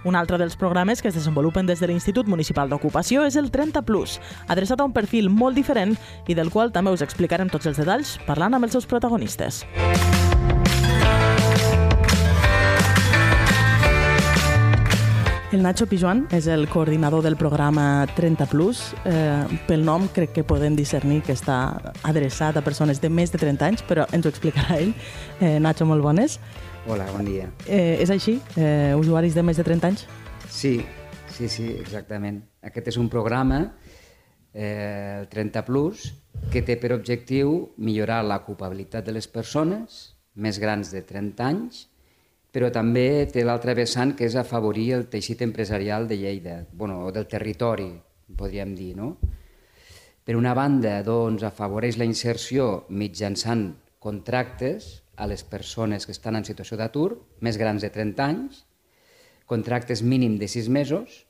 Un 0.04 0.16
altre 0.16 0.39
dels 0.41 0.56
programes 0.58 1.02
que 1.02 1.10
es 1.10 1.16
desenvolupen 1.16 1.68
des 1.70 1.80
de 1.80 1.88
l'Institut 1.91 2.28
Municipal 2.28 2.70
d'Ocupació 2.70 3.26
és 3.28 3.38
el 3.38 3.52
30 3.54 3.84
Plus, 3.86 4.18
adreçat 4.47 4.82
a 4.82 4.88
un 4.88 4.95
perfil 4.95 5.30
molt 5.30 5.56
diferent 5.56 5.93
i 6.28 6.38
del 6.38 6.49
qual 6.49 6.74
també 6.74 6.93
us 6.95 7.06
explicarem 7.06 7.49
tots 7.54 7.70
els 7.70 7.78
detalls 7.78 8.18
parlant 8.26 8.58
amb 8.58 8.66
els 8.66 8.74
seus 8.74 8.89
protagonistes. 8.89 9.62
El 15.52 15.66
Nacho 15.66 15.84
Pijuan 15.84 16.22
és 16.32 16.45
el 16.47 16.64
coordinador 16.72 17.26
del 17.26 17.36
programa 17.36 18.08
30 18.16 18.45
Plus. 18.47 18.93
Eh, 19.04 19.60
pel 19.68 19.84
nom 19.84 20.06
crec 20.16 20.32
que 20.38 20.45
podem 20.47 20.78
discernir 20.80 21.20
que 21.28 21.36
està 21.36 21.58
adreçat 22.08 22.56
a 22.56 22.64
persones 22.64 23.02
de 23.04 23.10
més 23.12 23.34
de 23.34 23.41
30 23.41 23.68
anys, 23.68 23.84
però 23.84 24.06
ens 24.16 24.26
ho 24.26 24.32
explicarà 24.32 24.80
ell. 24.80 24.93
Eh, 25.41 25.60
Nacho, 25.60 25.84
molt 25.86 26.08
bones. 26.08 26.39
Hola, 26.88 27.06
bon 27.14 27.28
dia. 27.30 27.46
Eh, 27.70 28.02
és 28.02 28.10
així? 28.10 28.40
Eh, 28.58 28.96
usuaris 28.98 29.36
de 29.38 29.44
més 29.46 29.60
de 29.60 29.64
30 29.64 29.90
anys? 29.92 30.08
Sí, 30.50 30.80
sí, 31.30 31.46
sí, 31.46 31.68
exactament. 31.78 32.40
Aquest 32.66 32.90
és 32.90 32.98
un 32.98 33.06
programa, 33.08 33.60
eh, 34.52 35.20
el 35.20 35.28
30 35.30 35.62
Plus, 35.68 36.08
que 36.50 36.64
té 36.66 36.80
per 36.82 36.96
objectiu 36.96 37.70
millorar 37.78 38.24
l'ocupabilitat 38.26 39.06
de 39.06 39.14
les 39.14 39.28
persones 39.30 40.16
més 40.34 40.58
grans 40.58 40.90
de 40.90 41.04
30 41.06 41.46
anys, 41.46 41.84
però 42.52 42.72
també 42.74 43.28
té 43.32 43.46
l'altre 43.46 43.76
vessant 43.78 44.16
que 44.18 44.26
és 44.26 44.36
afavorir 44.36 44.94
el 44.98 45.06
teixit 45.06 45.46
empresarial 45.46 46.08
de 46.10 46.18
Lleida, 46.18 46.66
bueno, 46.74 47.06
o 47.06 47.12
del 47.12 47.30
territori, 47.30 47.92
podríem 48.36 48.74
dir, 48.74 48.96
no? 48.98 49.20
Per 50.26 50.34
una 50.36 50.56
banda, 50.58 50.98
doncs, 51.06 51.46
afavoreix 51.46 52.02
la 52.02 52.10
inserció 52.10 52.88
mitjançant 52.90 53.70
contractes 54.00 55.04
a 55.18 55.28
les 55.28 55.43
persones 55.43 56.05
que 56.05 56.16
estan 56.16 56.38
en 56.39 56.45
situació 56.47 56.78
d'atur, 56.80 57.20
més 57.41 57.57
grans 57.59 57.84
de 57.84 57.89
30 57.91 58.24
anys, 58.26 58.64
contractes 59.45 60.01
mínim 60.01 60.38
de 60.39 60.47
6 60.47 60.70
mesos, 60.72 61.26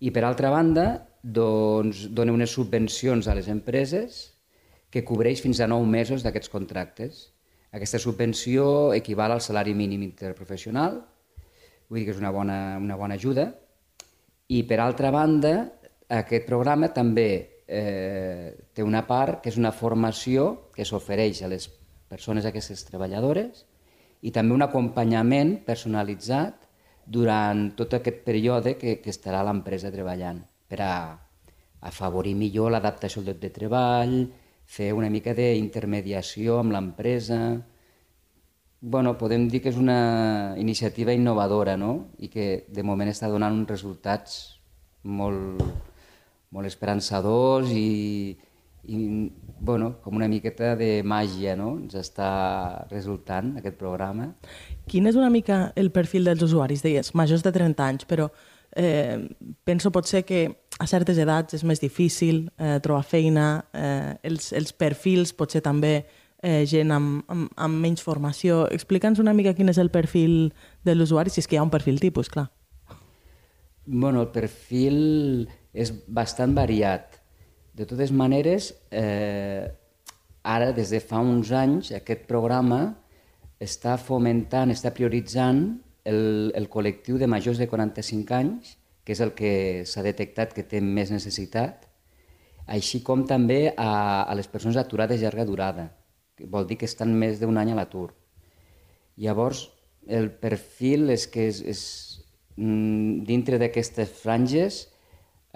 i 0.00 0.12
per 0.12 0.26
altra 0.28 0.50
banda, 0.52 1.06
doncs, 1.22 2.06
dona 2.12 2.34
unes 2.36 2.52
subvencions 2.52 3.26
a 3.26 3.34
les 3.34 3.48
empreses 3.48 4.36
que 4.92 5.04
cobreix 5.04 5.40
fins 5.42 5.60
a 5.60 5.68
9 5.70 5.88
mesos 5.88 6.22
d'aquests 6.22 6.52
contractes. 6.52 7.30
Aquesta 7.72 7.98
subvenció 7.98 8.92
equival 8.94 9.34
al 9.34 9.42
salari 9.44 9.74
mínim 9.74 10.04
interprofessional, 10.06 11.00
vull 11.88 12.00
dir 12.00 12.06
que 12.06 12.14
és 12.14 12.20
una 12.20 12.32
bona, 12.34 12.58
una 12.82 12.96
bona 13.00 13.16
ajuda, 13.18 13.50
i 14.52 14.62
per 14.68 14.78
altra 14.80 15.10
banda, 15.10 15.56
aquest 16.20 16.46
programa 16.46 16.92
també 16.94 17.28
eh, 17.66 18.54
té 18.72 18.84
una 18.86 19.02
part 19.08 19.42
que 19.42 19.50
és 19.50 19.58
una 19.58 19.74
formació 19.74 20.70
que 20.76 20.86
s'ofereix 20.86 21.42
a 21.42 21.50
les 21.50 21.66
persones 22.10 22.46
aquestes 22.46 22.84
treballadores 22.88 23.64
i 24.22 24.32
també 24.32 24.54
un 24.54 24.64
acompanyament 24.64 25.58
personalitzat 25.66 26.66
durant 27.06 27.70
tot 27.78 27.94
aquest 27.98 28.24
període 28.26 28.74
que, 28.80 28.98
que 29.02 29.12
estarà 29.12 29.44
l'empresa 29.46 29.92
treballant 29.94 30.42
per 30.66 30.80
a 30.82 30.94
afavorir 31.86 32.34
millor 32.34 32.72
l'adaptació 32.72 33.22
al 33.22 33.30
lloc 33.30 33.40
de 33.42 33.52
treball, 33.54 34.16
fer 34.66 34.90
una 34.92 35.10
mica 35.10 35.34
d'intermediació 35.34 36.60
amb 36.60 36.74
l'empresa... 36.74 37.40
bueno, 38.80 39.16
podem 39.18 39.48
dir 39.48 39.62
que 39.62 39.70
és 39.72 39.78
una 39.80 40.54
iniciativa 40.58 41.14
innovadora 41.16 41.76
no? 41.76 42.12
i 42.18 42.28
que 42.28 42.66
de 42.68 42.82
moment 42.82 43.08
està 43.10 43.30
donant 43.30 43.54
uns 43.56 43.70
resultats 43.70 44.34
molt, 45.02 45.62
molt 46.50 46.66
esperançadors 46.66 47.72
i, 47.72 48.36
i 48.84 48.98
bueno, 49.60 49.96
com 50.02 50.16
una 50.16 50.28
miqueta 50.28 50.74
de 50.76 51.02
màgia 51.04 51.56
no? 51.56 51.76
ens 51.80 51.96
està 51.98 52.86
resultant 52.90 53.54
aquest 53.60 53.78
programa. 53.80 54.32
Quin 54.90 55.08
és 55.08 55.16
una 55.16 55.30
mica 55.32 55.72
el 55.76 55.90
perfil 55.94 56.28
dels 56.28 56.44
usuaris? 56.44 56.84
Deies, 56.84 57.14
majors 57.14 57.44
de 57.46 57.52
30 57.54 57.86
anys, 57.86 58.06
però 58.08 58.28
eh, 58.76 59.28
penso 59.64 59.90
potser 59.92 60.24
que 60.28 60.44
a 60.78 60.86
certes 60.86 61.18
edats 61.18 61.56
és 61.56 61.64
més 61.64 61.80
difícil 61.80 62.46
eh, 62.58 62.76
trobar 62.84 63.06
feina, 63.08 63.48
eh, 63.72 64.14
els, 64.28 64.52
els 64.52 64.74
perfils 64.76 65.32
potser 65.32 65.64
també 65.64 65.94
eh, 66.42 66.64
gent 66.68 66.92
amb, 66.92 67.24
amb, 67.32 67.48
amb 67.56 67.82
menys 67.82 68.04
formació. 68.04 68.66
Explica'ns 68.72 69.22
una 69.22 69.34
mica 69.34 69.54
quin 69.56 69.72
és 69.72 69.80
el 69.80 69.90
perfil 69.90 70.52
de 70.84 70.94
l'usuari, 70.94 71.32
si 71.32 71.40
és 71.40 71.48
que 71.48 71.56
hi 71.56 71.62
ha 71.62 71.66
un 71.66 71.72
perfil 71.72 72.00
tipus, 72.02 72.30
clar. 72.32 72.50
Bueno, 73.86 74.26
el 74.26 74.32
perfil 74.34 75.46
és 75.72 75.92
bastant 76.06 76.54
variat. 76.56 77.15
De 77.76 77.84
totes 77.84 78.08
maneres, 78.08 78.70
eh, 78.90 79.68
ara, 80.42 80.70
des 80.72 80.88
de 80.94 81.00
fa 81.04 81.20
uns 81.20 81.50
anys, 81.52 81.90
aquest 81.92 82.22
programa 82.30 82.96
està 83.60 83.98
fomentant, 84.00 84.72
està 84.72 84.94
prioritzant 84.96 85.60
el, 86.08 86.54
el 86.56 86.70
col·lectiu 86.72 87.18
de 87.20 87.28
majors 87.28 87.60
de 87.60 87.68
45 87.68 88.36
anys, 88.38 88.76
que 89.04 89.12
és 89.12 89.20
el 89.20 89.34
que 89.36 89.84
s'ha 89.84 90.06
detectat 90.06 90.56
que 90.56 90.64
té 90.64 90.80
més 90.80 91.12
necessitat, 91.12 91.84
així 92.66 93.02
com 93.04 93.26
també 93.28 93.74
a, 93.76 94.24
a 94.24 94.32
les 94.34 94.48
persones 94.48 94.80
aturades 94.80 95.20
llarga 95.20 95.44
durada, 95.44 95.90
que 96.34 96.48
vol 96.48 96.64
dir 96.66 96.80
que 96.80 96.88
estan 96.88 97.12
més 97.12 97.38
d'un 97.44 97.60
any 97.60 97.74
a 97.74 97.78
l'atur. 97.78 98.08
Llavors, 99.20 99.66
el 100.08 100.32
perfil 100.32 101.10
és 101.12 101.28
que 101.28 101.46
és, 101.50 101.60
és 101.60 101.80
mm, 102.56 103.24
dintre 103.28 103.60
d'aquestes 103.60 104.16
franges 104.24 104.86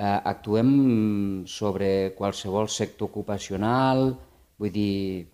actuem 0.01 1.45
sobre 1.45 2.15
qualsevol 2.17 2.71
sector 2.73 3.11
ocupacional, 3.11 4.15
vull 4.57 4.73
dir, 4.73 5.27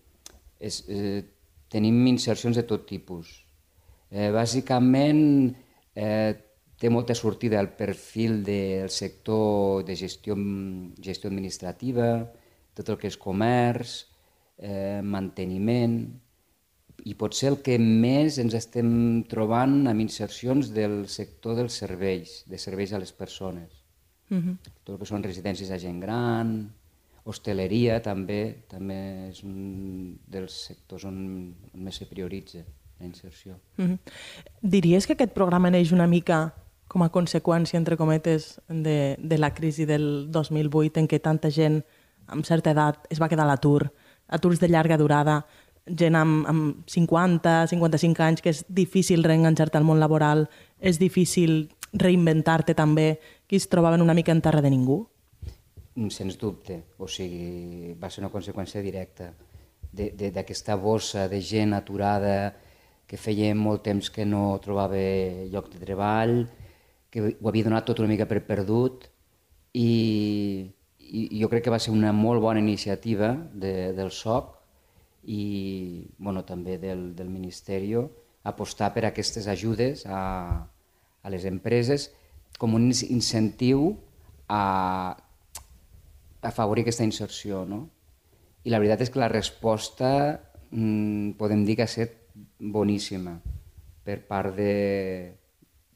és, 0.58 0.80
eh, 0.88 1.22
tenim 1.68 2.00
insercions 2.06 2.56
de 2.56 2.64
tot 2.66 2.86
tipus. 2.86 3.44
Eh, 4.10 4.30
bàsicament, 4.32 5.54
eh, 5.94 6.34
té 6.78 6.90
molta 6.90 7.14
sortida 7.14 7.60
el 7.60 7.70
perfil 7.70 8.42
del 8.44 8.90
sector 8.90 9.84
de 9.84 9.96
gestió, 9.96 10.36
gestió 11.00 11.30
administrativa, 11.30 12.32
tot 12.74 12.88
el 12.88 12.98
que 12.98 13.08
és 13.08 13.16
comerç, 13.16 14.06
eh, 14.58 15.00
manteniment, 15.02 16.20
i 17.04 17.14
pot 17.14 17.34
ser 17.34 17.52
el 17.52 17.62
que 17.62 17.78
més 17.78 18.38
ens 18.38 18.54
estem 18.54 19.24
trobant 19.28 19.86
amb 19.86 20.00
insercions 20.00 20.72
del 20.72 21.08
sector 21.08 21.56
dels 21.56 21.72
serveis, 21.72 22.44
de 22.46 22.58
serveis 22.58 22.92
a 22.92 22.98
les 22.98 23.12
persones. 23.12 23.85
Uh 24.30 24.36
-huh. 24.36 24.56
Tot 24.84 24.94
el 24.94 24.98
que 24.98 25.06
són 25.06 25.22
residències 25.22 25.68
de 25.68 25.78
gent 25.78 26.00
gran, 26.00 26.70
hostaleria 27.24 28.02
també, 28.02 28.64
també 28.68 29.28
és 29.28 29.42
un 29.42 30.18
dels 30.26 30.52
sectors 30.52 31.04
on, 31.04 31.54
on 31.74 31.82
més 31.82 31.94
se 31.94 32.06
prioritza 32.06 32.58
la 33.00 33.06
inserció. 33.06 33.58
Uh 33.78 33.84
-huh. 33.84 33.98
Diries 34.62 35.06
que 35.06 35.12
aquest 35.12 35.32
programa 35.32 35.70
neix 35.70 35.92
una 35.92 36.06
mica 36.06 36.54
com 36.88 37.02
a 37.02 37.10
conseqüència, 37.10 37.76
entre 37.76 37.96
cometes, 37.96 38.60
de, 38.68 39.16
de 39.18 39.38
la 39.38 39.52
crisi 39.54 39.84
del 39.86 40.30
2008 40.30 41.00
en 41.00 41.08
què 41.08 41.20
tanta 41.20 41.50
gent 41.50 41.82
amb 42.26 42.44
certa 42.44 42.70
edat 42.70 43.06
es 43.10 43.20
va 43.20 43.28
quedar 43.28 43.44
a 43.44 43.50
l'atur, 43.50 43.92
aturs 44.28 44.60
de 44.60 44.68
llarga 44.68 44.96
durada, 44.96 45.44
gent 45.86 46.16
amb, 46.18 46.46
amb 46.50 46.86
50, 46.90 47.66
55 47.70 48.22
anys, 48.22 48.42
que 48.42 48.50
és 48.50 48.64
difícil 48.68 49.22
reenganxar-te 49.24 49.78
al 49.78 49.86
món 49.86 50.00
laboral, 50.02 50.48
és 50.80 50.98
difícil 50.98 51.68
reinventar-te 51.92 52.74
també, 52.74 53.20
que 53.46 53.56
es 53.56 53.68
trobaven 53.68 54.02
una 54.02 54.14
mica 54.14 54.32
en 54.32 54.42
terra 54.42 54.62
de 54.62 54.70
ningú? 54.70 55.06
Mm, 55.94 56.10
sens 56.12 56.36
dubte, 56.38 56.82
o 56.98 57.08
sigui, 57.08 57.94
va 57.96 58.10
ser 58.10 58.22
una 58.24 58.32
conseqüència 58.32 58.82
directa 58.84 59.32
d'aquesta 59.96 60.74
bossa 60.76 61.24
de 61.30 61.40
gent 61.40 61.72
aturada 61.72 62.52
que 63.08 63.16
feia 63.16 63.54
molt 63.54 63.84
temps 63.86 64.10
que 64.12 64.26
no 64.26 64.58
trobava 64.60 64.98
lloc 65.48 65.70
de 65.72 65.80
treball, 65.80 66.42
que 67.08 67.22
ho 67.32 67.48
havia 67.48 67.64
donat 67.64 67.86
tot 67.88 68.02
una 68.02 68.10
mica 68.10 68.26
per 68.28 68.42
perdut 68.44 69.06
i, 69.72 70.66
i 70.98 71.40
jo 71.40 71.48
crec 71.48 71.64
que 71.64 71.72
va 71.72 71.80
ser 71.80 71.94
una 71.94 72.12
molt 72.12 72.42
bona 72.42 72.60
iniciativa 72.60 73.32
de, 73.54 73.94
del 73.96 74.10
SOC 74.10 74.52
i 75.32 76.06
bueno, 76.18 76.44
també 76.44 76.76
del, 76.82 77.14
del 77.16 77.30
Ministeri 77.30 77.94
apostar 78.46 78.92
per 78.92 79.06
aquestes 79.06 79.46
ajudes 79.48 80.04
a, 80.06 80.66
a 81.22 81.32
les 81.32 81.46
empreses 81.48 82.10
com 82.58 82.74
un 82.74 82.88
incentiu 82.88 83.90
a, 84.48 85.16
afavorir 86.46 86.86
aquesta 86.86 87.04
inserció. 87.04 87.64
No? 87.68 87.86
I 88.64 88.72
la 88.72 88.80
veritat 88.82 89.06
és 89.06 89.12
que 89.12 89.22
la 89.22 89.32
resposta 89.32 90.10
mmm, 90.70 91.36
podem 91.40 91.64
dir 91.66 91.76
que 91.78 91.86
ha 91.86 91.90
estat 91.90 92.14
boníssima 92.58 93.36
per 94.06 94.20
part 94.28 94.54
de, 94.54 95.34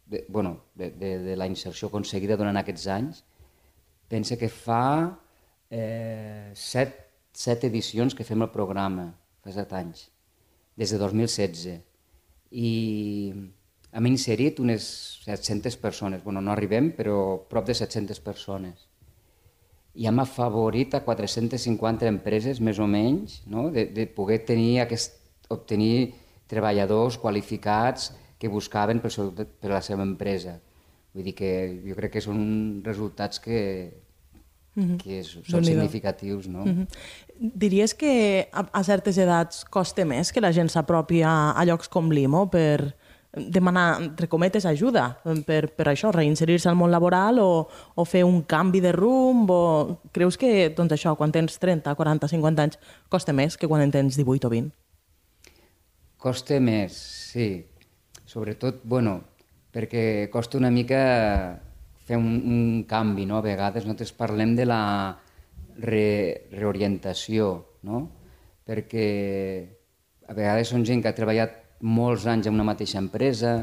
de, 0.06 0.24
bueno, 0.28 0.56
de, 0.74 0.90
de, 0.90 1.18
de 1.22 1.36
la 1.38 1.46
inserció 1.46 1.88
aconseguida 1.88 2.36
durant 2.36 2.58
aquests 2.58 2.86
anys. 2.90 3.22
Pensa 4.10 4.36
que 4.36 4.50
fa 4.50 4.82
eh, 5.70 6.50
set, 6.58 6.96
set 7.32 7.68
edicions 7.68 8.16
que 8.18 8.26
fem 8.26 8.42
el 8.42 8.50
programa, 8.50 9.12
fa 9.44 9.54
set 9.54 9.70
anys, 9.78 10.08
des 10.74 10.90
de 10.90 10.98
2016. 10.98 11.78
I 12.50 12.70
hem 13.92 14.06
inserit 14.06 14.60
unes 14.62 14.84
700 15.24 15.76
persones, 15.76 16.22
bueno, 16.24 16.40
no 16.40 16.52
arribem, 16.52 16.92
però 16.96 17.42
prop 17.50 17.66
de 17.66 17.74
700 17.74 18.20
persones. 18.22 18.86
I 19.98 20.06
hem 20.06 20.20
afavorit 20.22 20.94
a 20.94 21.02
450 21.02 22.06
empreses, 22.06 22.60
més 22.62 22.78
o 22.78 22.86
menys, 22.86 23.40
no? 23.50 23.68
de, 23.74 23.88
de 23.90 24.06
poder 24.06 24.44
tenir 24.46 24.80
aquest, 24.84 25.18
obtenir 25.50 26.12
treballadors 26.50 27.18
qualificats 27.18 28.12
que 28.38 28.48
buscaven 28.48 29.02
per, 29.02 29.10
per 29.10 29.70
a 29.70 29.74
la 29.74 29.82
seva 29.84 30.06
empresa. 30.06 30.60
Vull 31.10 31.26
dir 31.26 31.34
que 31.34 31.50
jo 31.82 31.98
crec 31.98 32.14
que 32.14 32.22
són 32.22 32.38
resultats 32.86 33.42
que, 33.42 33.58
mm 34.76 34.84
-hmm. 34.84 34.96
que 35.02 35.22
són 35.24 35.64
significatius. 35.64 36.46
No? 36.46 36.64
Mm 36.64 36.86
-hmm. 36.86 36.86
Diries 37.38 37.94
que 37.94 38.48
a, 38.52 38.66
a 38.72 38.84
certes 38.84 39.18
edats 39.18 39.64
costa 39.64 40.04
més 40.04 40.32
que 40.32 40.40
la 40.40 40.52
gent 40.52 40.70
s'apropi 40.70 41.22
a, 41.22 41.50
a 41.50 41.64
llocs 41.64 41.88
com 41.88 42.10
l'IMO 42.10 42.48
per, 42.50 42.94
demanar, 43.32 44.00
entre 44.02 44.28
cometes, 44.28 44.66
ajuda 44.66 45.20
per, 45.46 45.70
per 45.76 45.86
això, 45.92 46.10
reinserir-se 46.14 46.68
al 46.70 46.78
món 46.78 46.90
laboral 46.90 47.38
o, 47.42 47.68
o 47.70 48.04
fer 48.04 48.24
un 48.26 48.42
canvi 48.42 48.82
de 48.82 48.92
rumb 48.96 49.50
o 49.54 49.62
creus 50.14 50.38
que 50.40 50.70
doncs 50.74 50.96
això, 50.96 51.14
quan 51.18 51.32
tens 51.34 51.58
30, 51.62 51.94
40, 51.94 52.30
50 52.34 52.66
anys 52.66 52.80
costa 53.08 53.34
més 53.36 53.56
que 53.56 53.70
quan 53.70 53.84
en 53.86 53.94
tens 53.94 54.18
18 54.18 54.50
o 54.50 54.52
20? 54.52 54.70
Costa 56.20 56.58
més, 56.60 56.96
sí. 57.32 57.48
Sobretot, 58.26 58.82
bueno, 58.84 59.20
perquè 59.72 60.28
costa 60.30 60.58
una 60.58 60.70
mica 60.70 61.00
fer 62.06 62.18
un, 62.18 62.34
un 62.44 62.62
canvi, 62.90 63.24
no? 63.26 63.38
A 63.38 63.46
vegades 63.46 63.86
nosaltres 63.86 64.12
parlem 64.18 64.52
de 64.58 64.66
la, 64.66 64.82
re, 65.80 66.48
reorientació, 66.52 67.52
no? 67.86 68.04
perquè 68.70 69.06
a 70.30 70.36
vegades 70.36 70.70
són 70.70 70.84
gent 70.86 71.02
que 71.02 71.10
ha 71.10 71.16
treballat 71.16 71.56
molts 71.80 72.26
anys 72.28 72.48
en 72.48 72.56
una 72.56 72.66
mateixa 72.68 72.98
empresa, 73.00 73.54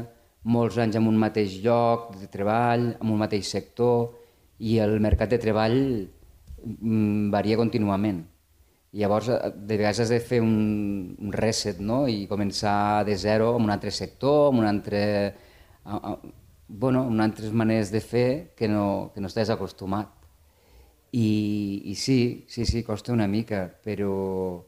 molts 0.44 0.78
anys 0.78 0.96
en 0.98 1.06
un 1.06 1.18
mateix 1.18 1.58
lloc 1.62 2.14
de 2.18 2.28
treball, 2.32 2.92
en 2.96 3.12
un 3.12 3.20
mateix 3.20 3.50
sector, 3.50 4.10
i 4.58 4.78
el 4.82 4.98
mercat 5.00 5.30
de 5.30 5.38
treball 5.38 5.78
mm, 6.64 7.30
varia 7.30 7.58
contínuament. 7.58 8.24
I 8.92 9.02
llavors, 9.02 9.28
de 9.28 9.76
vegades 9.76 10.00
has 10.00 10.10
de 10.10 10.18
fer 10.24 10.40
un, 10.40 11.14
un 11.20 11.32
reset 11.32 11.78
no? 11.84 12.06
i 12.08 12.26
començar 12.30 13.04
de 13.04 13.16
zero 13.20 13.52
amb 13.54 13.68
un 13.68 13.74
altre 13.74 13.92
sector, 13.92 14.48
amb 14.48 14.62
un 14.62 14.68
altre, 14.70 15.02
a, 15.84 16.16
bueno, 16.68 17.04
amb 17.10 17.20
altres 17.20 17.52
maneres 17.52 17.92
de 17.92 18.00
fer 18.00 18.28
que 18.56 18.68
no, 18.68 19.10
que 19.14 19.20
no 19.20 19.28
estàs 19.28 19.52
acostumat. 19.52 20.14
I, 21.12 21.28
I 21.88 21.94
sí, 21.96 22.44
sí, 22.48 22.66
sí, 22.68 22.82
costa 22.84 23.12
una 23.12 23.28
mica, 23.28 23.66
però, 23.84 24.64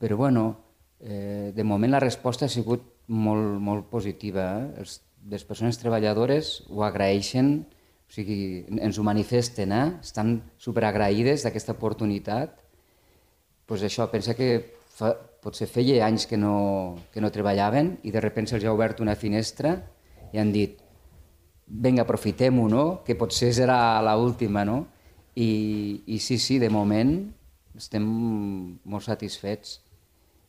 però 0.00 0.16
bueno, 0.16 0.63
eh, 1.00 1.52
de 1.54 1.64
moment 1.64 1.92
la 1.92 2.02
resposta 2.02 2.46
ha 2.46 2.52
sigut 2.52 2.84
molt, 3.08 3.60
molt 3.60 3.88
positiva. 3.90 4.48
Eh? 4.60 4.82
Els, 4.84 5.00
les 5.30 5.44
persones 5.44 5.78
treballadores 5.80 6.60
ho 6.68 6.84
agraeixen, 6.84 7.54
o 8.04 8.12
sigui, 8.12 8.66
ens 8.84 8.98
ho 8.98 9.06
manifesten, 9.06 9.72
eh? 9.72 9.86
estan 10.04 10.36
superagraïdes 10.60 11.46
d'aquesta 11.46 11.74
oportunitat 11.78 12.60
pues 13.66 13.82
això, 13.82 14.06
pensa 14.12 14.34
que 14.36 14.48
fa, 14.92 15.14
potser 15.44 15.68
feia 15.68 16.04
anys 16.06 16.26
que 16.28 16.36
no, 16.36 16.96
que 17.12 17.22
no 17.24 17.32
treballaven 17.32 17.98
i 18.04 18.12
de 18.12 18.20
sobte 18.20 18.44
se'ls 18.48 18.64
ha 18.64 18.74
obert 18.74 19.00
una 19.00 19.16
finestra 19.16 19.78
i 20.32 20.40
han 20.40 20.52
dit 20.52 20.80
vinga, 21.66 22.04
aprofitem-ho, 22.04 22.68
no? 22.68 22.84
que 23.06 23.16
potser 23.16 23.52
serà 23.56 23.78
l'última, 24.04 24.64
no? 24.68 24.84
I, 25.34 26.04
I 26.06 26.18
sí, 26.22 26.36
sí, 26.38 26.58
de 26.62 26.68
moment 26.70 27.16
estem 27.74 28.04
molt 28.04 29.06
satisfets. 29.06 29.80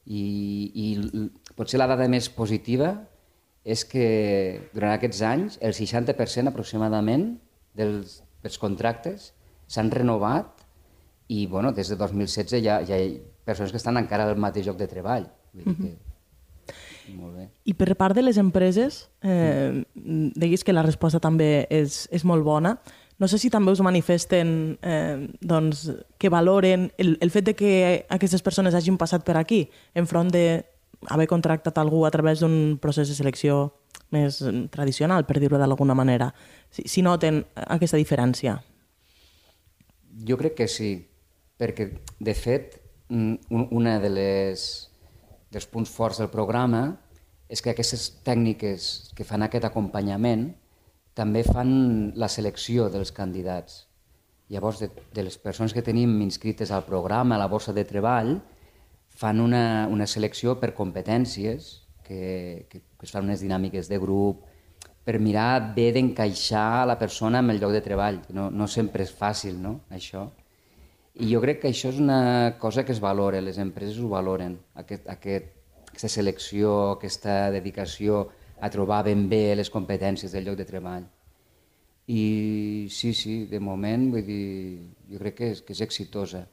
I, 0.05 0.25
i 0.73 0.85
potser 1.57 1.79
la 1.81 1.89
dada 1.89 2.07
més 2.11 2.29
positiva 2.29 2.93
és 3.65 3.81
que 3.89 4.07
durant 4.75 4.93
aquests 4.93 5.21
anys 5.25 5.57
el 5.65 5.73
60% 5.73 6.51
aproximadament 6.51 7.31
dels, 7.73 8.19
dels 8.45 8.59
contractes 8.61 9.31
s'han 9.67 9.89
renovat 9.89 10.65
i 11.27 11.47
bueno, 11.49 11.71
des 11.73 11.89
de 11.89 11.97
2016 11.97 12.61
ja, 12.61 12.81
ja 12.85 12.99
hi 13.01 13.15
ha 13.15 13.23
persones 13.45 13.71
que 13.71 13.81
estan 13.81 13.97
encara 13.97 14.27
al 14.29 14.37
mateix 14.41 14.67
lloc 14.67 14.77
de 14.77 14.89
treball. 14.89 15.29
Vull 15.53 15.65
dir 15.65 15.77
que... 15.79 15.95
Molt 17.13 17.35
bé. 17.37 17.43
I 17.69 17.75
per 17.77 17.93
part 17.99 18.17
de 18.17 18.23
les 18.23 18.39
empreses, 18.41 19.03
eh, 19.21 19.83
diguis 19.93 20.63
que 20.65 20.73
la 20.73 20.81
resposta 20.81 21.21
també 21.21 21.67
és, 21.69 22.05
és 22.09 22.25
molt 22.25 22.41
bona. 22.45 22.75
No 23.17 23.29
sé 23.31 23.39
si 23.39 23.49
també 23.49 23.71
us 23.71 23.81
manifesten 23.85 24.75
eh, 24.83 25.27
doncs, 25.39 25.87
que 26.19 26.29
valoren 26.29 26.89
el, 26.99 27.15
el 27.23 27.31
fet 27.31 27.47
de 27.47 27.55
que 27.55 27.71
aquestes 28.11 28.43
persones 28.43 28.75
hagin 28.75 28.97
passat 28.99 29.23
per 29.23 29.37
aquí 29.39 29.63
enfront 29.95 30.33
d'haver 30.33 31.27
contractat 31.31 31.79
algú 31.79 32.03
a 32.05 32.11
través 32.11 32.43
d'un 32.43 32.75
procés 32.81 33.07
de 33.07 33.15
selecció 33.15 33.69
més 34.11 34.41
tradicional, 34.71 35.25
per 35.25 35.39
dir-ho 35.39 35.57
d'alguna 35.57 35.95
manera. 35.97 36.29
Si, 36.69 36.83
si 36.87 37.01
noten 37.01 37.41
aquesta 37.55 37.97
diferència. 37.97 38.59
Jo 40.27 40.37
crec 40.39 40.59
que 40.59 40.67
sí 40.71 40.91
perquè, 41.59 41.87
de 42.19 42.35
fet, 42.35 42.77
un, 43.09 43.39
una 43.49 43.97
de 44.03 44.11
les, 44.11 44.67
dels 45.51 45.67
punts 45.71 45.91
forts 45.91 46.19
del 46.19 46.31
programa 46.33 46.87
és 47.47 47.61
que 47.61 47.71
aquestes 47.71 48.09
tècniques 48.25 49.13
que 49.15 49.27
fan 49.27 49.45
aquest 49.45 49.67
acompanyament 49.67 50.49
també 51.15 51.45
fan 51.47 52.11
la 52.19 52.29
selecció 52.29 52.89
dels 52.91 53.13
candidats. 53.15 53.85
Llavors, 54.51 54.83
de, 54.83 54.91
de 55.15 55.23
les 55.25 55.37
persones 55.41 55.73
que 55.73 55.81
tenim 55.81 56.19
inscrites 56.21 56.69
al 56.71 56.85
programa, 56.85 57.35
a 57.35 57.41
la 57.41 57.49
borsa 57.49 57.73
de 57.73 57.85
treball, 57.87 58.35
fan 59.15 59.39
una, 59.39 59.87
una 59.89 60.05
selecció 60.05 60.59
per 60.59 60.75
competències, 60.75 61.71
que, 62.05 62.67
que, 62.69 62.83
que 62.83 63.07
es 63.07 63.15
fan 63.15 63.25
unes 63.25 63.41
dinàmiques 63.41 63.89
de 63.89 63.97
grup, 63.97 64.43
per 65.05 65.17
mirar 65.21 65.73
bé 65.75 65.91
d'encaixar 65.95 66.85
la 66.89 66.97
persona 66.99 67.39
amb 67.39 67.53
el 67.53 67.61
lloc 67.61 67.73
de 67.73 67.81
treball. 67.85 68.19
No, 68.35 68.49
no 68.51 68.67
sempre 68.67 69.05
és 69.07 69.13
fàcil, 69.15 69.57
no?, 69.61 69.79
això. 69.93 70.27
I 71.15 71.29
jo 71.31 71.39
crec 71.39 71.61
que 71.63 71.71
això 71.71 71.93
és 71.93 71.99
una 72.03 72.57
cosa 72.59 72.83
que 72.83 72.91
es 72.91 72.99
valora, 72.99 73.39
les 73.41 73.57
empreses 73.61 74.01
ho 74.03 74.09
valoren, 74.11 74.57
aquest, 74.75 75.07
aquest, 75.07 75.53
aquesta 75.87 76.11
selecció, 76.11 76.73
aquesta 76.97 77.45
dedicació 77.55 78.25
a 78.59 78.69
trobar 78.71 79.03
ben 79.05 79.27
bé 79.29 79.55
les 79.55 79.69
competències 79.69 80.31
del 80.31 80.47
lloc 80.47 80.57
de 80.59 80.65
treball. 80.67 81.05
I 82.07 82.87
sí, 82.93 83.13
sí, 83.17 83.45
de 83.49 83.59
moment, 83.59 84.11
vull 84.13 84.25
dir, 84.25 84.47
jo 85.09 85.21
crec 85.21 85.37
que 85.39 85.51
és, 85.55 85.61
que 85.65 85.73
és 85.73 85.81
exitosa. 85.81 86.43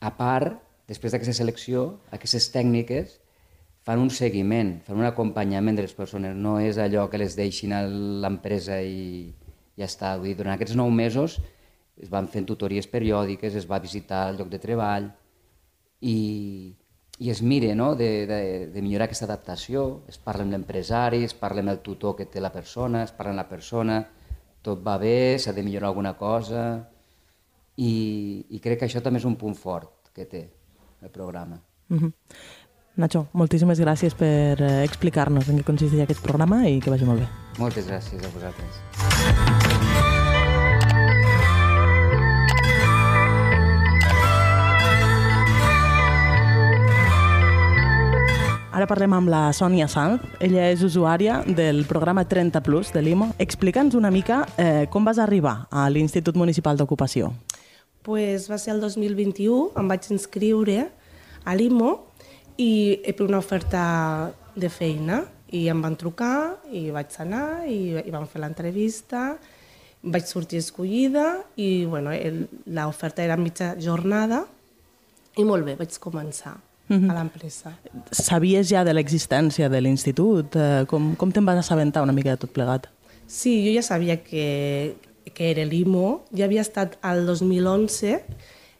A 0.00 0.10
part, 0.16 0.56
després 0.88 1.12
d'aquesta 1.12 1.36
selecció, 1.36 1.84
aquestes 2.10 2.48
tècniques 2.54 3.18
fan 3.86 4.00
un 4.00 4.10
seguiment, 4.14 4.78
fan 4.86 5.02
un 5.02 5.08
acompanyament 5.08 5.76
de 5.76 5.84
les 5.86 5.94
persones, 5.94 6.36
no 6.38 6.56
és 6.62 6.78
allò 6.78 7.08
que 7.10 7.20
les 7.20 7.36
deixin 7.36 7.74
a 7.76 7.82
l'empresa 7.84 8.80
i 8.80 9.32
ja 9.78 9.88
està. 9.88 10.16
Vull 10.16 10.30
dir, 10.30 10.38
durant 10.40 10.54
aquests 10.54 10.78
nou 10.78 10.90
mesos 10.90 11.38
es 12.00 12.08
van 12.10 12.28
fent 12.30 12.46
tutories 12.48 12.88
periòdiques, 12.88 13.54
es 13.58 13.68
va 13.68 13.82
visitar 13.82 14.28
el 14.30 14.40
lloc 14.40 14.48
de 14.52 14.60
treball 14.62 15.10
i, 16.00 16.16
i 17.22 17.30
es 17.30 17.40
mire 17.42 17.74
no? 17.78 17.94
de, 17.94 18.26
de, 18.26 18.66
de 18.74 18.82
millorar 18.82 19.06
aquesta 19.06 19.28
adaptació, 19.28 20.02
es 20.10 20.18
parla 20.18 20.42
amb 20.42 20.56
l'empresari, 20.56 21.22
es 21.22 21.34
parla 21.38 21.62
amb 21.62 21.70
el 21.70 21.78
tutor 21.84 22.16
que 22.18 22.26
té 22.26 22.42
la 22.42 22.50
persona, 22.50 23.04
es 23.06 23.12
parla 23.14 23.30
amb 23.30 23.42
la 23.44 23.48
persona, 23.50 24.00
tot 24.62 24.82
va 24.82 24.96
bé, 24.98 25.38
s'ha 25.38 25.54
de 25.54 25.62
millorar 25.62 25.92
alguna 25.92 26.16
cosa 26.18 26.64
i, 27.78 27.92
i 28.50 28.58
crec 28.62 28.82
que 28.82 28.90
això 28.90 29.02
també 29.04 29.22
és 29.22 29.28
un 29.28 29.38
punt 29.38 29.54
fort 29.54 30.10
que 30.12 30.26
té 30.26 30.42
el 31.02 31.14
programa. 31.14 31.60
Mm 31.88 31.98
-hmm. 31.98 32.12
Nacho, 32.96 33.26
moltíssimes 33.32 33.80
gràcies 33.80 34.14
per 34.14 34.60
eh, 34.60 34.84
explicar-nos 34.84 35.48
en 35.48 35.58
què 35.58 35.64
consisteix 35.64 36.02
aquest 36.02 36.22
programa 36.22 36.68
i 36.68 36.80
que 36.80 36.90
vagi 36.90 37.04
molt 37.04 37.20
bé. 37.20 37.28
Moltes 37.58 37.86
gràcies 37.86 38.20
a 38.24 38.28
vosaltres. 38.34 40.11
Ara 48.72 48.86
parlem 48.88 49.12
amb 49.12 49.28
la 49.28 49.50
Sònia 49.52 49.84
Sanz. 49.92 50.22
Ella 50.40 50.70
és 50.72 50.80
usuària 50.80 51.42
del 51.44 51.82
programa 51.84 52.24
30 52.24 52.62
Plus 52.64 52.88
de 52.94 53.02
l'IMO. 53.04 53.28
Explica'ns 53.36 53.92
una 53.98 54.08
mica 54.10 54.46
eh, 54.56 54.86
com 54.88 55.04
vas 55.04 55.20
arribar 55.20 55.66
a 55.68 55.84
l'Institut 55.92 56.38
Municipal 56.40 56.80
d'Ocupació. 56.80 57.28
Pues 58.02 58.48
va 58.48 58.56
ser 58.56 58.72
el 58.72 58.80
2021, 58.80 59.76
em 59.76 59.92
vaig 59.92 60.08
inscriure 60.16 60.86
a 61.44 61.56
l'IMO 61.58 61.92
i 62.56 62.72
per 63.12 63.28
una 63.28 63.42
oferta 63.44 63.84
de 64.56 64.72
feina 64.72 65.20
i 65.52 65.66
em 65.68 65.84
van 65.84 65.98
trucar 66.00 66.56
i 66.72 66.86
vaig 66.94 67.12
anar 67.20 67.66
i, 67.68 68.00
i 68.00 68.10
vam 68.14 68.24
fer 68.24 68.40
l'entrevista 68.40 69.36
vaig 70.02 70.26
sortir 70.26 70.64
escollida 70.64 71.42
i 71.60 71.84
bueno, 71.84 72.16
l'oferta 72.66 73.22
era 73.22 73.36
mitja 73.36 73.74
jornada 73.78 74.46
i 75.36 75.44
molt 75.44 75.64
bé, 75.64 75.76
vaig 75.78 75.96
començar. 76.00 76.56
A 76.90 77.14
l'empresa. 77.14 77.74
Sabies 78.10 78.68
ja 78.68 78.84
de 78.84 78.94
l'existència 78.94 79.68
de 79.68 79.80
l'institut? 79.80 80.56
Eh, 80.56 80.84
com, 80.90 81.14
com 81.16 81.32
te'n 81.32 81.46
vas 81.46 81.58
assabentar 81.62 82.02
una 82.02 82.12
mica 82.12 82.34
de 82.34 82.42
tot 82.42 82.52
plegat? 82.52 82.88
Sí, 83.26 83.62
jo 83.66 83.72
ja 83.72 83.82
sabia 83.82 84.18
que, 84.22 84.94
que 85.32 85.50
era 85.50 85.64
l'IMO. 85.64 86.22
Ja 86.36 86.46
havia 86.46 86.64
estat 86.64 86.98
al 87.00 87.24
2011, 87.26 88.20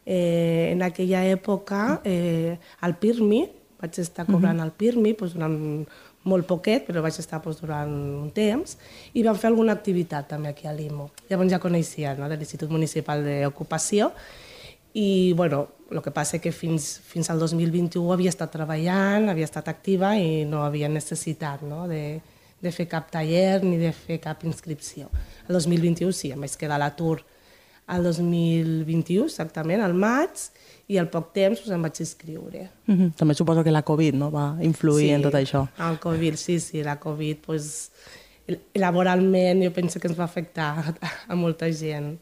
eh, 0.05 0.71
en 0.73 0.83
aquella 0.83 1.25
època, 1.27 2.01
eh, 2.05 2.59
al 2.81 2.97
PIRMI, 2.99 3.47
vaig 3.83 3.99
estar 3.99 4.27
cobrant 4.27 4.59
uh 4.59 4.63
-huh. 4.63 4.67
el 4.67 4.73
PIRMI 4.73 5.15
doncs, 5.19 5.35
durant 5.35 5.87
molt 6.25 6.47
poquet, 6.47 6.87
però 6.87 7.03
vaig 7.03 7.19
estar 7.19 7.41
doncs, 7.43 7.61
durant 7.61 7.91
un 7.91 8.31
temps, 8.31 8.77
i 9.15 9.23
vam 9.23 9.37
fer 9.37 9.49
alguna 9.51 9.73
activitat 9.73 10.29
també 10.29 10.49
aquí 10.49 10.69
a 10.69 10.73
l'IMO. 10.73 11.11
Llavors 11.29 11.51
ja 11.51 11.59
coneixia 11.59 12.15
no, 12.15 12.29
de 12.29 12.37
l'Institut 12.37 12.71
Municipal 12.71 13.25
d'Ocupació, 13.25 14.13
i 14.95 15.33
bueno, 15.33 15.69
el 15.91 16.03
que 16.03 16.11
passa 16.11 16.39
que 16.39 16.53
fins, 16.53 17.01
fins 17.05 17.31
al 17.31 17.41
2021 17.41 18.13
havia 18.13 18.33
estat 18.33 18.53
treballant, 18.53 19.29
havia 19.29 19.49
estat 19.49 19.69
activa 19.69 20.15
i 20.17 20.45
no 20.49 20.63
havia 20.65 20.89
necessitat 20.89 21.63
no? 21.65 21.87
de, 21.89 22.21
de 22.61 22.73
fer 22.73 22.89
cap 22.89 23.11
taller 23.13 23.63
ni 23.65 23.77
de 23.81 23.93
fer 23.93 24.21
cap 24.21 24.45
inscripció. 24.49 25.11
El 25.49 25.59
2021 25.59 26.13
sí, 26.17 26.33
em 26.33 26.45
vaig 26.45 26.57
quedar 26.61 26.81
a 26.81 26.85
l'atur 26.87 27.21
el 27.93 28.05
2021, 28.07 29.27
exactament, 29.27 29.83
al 29.83 29.95
maig, 29.99 30.47
i 30.93 30.99
al 31.01 31.09
poc 31.13 31.33
temps 31.35 31.61
doncs, 31.61 31.75
em 31.75 31.85
vaig 31.85 32.01
inscriure. 32.05 32.63
Mm 32.87 32.95
-hmm. 32.97 33.15
També 33.17 33.35
suposo 33.35 33.65
que 33.65 33.71
la 33.71 33.83
Covid 33.83 34.15
no, 34.15 34.31
va 34.31 34.57
influir 34.61 35.09
sí, 35.09 35.15
en 35.15 35.23
tot 35.23 35.35
això. 35.35 35.69
el 35.91 35.99
Covid, 35.99 36.37
sí, 36.37 36.61
sí, 36.61 36.83
la 36.83 36.99
Covid, 36.99 37.39
doncs, 37.47 37.91
laboralment 38.75 39.63
jo 39.63 39.73
penso 39.73 40.01
que 40.01 40.09
ens 40.11 40.19
va 40.19 40.25
afectar 40.25 40.95
a 41.29 41.35
molta 41.39 41.71
gent. 41.73 42.17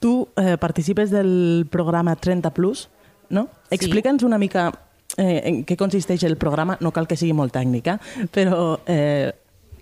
Tu 0.00 0.28
eh, 0.36 0.56
participes 0.60 1.10
del 1.10 1.66
programa 1.70 2.16
30 2.16 2.52
Plus, 2.54 2.88
no? 3.30 3.48
Sí. 3.68 3.78
Explica'ns 3.80 4.24
una 4.26 4.38
mica 4.38 4.70
eh, 5.16 5.40
en 5.44 5.62
què 5.68 5.76
consisteix 5.80 6.24
el 6.28 6.36
programa, 6.36 6.76
no 6.80 6.92
cal 6.92 7.08
que 7.08 7.16
sigui 7.16 7.34
molt 7.36 7.54
tècnica, 7.56 7.98
però 8.32 8.78
eh, 8.86 9.32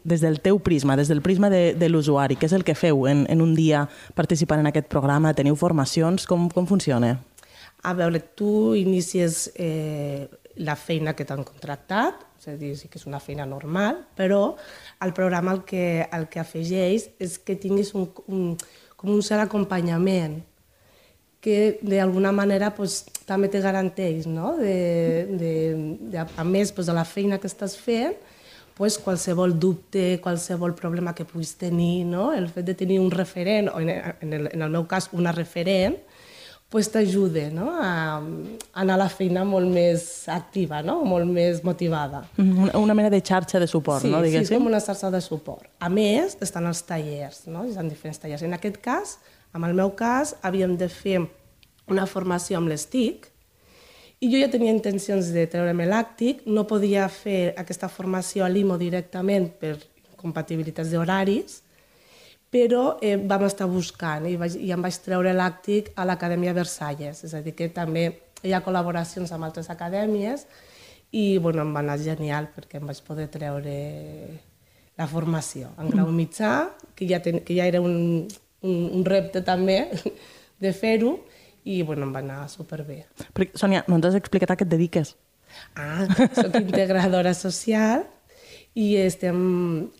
des 0.05 0.22
del 0.22 0.41
teu 0.41 0.61
prisma, 0.64 0.97
des 0.97 1.09
del 1.09 1.22
prisma 1.22 1.51
de, 1.51 1.74
de 1.74 1.88
l'usuari, 1.91 2.38
què 2.38 2.49
és 2.49 2.57
el 2.57 2.64
que 2.64 2.78
feu 2.78 3.07
en, 3.11 3.26
en 3.28 3.43
un 3.45 3.55
dia 3.59 3.84
participant 4.16 4.62
en 4.62 4.70
aquest 4.70 4.88
programa? 4.93 5.34
Teniu 5.36 5.59
formacions? 5.59 6.26
Com, 6.30 6.49
com 6.55 6.68
funciona? 6.70 7.16
A 7.82 7.95
veure, 7.97 8.20
tu 8.36 8.74
inicies 8.76 9.49
eh, 9.57 10.28
la 10.61 10.76
feina 10.76 11.14
que 11.16 11.24
t'han 11.24 11.45
contractat, 11.45 12.26
és 12.41 12.49
a 12.49 12.57
dir, 12.57 12.72
sí 12.78 12.88
que 12.88 12.97
és 12.97 13.05
una 13.05 13.20
feina 13.20 13.45
normal, 13.45 13.99
però 14.16 14.57
el 15.05 15.12
programa 15.12 15.53
el 15.53 15.64
que, 15.68 16.07
el 16.09 16.24
que 16.32 16.41
afegeix 16.41 17.11
és 17.20 17.36
que 17.45 17.57
tinguis 17.61 17.93
un, 17.93 18.07
un, 18.32 18.55
com 18.97 19.12
un 19.12 19.20
cert 19.24 19.45
acompanyament 19.45 20.38
que 21.45 21.78
d'alguna 21.84 22.32
manera 22.32 22.70
pues, 22.76 23.03
també 23.28 23.49
te 23.53 23.61
garanteix, 23.61 24.26
no? 24.28 24.55
de, 24.57 25.26
de, 25.41 25.53
de, 26.12 26.20
a 26.20 26.45
més 26.45 26.72
pues, 26.72 26.88
de 26.88 26.97
la 26.97 27.05
feina 27.09 27.41
que 27.41 27.49
estàs 27.49 27.76
fent, 27.80 28.16
pues, 28.76 28.97
qualsevol 29.01 29.59
dubte, 29.61 30.20
qualsevol 30.24 30.72
problema 30.76 31.14
que 31.16 31.28
puguis 31.28 31.55
tenir, 31.61 32.07
no? 32.09 32.30
el 32.32 32.49
fet 32.49 32.68
de 32.72 32.76
tenir 32.76 33.01
un 33.01 33.12
referent, 33.12 33.68
o 33.68 33.80
en 33.80 33.93
en 33.93 34.32
el, 34.32 34.49
en 34.53 34.64
el 34.64 34.72
meu 34.72 34.88
cas 34.88 35.11
una 35.12 35.32
referent, 35.36 36.01
pues, 36.71 36.89
t'ajuda 36.91 37.49
no? 37.51 37.68
a, 37.75 38.18
a 38.18 38.81
anar 38.81 38.95
a 38.95 39.03
la 39.03 39.09
feina 39.11 39.43
molt 39.45 39.68
més 39.68 40.05
activa, 40.31 40.81
no? 40.87 41.01
molt 41.05 41.27
més 41.29 41.64
motivada. 41.66 42.23
Una, 42.39 42.73
una 42.79 42.95
mena 42.95 43.11
de 43.11 43.21
xarxa 43.21 43.61
de 43.61 43.66
suport, 43.68 44.07
sí, 44.07 44.12
no? 44.12 44.23
Sí, 44.23 44.31
és 44.31 44.37
Diguéssim. 44.39 44.57
com 44.57 44.71
una 44.71 44.81
xarxa 44.81 45.11
de 45.11 45.21
suport. 45.25 45.66
A 45.83 45.91
més, 45.93 46.39
estan 46.41 46.71
els 46.71 46.85
tallers, 46.87 47.43
no? 47.51 47.66
Hi 47.66 47.75
ha 47.75 47.85
diferents 47.89 48.23
tallers. 48.23 48.47
En 48.47 48.55
aquest 48.57 48.79
cas, 48.81 49.18
en 49.53 49.66
el 49.66 49.75
meu 49.75 49.93
cas, 49.99 50.37
havíem 50.47 50.79
de 50.79 50.89
fer 50.89 51.18
una 51.91 52.07
formació 52.07 52.61
amb 52.61 52.71
les 52.71 52.87
TIC 52.87 53.27
i 54.21 54.29
jo 54.29 54.39
ja 54.39 54.51
tenia 54.53 54.73
intencions 54.75 55.33
de 55.35 55.47
treure'm 55.51 55.81
l'àctic, 55.89 56.45
no 56.47 56.66
podia 56.68 57.09
fer 57.11 57.55
aquesta 57.59 57.89
formació 57.89 58.45
a 58.45 58.51
l'IMO 58.53 58.77
directament 58.79 59.49
per 59.59 59.79
compatibilitats 60.21 60.93
d'horaris, 60.93 61.62
però 62.51 62.98
eh, 63.03 63.16
vam 63.16 63.46
estar 63.46 63.68
buscant 63.70 64.26
i, 64.26 64.34
vaig, 64.40 64.57
i 64.59 64.72
em 64.74 64.82
vaig 64.82 64.98
treure 65.05 65.32
l'àctic 65.36 65.92
a 65.94 66.07
l'Acadèmia 66.09 66.55
Versalles, 66.57 67.22
és 67.26 67.34
a 67.34 67.42
dir, 67.44 67.55
que 67.59 67.70
també 67.74 68.09
hi 68.42 68.55
ha 68.57 68.62
col·laboracions 68.64 69.30
amb 69.32 69.46
altres 69.46 69.70
acadèmies 69.70 70.46
i 71.12 71.38
bueno, 71.38 71.62
em 71.62 71.74
va 71.74 71.82
anar 71.84 71.98
genial 72.03 72.48
perquè 72.55 72.80
em 72.80 72.90
vaig 72.90 73.03
poder 73.07 73.28
treure 73.32 73.74
la 74.98 75.09
formació 75.11 75.70
en 75.80 75.90
grau 75.92 76.11
mitjà, 76.12 76.70
que 76.96 77.09
ja, 77.09 77.22
ten, 77.22 77.40
que 77.46 77.57
ja 77.57 77.66
era 77.70 77.80
un, 77.80 78.26
un, 78.62 78.78
un 78.98 79.05
repte 79.07 79.42
també 79.46 79.84
de 80.62 80.72
fer-ho, 80.76 81.16
i 81.64 81.82
bueno, 81.82 82.07
em 82.07 82.14
va 82.14 82.22
anar 82.22 82.44
superbé. 82.53 83.05
Perquè, 83.36 83.59
Sònia, 83.61 83.84
no 83.88 83.98
ens 83.98 84.09
has 84.09 84.16
explicat 84.18 84.53
a 84.53 84.57
què 84.59 84.66
et 84.66 84.72
dediques. 84.72 85.14
Ah, 85.76 86.07
soc 86.36 86.57
integradora 86.61 87.32
social 87.36 88.05
i 88.78 88.94
estem 89.01 89.40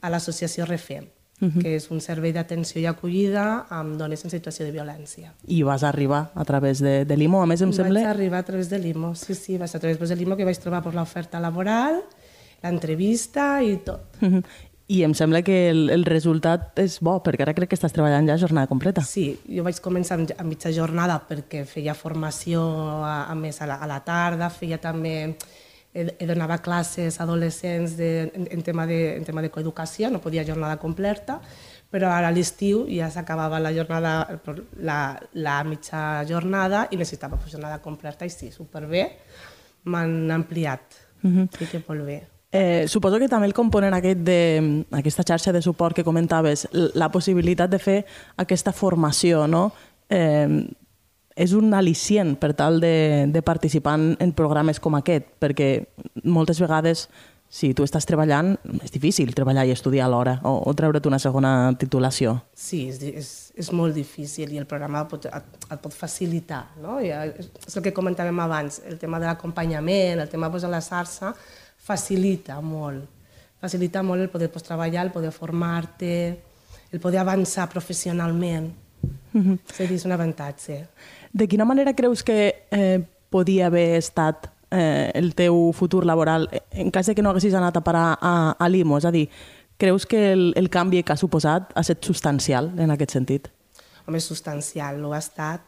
a 0.01 0.13
l'associació 0.13 0.67
REFEM, 0.69 1.09
uh 1.41 1.49
-huh. 1.49 1.63
que 1.63 1.77
és 1.77 1.91
un 1.91 2.01
servei 2.01 2.33
d'atenció 2.33 2.81
i 2.81 2.87
acollida 2.87 3.67
amb 3.69 3.97
dones 3.97 4.25
en 4.25 4.31
situació 4.31 4.65
de 4.65 4.73
violència. 4.73 5.33
I 5.47 5.63
vas 5.63 5.83
arribar 5.83 6.31
a 6.35 6.45
través 6.45 6.79
de, 6.81 7.05
de 7.05 7.17
l'IMO, 7.17 7.43
a 7.43 7.47
més 7.47 7.61
em 7.61 7.69
Vaig 7.71 7.77
sembla... 7.77 8.11
arribar 8.11 8.39
a 8.39 8.43
través 8.43 8.69
de 8.71 8.79
l'IMO, 8.79 9.15
sí, 9.15 9.35
sí, 9.35 9.59
vaig 9.59 9.71
a 9.75 9.79
través 9.79 10.09
de 10.09 10.17
l'IMO 10.17 10.37
que 10.37 10.45
vaig 10.45 10.59
trobar 10.59 10.83
per 10.83 10.95
l'oferta 10.95 11.41
laboral, 11.41 12.03
l'entrevista 12.63 13.63
i 13.63 13.77
tot. 13.79 14.01
Uh 14.21 14.29
-huh. 14.29 14.45
I 14.91 15.05
em 15.05 15.13
sembla 15.15 15.43
que 15.43 15.71
el, 15.71 15.89
el 15.91 16.05
resultat 16.05 16.79
és 16.83 16.99
bo, 17.01 17.23
perquè 17.23 17.43
ara 17.43 17.55
crec 17.55 17.69
que 17.71 17.77
estàs 17.79 17.93
treballant 17.93 18.27
ja 18.27 18.37
jornada 18.37 18.67
completa. 18.67 19.05
Sí, 19.07 19.39
jo 19.47 19.63
vaig 19.63 19.79
començar 19.81 20.19
a 20.19 20.43
mitja 20.43 20.73
jornada 20.73 21.21
perquè 21.29 21.65
feia 21.65 21.95
formació 21.95 22.65
a, 23.05 23.31
a 23.31 23.35
més 23.35 23.63
a 23.63 23.67
la, 23.67 23.75
a 23.75 23.87
la 23.87 24.01
tarda, 24.01 24.51
feia 24.51 24.79
també 24.79 25.37
donava 25.93 26.59
classes 26.63 27.19
a 27.19 27.25
adolescents 27.25 27.97
de, 27.97 28.31
en, 28.35 28.47
en, 28.51 28.63
tema 28.63 28.87
de, 28.87 29.17
en 29.17 29.25
tema 29.25 29.43
de 29.43 29.51
coeducació, 29.51 30.11
no 30.11 30.21
podia 30.23 30.45
jornada 30.47 30.79
completa, 30.79 31.41
però 31.91 32.13
ara 32.15 32.31
a 32.31 32.35
l'estiu 32.35 32.85
ja 32.87 33.11
s'acabava 33.11 33.59
la 33.59 33.73
jornada, 33.75 34.39
la, 34.79 35.19
la 35.35 35.57
mitja 35.67 36.23
jornada 36.29 36.87
i 36.91 36.99
necessitava 37.01 37.39
jornada 37.51 37.81
completa 37.83 38.25
i 38.25 38.31
sí, 38.31 38.53
superbé, 38.55 39.09
m'han 39.91 40.31
ampliat, 40.31 41.01
uh 41.25 41.31
-huh. 41.31 41.49
i 41.61 41.67
que 41.67 41.83
molt 41.89 42.05
bé. 42.07 42.27
Eh, 42.53 42.89
suposo 42.89 43.19
que 43.19 43.29
també 43.29 43.47
el 43.47 43.55
component 43.55 43.95
aquest 43.95 44.21
de, 44.21 44.85
aquesta 44.91 45.23
xarxa 45.23 45.53
de 45.53 45.63
suport 45.63 45.95
que 45.95 46.05
comentaves, 46.05 46.69
la 46.73 47.09
possibilitat 47.09 47.71
de 47.71 47.79
fer 47.79 48.07
aquesta 48.37 48.73
formació, 48.73 49.47
no? 49.47 49.73
Eh, 50.09 50.67
és 51.41 51.55
un 51.57 51.73
al·licient 51.73 52.35
per 52.41 52.53
tal 52.59 52.81
de, 52.83 53.27
de 53.33 53.43
participar 53.43 53.97
en, 53.97 54.33
programes 54.37 54.81
com 54.83 54.99
aquest, 54.99 55.29
perquè 55.41 55.71
moltes 56.25 56.61
vegades, 56.61 57.07
si 57.51 57.73
tu 57.75 57.83
estàs 57.83 58.07
treballant, 58.07 58.53
és 58.85 58.93
difícil 58.95 59.33
treballar 59.35 59.65
i 59.67 59.73
estudiar 59.75 60.05
alhora, 60.07 60.37
o, 60.47 60.53
o 60.71 60.75
treure't 60.79 61.09
una 61.09 61.19
segona 61.19 61.53
titulació. 61.81 62.37
Sí, 62.55 62.85
és, 62.93 63.01
és, 63.09 63.31
és 63.59 63.71
molt 63.75 63.97
difícil 63.97 64.53
i 64.55 64.61
el 64.61 64.69
programa 64.71 65.03
pot, 65.11 65.27
et, 65.27 65.57
et 65.67 65.81
pot 65.83 65.97
facilitar. 65.97 66.63
No? 66.83 67.01
I 67.03 67.11
és 67.11 67.75
el 67.75 67.87
que 67.89 67.95
comentàvem 67.97 68.39
abans, 68.45 68.79
el 68.87 69.01
tema 69.03 69.19
de 69.19 69.27
l'acompanyament, 69.27 70.23
el 70.23 70.31
tema 70.31 70.53
de 70.53 70.71
la 70.71 70.83
xarxa, 70.85 71.33
facilita 71.81 72.61
molt. 72.63 73.09
Facilita 73.61 74.05
molt 74.07 74.23
el 74.23 74.31
poder 74.33 74.53
pues, 74.53 74.65
treballar, 74.65 75.09
el 75.09 75.13
poder 75.13 75.33
formar-te, 75.33 76.15
el 76.93 77.01
poder 77.01 77.25
avançar 77.25 77.67
professionalment. 77.69 78.71
Mm 79.33 79.43
-hmm. 79.43 79.59
Sí, 79.73 79.83
és 79.95 80.05
un 80.05 80.13
avantatge. 80.13 80.87
De 81.33 81.47
quina 81.47 81.65
manera 81.65 81.95
creus 81.95 82.25
que 82.27 82.67
eh, 82.71 83.01
podia 83.31 83.69
haver 83.71 83.97
estat 83.99 84.51
eh, 84.71 85.11
el 85.15 85.35
teu 85.39 85.71
futur 85.77 86.05
laboral 86.07 86.49
en 86.73 86.91
cas 86.91 87.07
de 87.07 87.15
que 87.15 87.23
no 87.23 87.31
haguessis 87.31 87.55
anat 87.55 87.79
a 87.79 87.85
parar 87.87 88.19
a, 88.21 88.35
a 88.59 88.69
l'IMO? 88.69 88.99
És 88.99 89.07
a 89.07 89.15
dir, 89.15 89.29
creus 89.79 90.07
que 90.07 90.33
el, 90.33 90.51
el 90.59 90.69
canvi 90.71 91.03
que 91.03 91.15
ha 91.15 91.21
suposat 91.21 91.71
ha 91.75 91.85
estat 91.87 92.05
substancial 92.05 92.73
en 92.79 92.91
aquest 92.95 93.15
sentit? 93.15 93.49
Home, 94.07 94.21
substancial, 94.21 94.99
no 95.01 95.15
ha 95.15 95.23
estat. 95.23 95.63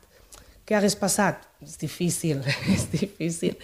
Què 0.66 0.76
hagués 0.78 0.98
passat? 0.98 1.46
És 1.62 1.78
difícil, 1.78 2.42
és 2.74 2.88
difícil. 2.90 3.56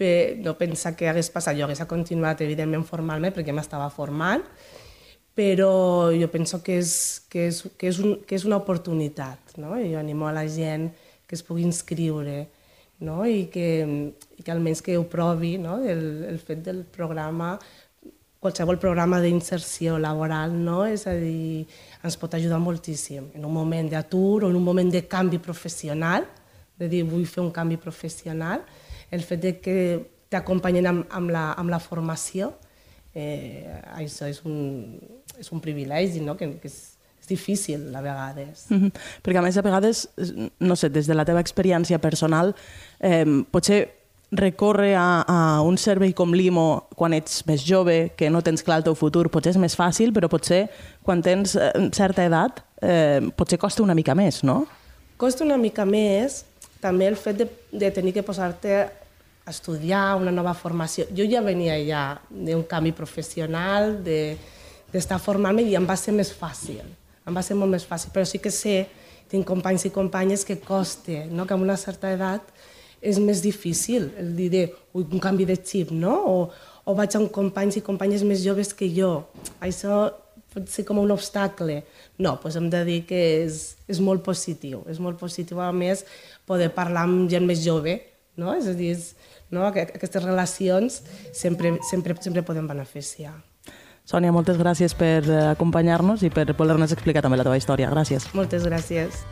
Bé, 0.00 0.40
no 0.42 0.56
pensar 0.58 0.96
que 0.98 1.08
hagués 1.08 1.30
passat. 1.30 1.56
Jo 1.58 1.68
hagués 1.68 1.84
continuat, 1.88 2.40
evidentment, 2.42 2.86
formalment, 2.88 3.36
perquè 3.36 3.54
m'estava 3.54 3.86
formant, 3.94 4.42
però 5.36 6.10
jo 6.14 6.28
penso 6.32 6.62
que 6.64 6.78
és, 6.80 6.94
que 7.30 7.48
és, 7.50 7.62
que 7.78 7.90
és, 7.90 8.00
un, 8.02 8.20
que 8.26 8.38
és 8.38 8.44
una 8.48 8.58
oportunitat. 8.62 9.58
No? 9.60 9.76
Jo 9.78 10.00
animo 10.00 10.26
a 10.26 10.34
la 10.34 10.48
gent 10.50 10.90
que 11.26 11.38
es 11.38 11.42
pugui 11.42 11.64
inscriure 11.64 12.44
no? 13.00 13.24
I, 13.26 13.46
que, 13.52 13.68
i 14.38 14.42
que 14.42 14.52
almenys 14.52 14.82
que 14.82 14.96
ho 14.98 15.04
provi, 15.10 15.56
no? 15.58 15.78
el, 15.82 16.24
el 16.28 16.38
fet 16.38 16.64
del 16.66 16.84
programa, 16.84 17.54
qualsevol 18.44 18.78
programa 18.78 19.20
d'inserció 19.22 19.98
laboral, 19.98 20.54
no? 20.54 20.84
és 20.86 21.06
a 21.08 21.14
dir, 21.18 21.64
ens 22.04 22.18
pot 22.20 22.34
ajudar 22.36 22.60
moltíssim 22.62 23.30
en 23.34 23.44
un 23.44 23.54
moment 23.54 23.88
d'atur 23.90 24.44
o 24.44 24.50
en 24.50 24.58
un 24.58 24.64
moment 24.64 24.90
de 24.92 25.04
canvi 25.08 25.40
professional, 25.42 26.26
de 26.78 26.90
dir 26.90 27.04
vull 27.06 27.26
fer 27.30 27.42
un 27.44 27.52
canvi 27.54 27.78
professional, 27.80 28.64
el 29.14 29.22
fet 29.22 29.42
de 29.42 29.54
que 29.62 29.76
t'acompanyen 30.32 30.90
amb, 30.90 31.06
amb, 31.14 31.30
la, 31.30 31.46
amb 31.60 31.70
la 31.70 31.78
formació, 31.78 32.52
eh, 33.14 33.70
això 33.94 34.26
és 34.26 34.42
un, 34.44 34.98
és 35.38 35.50
un 35.54 35.62
privilegi, 35.62 36.20
no? 36.24 36.34
que, 36.36 36.50
que 36.58 36.70
és, 36.70 36.93
és 37.24 37.28
difícil 37.28 37.94
a 37.96 38.00
vegades. 38.02 38.66
Mm 38.68 38.76
-hmm. 38.76 38.92
Perquè 39.22 39.38
a 39.38 39.42
més 39.42 39.56
a 39.56 39.62
vegades, 39.62 40.08
no 40.58 40.76
sé, 40.76 40.88
des 40.90 41.06
de 41.06 41.14
la 41.14 41.24
teva 41.24 41.40
experiència 41.40 41.98
personal, 41.98 42.54
eh, 43.00 43.44
potser 43.50 44.04
recórrer 44.30 44.94
a, 44.96 45.24
a 45.26 45.60
un 45.62 45.76
servei 45.78 46.12
com 46.12 46.32
l'IMO 46.32 46.88
quan 46.94 47.12
ets 47.12 47.46
més 47.46 47.62
jove, 47.64 48.12
que 48.16 48.30
no 48.30 48.42
tens 48.42 48.62
clar 48.62 48.78
el 48.78 48.84
teu 48.84 48.94
futur, 48.94 49.30
potser 49.30 49.50
és 49.50 49.56
més 49.56 49.76
fàcil, 49.76 50.12
però 50.12 50.28
potser 50.28 50.68
quan 51.02 51.22
tens 51.22 51.56
eh, 51.56 51.70
certa 51.92 52.24
edat 52.24 52.64
eh, 52.82 53.20
potser 53.36 53.58
costa 53.58 53.82
una 53.82 53.94
mica 53.94 54.14
més, 54.14 54.42
no? 54.42 54.66
Costa 55.16 55.44
una 55.44 55.56
mica 55.56 55.84
més 55.84 56.44
també 56.80 57.06
el 57.06 57.16
fet 57.16 57.36
de, 57.36 57.48
de 57.72 57.90
tenir 57.90 58.12
que 58.12 58.22
posar-te 58.22 58.74
a 59.46 59.50
estudiar 59.50 60.16
una 60.16 60.32
nova 60.32 60.54
formació. 60.54 61.06
Jo 61.16 61.24
ja 61.30 61.40
venia 61.40 61.76
ja 61.84 62.20
d'un 62.30 62.64
canvi 62.64 62.92
professional, 62.92 64.02
d'estar 64.02 65.18
de, 65.18 65.22
formant-me 65.22 65.62
i 65.62 65.74
em 65.74 65.86
va 65.86 65.96
ser 65.96 66.12
més 66.12 66.32
fàcil 66.32 66.84
em 67.26 67.36
va 67.36 67.42
ser 67.44 67.56
molt 67.58 67.72
més 67.72 67.86
fàcil, 67.88 68.12
però 68.14 68.26
sí 68.28 68.40
que 68.42 68.52
sé, 68.52 68.84
tinc 69.30 69.46
companys 69.48 69.86
i 69.88 69.92
companyes 69.94 70.44
que 70.44 70.58
costa, 70.60 71.24
no? 71.30 71.46
que 71.46 71.56
amb 71.56 71.64
una 71.64 71.78
certa 71.80 72.12
edat 72.12 72.50
és 73.04 73.18
més 73.20 73.42
difícil 73.44 74.10
el 74.20 74.34
dir 74.36 74.50
de, 74.52 74.64
ui, 74.96 75.04
un 75.04 75.22
canvi 75.22 75.46
de 75.48 75.56
xip, 75.60 75.92
no? 75.92 76.14
O, 76.28 76.36
o 76.88 76.94
vaig 76.96 77.16
amb 77.18 77.32
companys 77.32 77.78
i 77.80 77.84
companyes 77.84 78.24
més 78.24 78.42
joves 78.44 78.72
que 78.76 78.88
jo. 78.92 79.26
Això 79.64 80.06
pot 80.54 80.68
ser 80.70 80.86
com 80.88 81.00
un 81.02 81.12
obstacle. 81.12 81.82
No, 82.16 82.36
doncs 82.40 82.58
hem 82.60 82.70
de 82.72 82.82
dir 82.88 83.00
que 83.08 83.20
és, 83.42 83.62
és 83.90 84.00
molt 84.00 84.24
positiu. 84.24 84.84
És 84.90 85.00
molt 85.02 85.20
positiu, 85.20 85.60
a 85.60 85.72
més, 85.76 86.04
poder 86.48 86.70
parlar 86.76 87.04
amb 87.08 87.28
gent 87.32 87.48
més 87.48 87.64
jove, 87.64 87.98
no? 88.40 88.54
És 88.56 88.70
a 88.70 88.76
dir, 88.78 88.94
és, 88.96 89.10
no? 89.52 89.66
aquestes 89.68 90.22
relacions 90.24 91.02
sempre, 91.32 91.76
sempre, 91.90 92.16
sempre 92.24 92.46
poden 92.46 92.70
beneficiar. 92.70 93.36
Sònia, 94.04 94.34
moltes 94.36 94.58
gràcies 94.60 94.92
per 95.00 95.22
acompanyar-nos 95.54 96.26
i 96.28 96.28
per 96.28 96.44
voler-nos 96.58 96.92
explicar 96.92 97.24
també 97.24 97.40
la 97.40 97.48
teva 97.48 97.56
història. 97.56 97.88
Gràcies. 97.88 98.28
Moltes 98.36 98.68
gràcies. 98.68 99.24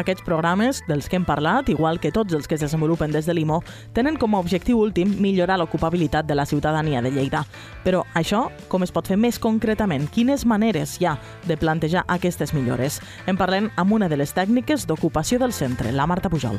Aquests 0.00 0.24
programes, 0.24 0.80
dels 0.88 1.10
que 1.10 1.18
hem 1.18 1.26
parlat, 1.28 1.68
igual 1.68 2.00
que 2.00 2.12
tots 2.14 2.32
els 2.32 2.48
que 2.48 2.56
es 2.56 2.62
desenvolupen 2.64 3.12
des 3.12 3.26
de 3.28 3.34
l'IMO, 3.36 3.60
tenen 3.92 4.16
com 4.16 4.34
a 4.34 4.40
objectiu 4.40 4.80
últim 4.80 5.12
millorar 5.20 5.58
l'ocupabilitat 5.60 6.24
de 6.24 6.38
la 6.38 6.46
ciutadania 6.48 7.02
de 7.04 7.12
Lleida. 7.12 7.44
Però 7.84 8.06
això, 8.16 8.46
com 8.72 8.86
es 8.86 8.94
pot 8.96 9.10
fer 9.12 9.18
més 9.20 9.38
concretament? 9.38 10.08
Quines 10.08 10.46
maneres 10.48 10.96
hi 11.00 11.10
ha 11.10 11.18
de 11.44 11.58
plantejar 11.60 12.06
aquestes 12.08 12.54
millores? 12.56 13.00
En 13.26 13.36
parlem 13.36 13.68
amb 13.76 13.92
una 13.92 14.08
de 14.08 14.16
les 14.16 14.32
tècniques 14.32 14.88
d'ocupació 14.88 15.38
del 15.38 15.52
centre, 15.52 15.92
la 15.92 16.08
Marta 16.08 16.32
Pujol. 16.32 16.56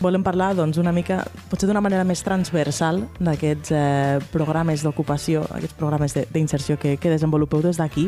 Volem 0.00 0.22
parlar 0.24 0.54
doncs, 0.56 0.78
una 0.80 0.94
mica, 0.96 1.18
potser 1.50 1.66
d'una 1.68 1.82
manera 1.84 2.06
més 2.08 2.22
transversal, 2.24 3.02
d'aquests 3.20 3.72
eh, 3.76 4.20
programes 4.32 4.80
d'ocupació, 4.80 5.42
aquests 5.52 5.76
programes 5.76 6.16
d'inserció 6.32 6.78
que, 6.80 6.94
que 6.96 7.12
desenvolupeu 7.12 7.60
des 7.66 7.76
d'aquí. 7.76 8.06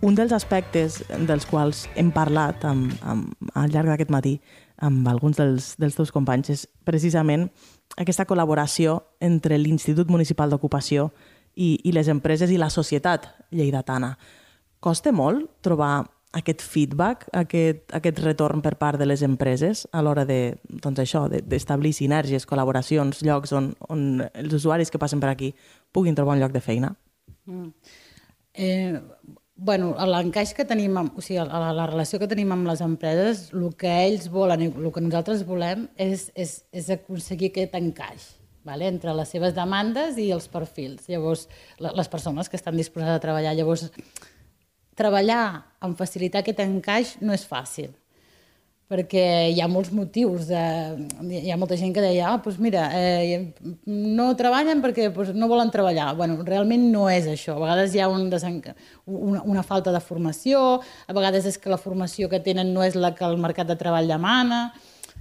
Un 0.00 0.14
dels 0.16 0.32
aspectes 0.32 1.02
dels 1.28 1.44
quals 1.44 1.82
hem 2.00 2.08
parlat 2.12 2.62
amb, 2.64 2.92
amb, 3.04 3.50
al 3.52 3.68
llarg 3.68 3.90
d'aquest 3.92 4.12
matí 4.12 4.38
amb 4.80 5.04
alguns 5.10 5.36
dels, 5.36 5.74
dels 5.76 5.98
teus 5.98 6.12
companys 6.14 6.48
és 6.54 6.62
precisament 6.88 7.50
aquesta 8.00 8.24
col·laboració 8.24 8.96
entre 9.20 9.58
l'Institut 9.60 10.08
Municipal 10.08 10.48
d'Ocupació 10.48 11.10
i, 11.52 11.74
i 11.84 11.92
les 11.92 12.08
empreses 12.08 12.48
i 12.48 12.56
la 12.56 12.70
societat 12.72 13.28
lleidatana. 13.52 14.14
Costa 14.80 15.12
molt 15.12 15.50
trobar 15.60 16.06
aquest 16.32 16.62
feedback, 16.62 17.26
aquest, 17.36 17.84
aquest 17.92 18.22
retorn 18.24 18.62
per 18.64 18.76
part 18.80 18.96
de 18.96 19.04
les 19.04 19.20
empreses 19.26 19.82
a 19.92 20.00
l'hora 20.00 20.24
de, 20.24 20.54
doncs 20.64 21.02
això, 21.02 21.26
d'establir 21.28 21.92
sinergies, 21.92 22.46
col·laboracions, 22.48 23.20
llocs 23.26 23.52
on, 23.52 23.74
on 23.90 24.22
els 24.30 24.54
usuaris 24.56 24.88
que 24.88 25.02
passen 25.02 25.20
per 25.20 25.34
aquí 25.34 25.52
puguin 25.92 26.16
trobar 26.16 26.38
un 26.38 26.44
lloc 26.44 26.56
de 26.56 26.64
feina? 26.64 26.94
Mm. 27.50 27.68
Eh, 28.54 29.00
bueno, 29.60 29.92
l'encaix 30.08 30.54
que 30.56 30.64
tenim, 30.64 30.96
amb, 30.96 31.16
o 31.20 31.22
sigui, 31.24 31.38
la, 31.44 31.70
la 31.76 31.86
relació 31.90 32.18
que 32.18 32.28
tenim 32.30 32.52
amb 32.54 32.68
les 32.70 32.80
empreses, 32.84 33.50
el 33.52 33.68
que 33.76 33.92
ells 34.06 34.30
volen 34.32 34.64
i 34.64 34.70
el 34.72 34.90
que 34.94 35.04
nosaltres 35.04 35.44
volem 35.48 35.84
és, 36.00 36.30
és, 36.32 36.62
és 36.72 36.88
aconseguir 36.96 37.52
aquest 37.52 37.76
encaix 37.76 38.30
vale? 38.64 38.88
entre 38.88 39.12
les 39.16 39.28
seves 39.28 39.54
demandes 39.56 40.16
i 40.20 40.30
els 40.32 40.48
perfils. 40.48 41.06
Llavors, 41.12 41.46
les 41.80 42.12
persones 42.12 42.48
que 42.48 42.56
estan 42.56 42.76
disposades 42.76 43.18
a 43.18 43.22
treballar. 43.22 43.52
Llavors, 43.56 43.90
treballar 44.96 45.44
en 45.84 45.96
facilitar 45.96 46.40
aquest 46.40 46.64
encaix 46.64 47.18
no 47.20 47.36
és 47.36 47.44
fàcil 47.48 47.92
perquè 48.90 49.24
hi 49.54 49.60
ha 49.62 49.68
molts 49.70 49.92
motius. 49.94 50.48
De, 50.50 50.60
hi 51.38 51.52
ha 51.52 51.58
molta 51.60 51.78
gent 51.78 51.94
que 51.94 52.02
deia, 52.02 52.32
ah, 52.32 52.40
doncs 52.42 52.58
mira, 52.62 52.88
eh, 52.98 53.52
no 53.86 54.30
treballen 54.38 54.82
perquè 54.82 55.08
doncs, 55.14 55.30
no 55.38 55.48
volen 55.50 55.70
treballar. 55.70 56.14
bueno, 56.18 56.40
realment 56.46 56.88
no 56.90 57.08
és 57.08 57.28
això. 57.30 57.54
A 57.56 57.62
vegades 57.62 57.94
hi 57.94 58.02
ha 58.02 58.08
un 58.08 58.26
una, 59.06 59.42
una 59.42 59.62
falta 59.62 59.92
de 59.92 60.00
formació, 60.00 60.80
a 61.06 61.12
vegades 61.12 61.46
és 61.46 61.58
que 61.58 61.70
la 61.70 61.78
formació 61.78 62.28
que 62.28 62.40
tenen 62.40 62.74
no 62.74 62.82
és 62.82 62.94
la 62.94 63.14
que 63.14 63.24
el 63.24 63.38
mercat 63.38 63.68
de 63.68 63.76
treball 63.76 64.08
demana. 64.08 64.72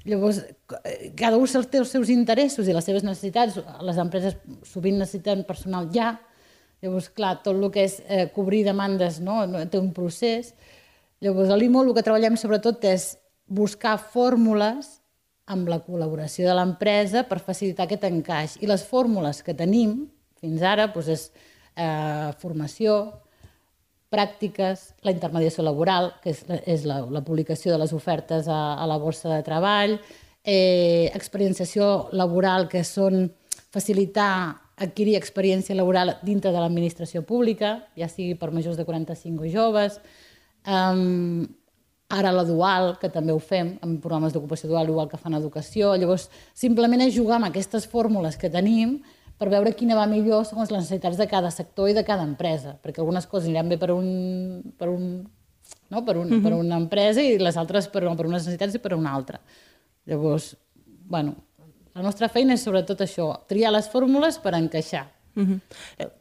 Llavors, 0.05 0.41
cada 1.15 1.37
un 1.37 1.45
té 1.69 1.77
els 1.77 1.91
seus 1.91 2.09
interessos 2.09 2.67
i 2.67 2.73
les 2.73 2.85
seves 2.85 3.03
necessitats. 3.03 3.59
Les 3.81 3.97
empreses 3.97 4.35
sovint 4.63 4.97
necessiten 4.97 5.43
personal 5.45 5.91
ja, 5.93 6.17
Llavors, 6.81 7.09
clar, 7.11 7.41
tot 7.43 7.57
el 7.57 7.71
que 7.73 7.83
és 7.83 7.97
eh, 8.07 8.27
cobrir 8.31 8.63
demandes 8.63 9.19
no? 9.19 9.41
té 9.67 9.79
un 9.79 9.91
procés. 9.95 10.53
Llavors, 11.19 11.51
a 11.51 11.57
l'IMO 11.59 11.83
el 11.83 11.91
que 11.97 12.05
treballem 12.05 12.37
sobretot 12.39 12.85
és 12.87 13.11
buscar 13.49 13.97
fórmules 13.99 14.99
amb 15.49 15.69
la 15.69 15.79
col·laboració 15.81 16.45
de 16.45 16.55
l'empresa 16.55 17.25
per 17.25 17.41
facilitar 17.41 17.87
aquest 17.87 18.05
encaix. 18.05 18.55
I 18.61 18.69
les 18.69 18.85
fórmules 18.85 19.41
que 19.43 19.57
tenim 19.57 20.03
fins 20.39 20.61
ara 20.63 20.87
doncs 20.93 21.09
és 21.09 21.25
eh, 21.75 22.29
formació, 22.39 22.99
pràctiques, 24.09 24.93
la 25.05 25.13
intermediació 25.13 25.65
laboral, 25.65 26.13
que 26.23 26.31
és, 26.33 26.41
és 26.65 26.85
la, 26.89 27.01
la 27.05 27.21
publicació 27.25 27.73
de 27.73 27.81
les 27.81 27.93
ofertes 27.93 28.47
a, 28.49 28.61
a 28.79 28.87
la 28.89 28.97
borsa 29.01 29.29
de 29.35 29.43
treball, 29.45 29.97
eh, 30.43 31.11
experienciació 31.13 32.09
laboral, 32.17 32.67
que 32.71 32.85
són 32.87 33.27
facilitar 33.73 34.31
adquirir 34.79 35.17
experiència 35.19 35.75
laboral 35.75 36.15
dintre 36.23 36.53
de 36.53 36.61
l'administració 36.61 37.21
pública, 37.27 37.75
ja 37.99 38.07
sigui 38.09 38.37
per 38.39 38.53
majors 38.55 38.79
de 38.79 38.87
45 38.87 39.45
o 39.45 39.51
joves, 39.51 39.99
um, 40.63 41.43
ara 42.09 42.31
la 42.33 42.43
dual, 42.43 42.95
que 42.99 43.09
també 43.13 43.33
ho 43.33 43.39
fem, 43.39 43.75
amb 43.85 44.01
programes 44.01 44.33
d'ocupació 44.33 44.69
dual, 44.71 44.89
igual 44.89 45.09
que 45.09 45.17
fan 45.21 45.37
educació. 45.37 45.93
Llavors, 45.95 46.27
simplement 46.57 47.03
és 47.05 47.13
jugar 47.13 47.37
amb 47.37 47.49
aquestes 47.49 47.85
fórmules 47.87 48.37
que 48.37 48.49
tenim 48.49 48.97
per 49.39 49.47
veure 49.53 49.71
quina 49.77 49.95
va 49.95 50.07
millor 50.09 50.43
segons 50.47 50.71
les 50.73 50.81
necessitats 50.83 51.19
de 51.19 51.27
cada 51.31 51.51
sector 51.53 51.87
i 51.89 51.95
de 51.95 52.03
cada 52.03 52.25
empresa, 52.27 52.75
perquè 52.83 52.99
algunes 52.99 53.27
coses 53.29 53.47
aniran 53.47 53.69
bé 53.71 53.77
per 53.79 53.93
un, 53.93 54.09
per 54.77 54.89
un, 54.91 55.05
no? 55.93 56.01
per, 56.03 56.17
un, 56.17 56.27
uh 56.27 56.37
-huh. 56.37 56.43
per 56.43 56.53
una 56.53 56.75
empresa 56.75 57.21
i 57.21 57.37
les 57.37 57.57
altres 57.57 57.87
per, 57.87 58.03
per 58.03 58.25
unes 58.25 58.43
necessitats 58.43 58.75
i 58.75 58.79
per 58.79 58.95
una 58.95 59.13
altra. 59.13 59.39
Llavors, 60.05 60.57
bueno, 61.07 61.35
la 61.93 62.01
nostra 62.01 62.27
feina 62.27 62.53
és 62.53 62.61
sobretot 62.63 62.99
això, 63.01 63.45
triar 63.47 63.71
les 63.71 63.87
fórmules 63.89 64.39
per 64.39 64.55
encaixar. 64.55 65.07
Mm 65.35 65.45
-hmm. 65.45 65.59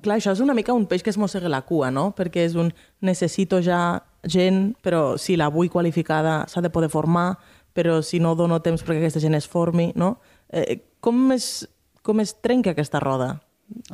clar, 0.02 0.18
això 0.18 0.32
és 0.32 0.40
una 0.40 0.54
mica 0.54 0.72
un 0.72 0.86
peix 0.86 1.02
que 1.02 1.11
es 1.11 1.18
mossega 1.18 1.48
la 1.48 1.62
cua, 1.62 1.90
no? 1.90 2.14
Perquè 2.16 2.44
és 2.44 2.54
un 2.54 2.72
necessito 3.00 3.61
ja 3.62 4.02
gent, 4.22 4.76
però 4.82 5.16
si 5.18 5.36
la 5.36 5.48
vull 5.48 5.70
qualificada 5.70 6.44
s'ha 6.48 6.61
de 6.61 6.70
poder 6.70 6.90
formar, 6.90 7.38
però 7.72 8.02
si 8.02 8.18
no 8.20 8.34
dono 8.34 8.61
temps 8.61 8.82
perquè 8.82 8.98
aquesta 8.98 9.20
gent 9.20 9.34
es 9.34 9.48
formi, 9.48 9.92
no? 9.94 10.18
Eh, 10.50 10.80
com, 11.00 11.32
es, 11.32 11.68
com 12.02 12.20
es 12.20 12.34
trenca 12.40 12.70
aquesta 12.70 13.00
roda? 13.00 13.40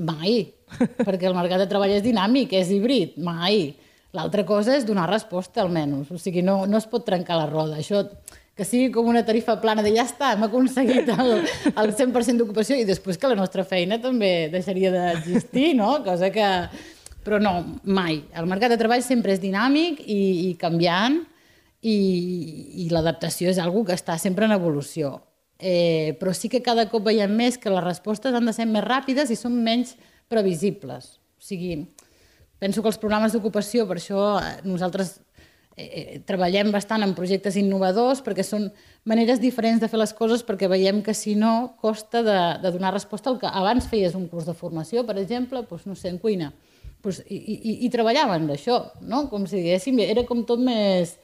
Mai, 0.00 0.54
perquè 1.06 1.26
el 1.28 1.34
mercat 1.34 1.58
de 1.58 1.66
treball 1.66 1.90
és 1.90 2.02
dinàmic, 2.02 2.52
és 2.52 2.70
híbrid, 2.70 3.18
mai. 3.18 3.74
L'altra 4.14 4.44
cosa 4.46 4.76
és 4.76 4.86
donar 4.86 5.08
resposta, 5.10 5.60
almenys. 5.60 6.10
O 6.14 6.18
sigui, 6.22 6.42
no, 6.46 6.66
no 6.70 6.78
es 6.78 6.86
pot 6.86 7.04
trencar 7.04 7.36
la 7.36 7.48
roda. 7.50 7.80
Això 7.82 8.04
que 8.54 8.64
sigui 8.66 8.92
com 8.94 9.08
una 9.10 9.24
tarifa 9.26 9.56
plana 9.62 9.82
de 9.82 9.90
ja 9.96 10.04
està, 10.06 10.32
hem 10.34 10.44
aconseguit 10.46 11.08
el, 11.10 11.32
el 11.74 11.94
100% 11.98 12.38
d'ocupació 12.38 12.78
i 12.78 12.86
després 12.86 13.18
que 13.18 13.30
la 13.30 13.38
nostra 13.38 13.64
feina 13.66 13.98
també 14.02 14.48
deixaria 14.52 14.92
d'existir, 14.94 15.72
no? 15.78 15.96
Cosa 16.06 16.30
que... 16.34 16.50
Però 17.24 17.38
no, 17.40 17.54
mai. 17.88 18.18
El 18.36 18.44
mercat 18.44 18.74
de 18.74 18.76
treball 18.76 19.00
sempre 19.00 19.32
és 19.32 19.40
dinàmic 19.40 20.02
i, 20.04 20.20
i 20.44 20.48
canviant 20.60 21.22
i, 21.80 21.94
i 22.84 22.88
l'adaptació 22.92 23.48
és 23.48 23.60
algo 23.62 23.80
que 23.88 23.96
està 23.96 24.18
sempre 24.20 24.44
en 24.44 24.52
evolució. 24.52 25.16
Eh, 25.56 26.12
però 26.20 26.34
sí 26.36 26.50
que 26.52 26.60
cada 26.62 26.84
cop 26.92 27.06
veiem 27.06 27.32
més 27.32 27.56
que 27.56 27.72
les 27.72 27.84
respostes 27.84 28.36
han 28.36 28.44
de 28.44 28.52
ser 28.52 28.66
més 28.68 28.84
ràpides 28.84 29.32
i 29.32 29.38
són 29.40 29.56
menys 29.64 29.94
previsibles. 30.28 31.14
O 31.40 31.44
sigui, 31.48 31.78
penso 32.60 32.84
que 32.84 32.92
els 32.92 33.00
programes 33.00 33.32
d'ocupació, 33.32 33.88
per 33.88 33.96
això 34.00 34.34
eh, 34.42 34.58
nosaltres 34.68 35.16
Eh, 35.76 35.86
eh, 36.14 36.18
treballem 36.22 36.68
bastant 36.70 37.02
en 37.02 37.16
projectes 37.18 37.56
innovadors 37.58 38.20
perquè 38.22 38.44
són 38.46 38.68
maneres 39.10 39.40
diferents 39.42 39.80
de 39.82 39.88
fer 39.90 39.98
les 39.98 40.12
coses 40.14 40.44
perquè 40.46 40.68
veiem 40.70 41.00
que 41.02 41.10
si 41.18 41.34
no 41.34 41.74
costa 41.82 42.22
de, 42.22 42.36
de 42.62 42.70
donar 42.76 42.92
resposta 42.94 43.32
al 43.32 43.40
que 43.40 43.50
abans 43.50 43.88
feies 43.90 44.14
un 44.14 44.28
curs 44.30 44.46
de 44.46 44.54
formació, 44.54 45.02
per 45.02 45.16
exemple, 45.18 45.64
doncs, 45.66 45.88
no 45.90 45.98
sé, 45.98 46.12
en 46.14 46.20
cuina, 46.22 46.52
doncs, 47.02 47.24
i, 47.26 47.40
i, 47.42 47.74
i 47.88 47.90
treballaven 47.90 48.46
d'això, 48.52 48.78
no? 49.02 49.24
com 49.32 49.48
si 49.50 49.64
diguéssim, 49.64 49.98
era 50.06 50.22
com 50.28 50.44
tot 50.46 50.62
més, 50.62 51.16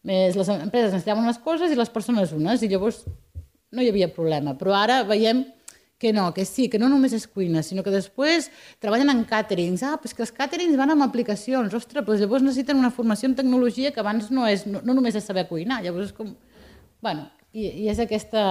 més... 0.00 0.32
Les 0.32 0.48
empreses 0.56 0.94
necessitaven 0.94 1.28
unes 1.28 1.42
coses 1.44 1.68
i 1.68 1.76
les 1.76 1.92
persones 1.92 2.32
unes, 2.32 2.64
i 2.64 2.72
llavors 2.72 3.02
no 3.70 3.84
hi 3.84 3.92
havia 3.92 4.08
problema. 4.16 4.56
Però 4.56 4.72
ara 4.80 5.02
veiem 5.04 5.44
que 6.00 6.14
no, 6.16 6.32
que 6.32 6.46
sí, 6.48 6.70
que 6.72 6.78
no 6.80 6.88
només 6.88 7.12
és 7.12 7.26
cuina, 7.28 7.60
sinó 7.60 7.84
que 7.84 7.92
després 7.92 8.48
treballen 8.80 9.12
en 9.12 9.20
càterings. 9.28 9.82
Ah, 9.84 9.98
però 10.00 10.16
que 10.16 10.24
els 10.24 10.32
càterings 10.32 10.78
van 10.80 10.94
amb 10.94 11.04
aplicacions. 11.04 11.74
Ostres, 11.76 12.06
doncs 12.06 12.22
llavors 12.24 12.46
necessiten 12.46 12.80
una 12.80 12.88
formació 12.90 13.28
en 13.28 13.36
tecnologia 13.36 13.92
que 13.92 14.00
abans 14.00 14.30
no, 14.32 14.46
és, 14.48 14.64
no, 14.64 14.80
no 14.80 14.96
només 14.96 15.18
és 15.20 15.28
saber 15.28 15.44
cuinar. 15.50 15.82
Llavors 15.84 16.08
és 16.08 16.16
com... 16.16 16.32
Bueno, 17.04 17.28
i, 17.52 17.68
i 17.84 17.90
és 17.92 18.00
aquesta 18.00 18.42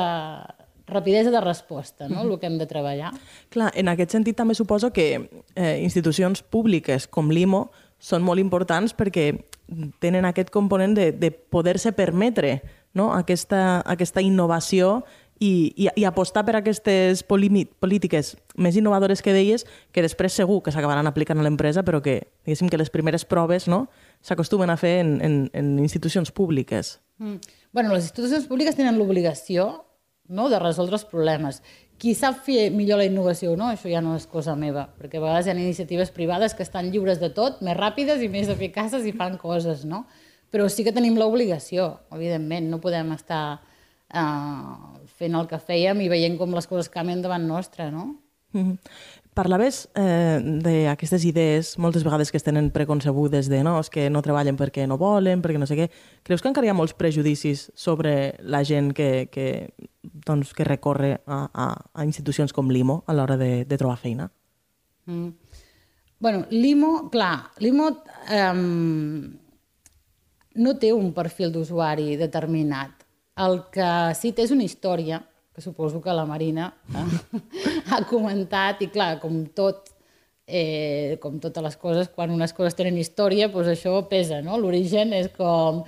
rapidesa 0.89 1.33
de 1.33 1.41
resposta, 1.41 2.07
no?, 2.09 2.21
el 2.21 2.37
que 2.37 2.45
hem 2.45 2.61
de 2.61 2.69
treballar. 2.69 3.15
Clar, 3.49 3.73
en 3.73 3.89
aquest 3.89 4.13
sentit 4.13 4.37
també 4.37 4.53
suposo 4.57 4.93
que 4.93 5.09
eh, 5.17 5.75
institucions 5.81 6.45
públiques 6.45 7.09
com 7.09 7.33
l'IMO 7.33 7.65
són 7.97 8.21
molt 8.25 8.41
importants 8.41 8.93
perquè 8.93 9.31
tenen 10.01 10.25
aquest 10.29 10.53
component 10.53 10.93
de, 10.97 11.11
de 11.17 11.33
poder-se 11.33 11.91
permetre 11.97 12.59
no? 12.93 13.11
aquesta, 13.13 13.81
aquesta 13.85 14.21
innovació 14.21 14.99
i, 15.39 15.73
i, 15.75 15.87
i 15.95 16.05
apostar 16.05 16.43
per 16.45 16.57
aquestes 16.59 17.23
polítiques 17.23 18.33
més 18.59 18.77
innovadores 18.77 19.23
que 19.23 19.33
deies, 19.33 19.65
que 19.95 20.03
després 20.03 20.35
segur 20.35 20.59
que 20.63 20.73
s'acabaran 20.75 21.07
aplicant 21.07 21.39
a 21.39 21.45
l'empresa, 21.47 21.83
però 21.87 22.03
que, 22.03 22.19
diguéssim, 22.45 22.69
que 22.69 22.79
les 22.79 22.91
primeres 22.91 23.23
proves 23.25 23.69
no, 23.71 23.85
s'acostumen 24.21 24.69
a 24.69 24.77
fer 24.79 24.99
en, 25.05 25.15
en, 25.23 25.37
en 25.55 25.75
institucions 25.79 26.31
públiques. 26.35 26.97
Mm. 27.23 27.39
Bueno, 27.71 27.93
les 27.93 28.09
institucions 28.09 28.47
públiques 28.49 28.75
tenen 28.75 28.99
l'obligació 28.99 29.69
no, 30.29 30.49
de 30.49 30.59
resoldre 30.59 30.99
els 30.99 31.07
problemes. 31.07 31.61
Qui 31.99 32.13
sap 32.15 32.43
fer 32.45 32.69
millor 32.71 33.01
la 33.01 33.07
innovació 33.07 33.53
o 33.53 33.59
no, 33.59 33.71
això 33.71 33.89
ja 33.91 34.03
no 34.03 34.15
és 34.15 34.27
cosa 34.29 34.55
meva, 34.59 34.85
perquè 34.99 35.19
a 35.19 35.23
vegades 35.23 35.47
hi 35.47 35.51
ha 35.51 35.57
iniciatives 35.57 36.13
privades 36.15 36.55
que 36.55 36.63
estan 36.63 36.91
lliures 36.93 37.19
de 37.19 37.31
tot, 37.35 37.59
més 37.65 37.75
ràpides 37.79 38.23
i 38.23 38.29
més 38.31 38.51
eficaces 38.51 39.07
i 39.07 39.15
fan 39.15 39.39
coses, 39.41 39.83
no? 39.87 40.05
Però 40.49 40.67
sí 40.71 40.85
que 40.85 40.95
tenim 40.95 41.17
l'obligació, 41.19 41.91
evidentment, 42.15 42.69
no 42.71 42.79
podem 42.81 43.11
estar 43.13 43.59
eh, 44.09 44.98
fent 45.19 45.35
el 45.35 45.47
que 45.51 45.59
fèiem 45.59 46.01
i 46.01 46.09
veient 46.11 46.37
com 46.39 46.55
les 46.55 46.67
coses 46.69 46.89
canvien 46.91 47.21
davant 47.21 47.45
nostre, 47.47 47.91
no? 47.91 48.15
Mm 48.53 48.63
-hmm. 48.65 48.77
Parlaves 49.33 49.87
eh, 49.95 50.41
d'aquestes 50.63 51.23
idees, 51.23 51.77
moltes 51.77 52.03
vegades 52.03 52.31
que 52.31 52.37
es 52.37 52.43
tenen 52.43 52.71
preconcebudes 52.71 53.47
de 53.47 53.61
no, 53.63 53.79
és 53.79 53.89
que 53.89 54.09
no 54.09 54.23
treballen 54.25 54.57
perquè 54.57 54.87
no 54.87 54.97
volen, 54.97 55.41
perquè 55.41 55.59
no 55.61 55.67
sé 55.69 55.77
què. 55.77 55.89
Creus 56.23 56.41
que 56.41 56.49
encara 56.49 56.67
hi 56.67 56.69
ha 56.69 56.73
molts 56.73 56.93
prejudicis 56.93 57.71
sobre 57.75 58.35
la 58.41 58.63
gent 58.63 58.91
que, 58.93 59.29
que, 59.31 59.69
doncs, 60.03 60.53
que 60.53 60.65
recorre 60.67 61.21
a, 61.25 61.47
a, 61.53 61.67
a 61.93 62.05
institucions 62.05 62.51
com 62.51 62.69
l'IMO 62.69 63.03
a 63.07 63.13
l'hora 63.13 63.37
de, 63.37 63.65
de 63.65 63.77
trobar 63.77 63.97
feina? 63.97 64.31
Mm. 65.05 65.29
bueno, 66.19 66.45
l'IMO, 66.49 67.09
clar, 67.09 67.51
l'IMO 67.59 67.87
eh, 68.29 68.53
no 70.55 70.77
té 70.77 70.91
un 70.93 71.13
perfil 71.13 71.53
d'usuari 71.53 72.17
determinat. 72.19 72.98
El 73.39 73.61
que 73.71 73.89
té 74.35 74.43
és 74.43 74.51
una 74.51 74.65
història 74.65 75.21
que 75.55 75.63
suposo 75.63 76.01
que 76.01 76.13
la 76.15 76.25
Marina 76.27 76.69
ha, 76.95 77.05
ha 77.95 78.03
comentat, 78.07 78.83
i 78.85 78.89
clar, 78.91 79.17
com 79.19 79.41
tot, 79.55 79.89
eh, 80.47 81.17
com 81.23 81.39
totes 81.39 81.65
les 81.65 81.79
coses, 81.79 82.11
quan 82.15 82.31
unes 82.31 82.53
coses 82.55 82.77
tenen 82.77 82.99
història, 82.99 83.49
doncs 83.51 83.73
això 83.73 83.95
pesa, 84.11 84.43
no? 84.45 84.59
L'origen 84.59 85.15
és 85.17 85.31
com... 85.35 85.83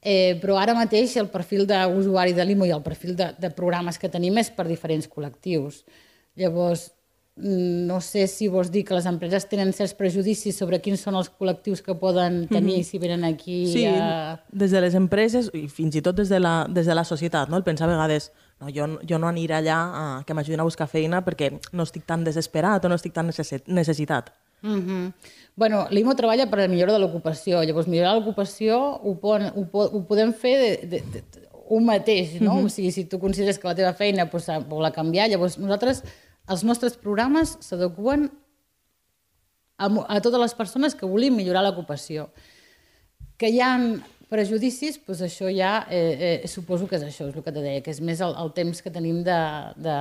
Eh, 0.00 0.38
però 0.40 0.54
ara 0.56 0.72
mateix 0.72 1.12
el 1.20 1.26
perfil 1.28 1.66
d'usuari 1.68 2.32
de 2.32 2.44
l'IMO 2.46 2.64
i 2.64 2.72
el 2.72 2.80
perfil 2.80 3.12
de, 3.18 3.26
de 3.36 3.50
programes 3.52 3.98
que 4.00 4.08
tenim 4.08 4.38
és 4.40 4.48
per 4.56 4.64
diferents 4.64 5.04
col·lectius. 5.12 5.82
Llavors, 6.40 6.86
no 7.42 8.00
sé 8.00 8.26
si 8.26 8.48
vols 8.48 8.70
dir 8.70 8.84
que 8.84 8.94
les 8.94 9.06
empreses 9.08 9.46
tenen 9.48 9.72
certs 9.72 9.94
prejudicis 9.96 10.56
sobre 10.56 10.80
quins 10.84 11.00
són 11.00 11.16
els 11.16 11.30
col·lectius 11.30 11.80
que 11.84 11.94
poden 11.94 12.46
tenir 12.48 12.78
mm 12.78 12.80
-hmm. 12.80 12.90
si 12.90 12.98
venen 12.98 13.24
aquí 13.24 13.72
sí, 13.72 13.84
a... 13.86 14.40
des 14.52 14.70
de 14.70 14.80
les 14.80 14.94
empreses 14.94 15.50
i 15.54 15.68
fins 15.68 15.96
i 15.96 16.02
tot 16.02 16.16
des 16.16 16.28
de 16.28 16.40
la, 16.40 16.66
des 16.68 16.86
de 16.86 16.94
la 16.94 17.04
societat, 17.04 17.48
no? 17.48 17.56
el 17.56 17.64
pensar 17.64 17.88
a 17.88 17.92
vegades 17.92 18.32
no, 18.60 18.68
jo, 18.68 18.98
jo 19.08 19.18
no 19.18 19.28
aniré 19.28 19.54
allà 19.54 19.78
a 20.20 20.24
que 20.26 20.34
m'ajudin 20.34 20.60
a 20.60 20.64
buscar 20.64 20.86
feina 20.86 21.24
perquè 21.24 21.58
no 21.72 21.82
estic 21.82 22.04
tan 22.06 22.24
desesperat 22.24 22.84
o 22.84 22.88
no 22.88 22.94
estic 22.94 23.12
tan 23.12 23.30
necessitat. 23.66 24.32
Mm 24.62 24.80
-hmm. 24.80 25.12
bueno, 25.56 25.86
L'IMO 25.90 26.14
treballa 26.14 26.50
per 26.50 26.58
la 26.58 26.68
millora 26.68 26.92
de 26.92 26.98
l'ocupació, 26.98 27.62
llavors 27.64 27.88
millorar 27.88 28.14
l'ocupació 28.14 29.00
ho, 29.02 29.14
pon, 29.18 29.42
ho, 29.42 29.62
ho 29.72 30.04
podem 30.04 30.32
fer 30.32 30.58
de, 30.58 30.86
de, 30.86 30.98
de, 31.12 31.22
un 31.70 31.84
mateix, 31.84 32.40
no? 32.40 32.54
Mm 32.54 32.60
-hmm. 32.60 32.66
O 32.66 32.68
sigui, 32.68 32.90
si 32.92 33.04
tu 33.04 33.18
consideres 33.18 33.58
que 33.58 33.68
la 33.68 33.74
teva 33.74 33.94
feina 33.94 34.28
pues, 34.30 34.46
vol 34.68 34.92
canviar, 34.92 35.28
llavors 35.28 35.58
nosaltres 35.58 36.02
els 36.50 36.64
nostres 36.66 36.96
programes 36.98 37.56
s'adequen 37.64 38.28
a, 39.80 39.88
a 39.88 40.20
totes 40.20 40.40
les 40.42 40.56
persones 40.58 40.96
que 40.96 41.08
volim 41.08 41.36
millorar 41.38 41.62
l'ocupació. 41.64 42.28
Que 43.40 43.48
hi 43.48 43.60
ha 43.64 43.72
prejudicis, 44.30 45.00
doncs 45.06 45.24
això 45.26 45.50
ja 45.50 45.72
eh, 45.90 46.40
eh, 46.44 46.48
suposo 46.48 46.86
que 46.86 46.98
és 47.00 47.06
això, 47.06 47.26
és 47.26 47.34
el 47.34 47.42
que 47.42 47.54
te 47.54 47.62
deia, 47.64 47.82
que 47.82 47.90
és 47.90 48.00
més 48.04 48.20
el, 48.22 48.36
el 48.38 48.52
temps 48.54 48.82
que 48.82 48.92
tenim 48.94 49.24
de, 49.26 49.40
de, 49.80 49.96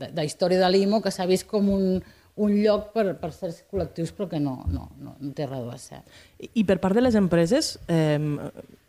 de, 0.00 0.10
de 0.16 0.24
història 0.24 0.62
de 0.62 0.70
l'IMO, 0.72 1.02
que 1.04 1.12
s'ha 1.12 1.28
vist 1.28 1.48
com 1.50 1.68
un, 1.72 1.98
un 2.40 2.54
lloc 2.62 2.92
per, 2.94 3.10
per 3.20 3.32
certs 3.36 3.60
col·lectius, 3.68 4.14
però 4.16 4.30
que 4.30 4.40
no, 4.40 4.62
no, 4.72 4.88
no, 4.96 5.16
no 5.18 5.32
té 5.36 5.48
res 5.50 5.66
de 5.66 5.80
ser. 5.82 6.00
I, 6.38 6.52
I 6.62 6.66
per 6.68 6.78
part 6.80 6.96
de 6.96 7.04
les 7.04 7.18
empreses, 7.20 7.74
eh, 7.92 8.16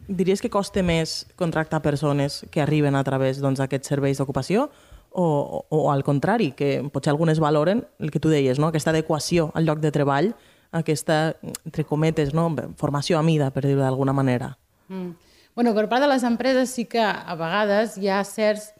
diries 0.08 0.44
que 0.44 0.52
costa 0.54 0.84
més 0.86 1.26
contractar 1.40 1.82
persones 1.84 2.42
que 2.52 2.64
arriben 2.64 2.96
a 2.96 3.04
través 3.08 3.44
doncs, 3.44 3.60
d'aquests 3.60 3.88
doncs, 3.88 3.96
serveis 3.96 4.24
d'ocupació 4.24 4.70
o, 5.12 5.66
o, 5.68 5.92
al 5.92 6.04
contrari, 6.04 6.52
que 6.56 6.80
potser 6.92 7.12
algunes 7.12 7.40
valoren 7.40 7.86
el 8.00 8.12
que 8.12 8.20
tu 8.20 8.32
deies, 8.32 8.60
no? 8.60 8.72
aquesta 8.72 8.92
adequació 8.92 9.52
al 9.54 9.68
lloc 9.68 9.82
de 9.84 9.92
treball, 9.92 10.32
aquesta, 10.72 11.36
entre 11.66 11.84
cometes, 11.86 12.34
no? 12.34 12.48
formació 12.80 13.20
a 13.20 13.24
mida, 13.24 13.52
per 13.52 13.66
dir-ho 13.68 13.84
d'alguna 13.84 14.16
manera. 14.16 14.56
Mm. 14.88 15.12
Bueno, 15.56 15.74
per 15.76 15.90
part 15.92 16.04
de 16.04 16.08
les 16.08 16.24
empreses 16.24 16.72
sí 16.72 16.86
que 16.88 17.02
a 17.04 17.36
vegades 17.36 17.98
hi 18.00 18.08
ha 18.08 18.22
certs 18.24 18.72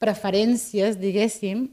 preferències, 0.00 0.98
diguéssim, 1.00 1.70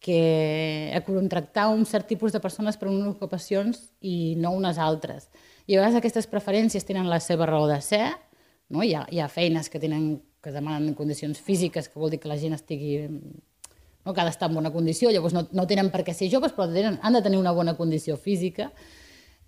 que 0.00 0.90
a 0.96 1.02
contractar 1.04 1.68
un 1.68 1.84
cert 1.84 2.08
tipus 2.08 2.32
de 2.32 2.40
persones 2.40 2.78
per 2.80 2.88
unes 2.88 3.10
ocupacions 3.12 3.90
i 4.00 4.34
no 4.40 4.54
unes 4.56 4.80
altres. 4.80 5.28
I 5.68 5.76
a 5.76 5.82
vegades 5.82 6.00
aquestes 6.00 6.26
preferències 6.26 6.86
tenen 6.88 7.10
la 7.12 7.20
seva 7.20 7.44
raó 7.46 7.68
de 7.68 7.76
ser, 7.84 8.06
no? 8.72 8.80
hi, 8.82 8.94
ha, 8.96 9.04
hi 9.12 9.20
ha 9.20 9.28
feines 9.28 9.68
que, 9.68 9.78
tenen, 9.78 10.22
que 10.40 10.52
demanen 10.52 10.94
condicions 10.94 11.40
físiques, 11.40 11.88
que 11.88 12.00
vol 12.00 12.10
dir 12.10 12.20
que 12.20 12.30
la 12.30 12.38
gent 12.40 12.56
estigui 12.56 13.08
no? 13.08 14.14
que 14.14 14.20
ha 14.20 14.24
d'estar 14.24 14.48
en 14.48 14.56
bona 14.56 14.72
condició, 14.72 15.10
llavors 15.12 15.36
no, 15.36 15.44
no 15.52 15.66
tenen 15.68 15.90
per 15.92 16.02
què 16.06 16.14
ser 16.16 16.30
joves, 16.32 16.54
però 16.56 16.68
tenen, 16.72 16.98
han 17.02 17.16
de 17.16 17.22
tenir 17.24 17.40
una 17.40 17.52
bona 17.56 17.76
condició 17.78 18.16
física. 18.16 18.70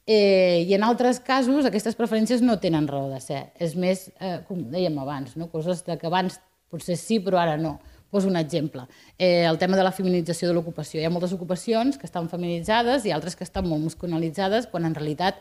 Eh, 0.04 0.64
I 0.66 0.74
en 0.74 0.84
altres 0.84 1.20
casos 1.22 1.66
aquestes 1.68 1.96
preferències 1.96 2.42
no 2.42 2.58
tenen 2.60 2.88
raó 2.90 3.08
de 3.12 3.20
ser. 3.22 3.44
És 3.62 3.76
més, 3.78 4.08
eh, 4.20 4.40
com 4.48 4.64
dèiem 4.72 4.98
abans, 4.98 5.36
no? 5.38 5.48
coses 5.52 5.84
de 5.86 5.96
que 5.98 6.10
abans 6.10 6.40
potser 6.72 6.98
sí, 6.98 7.20
però 7.22 7.40
ara 7.40 7.56
no. 7.56 7.78
Poso 8.12 8.28
un 8.28 8.36
exemple. 8.36 8.84
Eh, 9.16 9.46
el 9.48 9.56
tema 9.56 9.76
de 9.78 9.84
la 9.86 9.92
feminització 9.92 10.50
de 10.50 10.54
l'ocupació. 10.58 11.00
Hi 11.00 11.06
ha 11.08 11.12
moltes 11.12 11.32
ocupacions 11.32 11.96
que 11.96 12.04
estan 12.04 12.28
feminitzades 12.28 13.06
i 13.08 13.12
altres 13.14 13.38
que 13.38 13.46
estan 13.46 13.64
molt 13.64 13.80
muscularitzades, 13.80 14.68
quan 14.68 14.84
en 14.84 14.96
realitat 14.98 15.40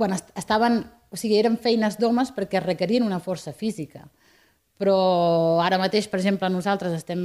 quan 0.00 0.16
est 0.16 0.30
estaven, 0.40 0.86
o 1.10 1.18
sigui, 1.18 1.36
eren 1.38 1.58
feines 1.58 1.98
d'homes 1.98 2.30
perquè 2.36 2.62
requerien 2.62 3.06
una 3.06 3.20
força 3.22 3.52
física. 3.52 4.06
Però 4.80 5.60
ara 5.60 5.78
mateix, 5.80 6.06
per 6.08 6.20
exemple, 6.22 6.48
nosaltres 6.48 6.94
estem 6.96 7.20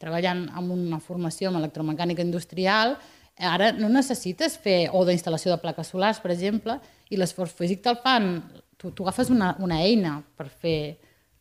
treballant 0.00 0.46
amb 0.56 0.72
una 0.72 1.00
formació 1.02 1.50
en 1.50 1.58
electromecànica 1.60 2.24
industrial, 2.24 2.96
ara 3.36 3.72
no 3.76 3.90
necessites 3.90 4.56
fer 4.62 4.88
o 4.94 5.02
d'instal·lació 5.04 5.52
de 5.52 5.60
plaques 5.60 5.90
solars, 5.90 6.20
per 6.22 6.30
exemple, 6.32 6.78
i 7.10 7.18
l'esforç 7.18 7.52
físic 7.58 7.82
te'l 7.84 7.98
fan, 8.00 8.30
tu, 8.78 8.92
tu 8.94 9.04
agafes 9.04 9.32
una, 9.34 9.54
una 9.60 9.82
eina 9.82 10.20
per 10.38 10.48
fer 10.48 10.78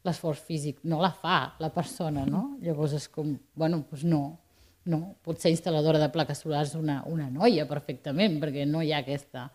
l'esforç 0.04 0.42
físic, 0.44 0.82
no 0.84 1.00
la 1.00 1.14
fa 1.16 1.54
la 1.64 1.70
persona, 1.72 2.26
no? 2.28 2.58
Llavors 2.64 2.98
és 2.98 3.08
com, 3.08 3.32
bueno, 3.56 3.86
doncs 3.88 4.04
no, 4.04 4.24
no, 4.92 5.00
pot 5.24 5.40
ser 5.40 5.54
instal·ladora 5.54 6.02
de 6.02 6.10
plaques 6.12 6.44
solars 6.44 6.74
una, 6.76 7.00
una 7.08 7.30
noia 7.32 7.68
perfectament, 7.70 8.36
perquè 8.42 8.66
no 8.68 8.84
hi 8.84 8.92
ha 8.92 9.00
aquesta 9.04 9.48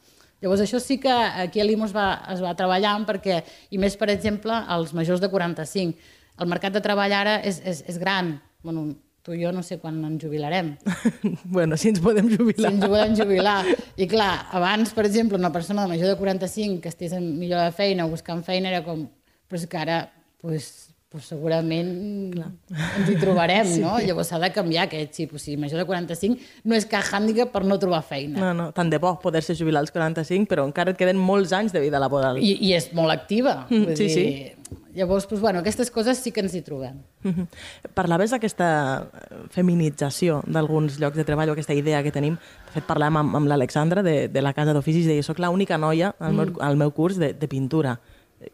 Llavors 0.42 0.62
això 0.62 0.78
sí 0.82 0.98
que 1.02 1.10
aquí 1.10 1.60
a 1.60 1.66
l'IMO 1.66 1.88
es 1.88 1.94
va, 1.96 2.22
es 2.30 2.42
va 2.44 2.54
treballar 2.58 2.94
perquè, 3.08 3.42
i 3.74 3.78
més 3.78 3.96
per 3.98 4.10
exemple, 4.12 4.54
els 4.74 4.94
majors 4.94 5.22
de 5.22 5.30
45. 5.32 6.14
El 6.38 6.50
mercat 6.50 6.74
de 6.76 6.82
treball 6.84 7.12
ara 7.12 7.40
és, 7.42 7.58
és, 7.66 7.82
és 7.90 7.98
gran. 7.98 8.36
Bueno, 8.62 8.92
tu 9.26 9.34
i 9.34 9.42
jo 9.42 9.50
no 9.52 9.64
sé 9.66 9.80
quan 9.82 9.98
ens 10.06 10.22
jubilarem. 10.22 10.76
bueno, 11.56 11.76
si 11.76 11.90
ens 11.90 12.00
podem 12.00 12.30
jubilar. 12.30 12.70
Si 12.70 12.76
ens 12.76 12.86
podem 12.86 13.16
jubilar. 13.18 13.58
I 13.98 14.06
clar, 14.08 14.32
abans, 14.56 14.94
per 14.94 15.04
exemple, 15.08 15.40
una 15.40 15.52
persona 15.52 15.84
de 15.84 15.92
major 15.92 16.08
de 16.12 16.16
45 16.20 16.80
que 16.80 16.92
estigués 16.92 17.18
en 17.18 17.34
millor 17.38 17.66
de 17.66 17.74
feina 17.74 18.06
o 18.06 18.12
buscant 18.14 18.44
feina 18.46 18.70
era 18.70 18.84
com... 18.86 19.08
Però 19.48 19.58
és 19.58 19.66
que 19.68 19.78
ara, 19.80 19.98
pues, 20.44 20.87
pues 21.08 21.24
segurament 21.24 22.34
Clar. 22.34 22.50
ens 22.98 23.08
hi 23.08 23.16
trobarem, 23.16 23.66
sí. 23.74 23.80
no? 23.80 23.94
Llavors 24.04 24.28
s'ha 24.28 24.40
de 24.42 24.50
canviar 24.52 24.84
aquest 24.86 25.14
xip. 25.16 25.32
O 25.34 25.40
sigui, 25.40 25.56
major 25.60 25.80
de 25.80 25.86
45 25.88 26.68
no 26.68 26.76
és 26.76 26.84
cap 26.88 27.08
hàndicap 27.16 27.52
per 27.54 27.64
no 27.64 27.78
trobar 27.80 28.02
feina. 28.04 28.36
No, 28.42 28.52
no, 28.56 28.68
tant 28.76 28.92
de 28.92 29.00
bo 29.00 29.14
poder-se 29.22 29.56
jubilar 29.56 29.80
als 29.84 29.94
45, 29.94 30.48
però 30.50 30.66
encara 30.68 30.92
et 30.92 31.00
queden 31.00 31.20
molts 31.20 31.54
anys 31.56 31.72
de 31.72 31.80
vida 31.84 32.00
laboral. 32.02 32.42
I, 32.44 32.58
i 32.68 32.74
és 32.76 32.90
molt 32.96 33.14
activa. 33.14 33.62
Mm, 33.70 33.96
sí, 33.96 34.04
dir, 34.04 34.12
sí. 34.12 34.78
Llavors, 34.98 35.28
pues, 35.30 35.40
bueno, 35.40 35.60
aquestes 35.60 35.92
coses 35.94 36.18
sí 36.18 36.32
que 36.34 36.42
ens 36.42 36.54
hi 36.58 36.60
trobem. 36.66 37.00
Mm 37.22 37.30
-hmm. 37.30 37.46
Parlaves 37.94 38.30
d'aquesta 38.30 39.06
feminització 39.50 40.42
d'alguns 40.46 40.98
llocs 40.98 41.16
de 41.16 41.24
treball 41.24 41.48
o 41.48 41.52
aquesta 41.52 41.74
idea 41.74 42.02
que 42.02 42.10
tenim. 42.12 42.34
De 42.34 42.72
fet, 42.72 42.84
parlàvem 42.84 43.16
amb, 43.16 43.36
amb 43.36 43.46
l'Alexandra 43.46 44.02
de, 44.02 44.28
de 44.28 44.42
la 44.42 44.52
Casa 44.52 44.72
d'Oficis 44.72 45.04
i 45.04 45.08
deia, 45.08 45.22
soc 45.22 45.38
l'única 45.38 45.78
noia 45.78 46.14
al, 46.18 46.32
mm. 46.32 46.36
meu, 46.36 46.60
al 46.60 46.76
meu 46.76 46.90
curs 46.90 47.16
de, 47.16 47.32
de 47.32 47.48
pintura 47.48 48.00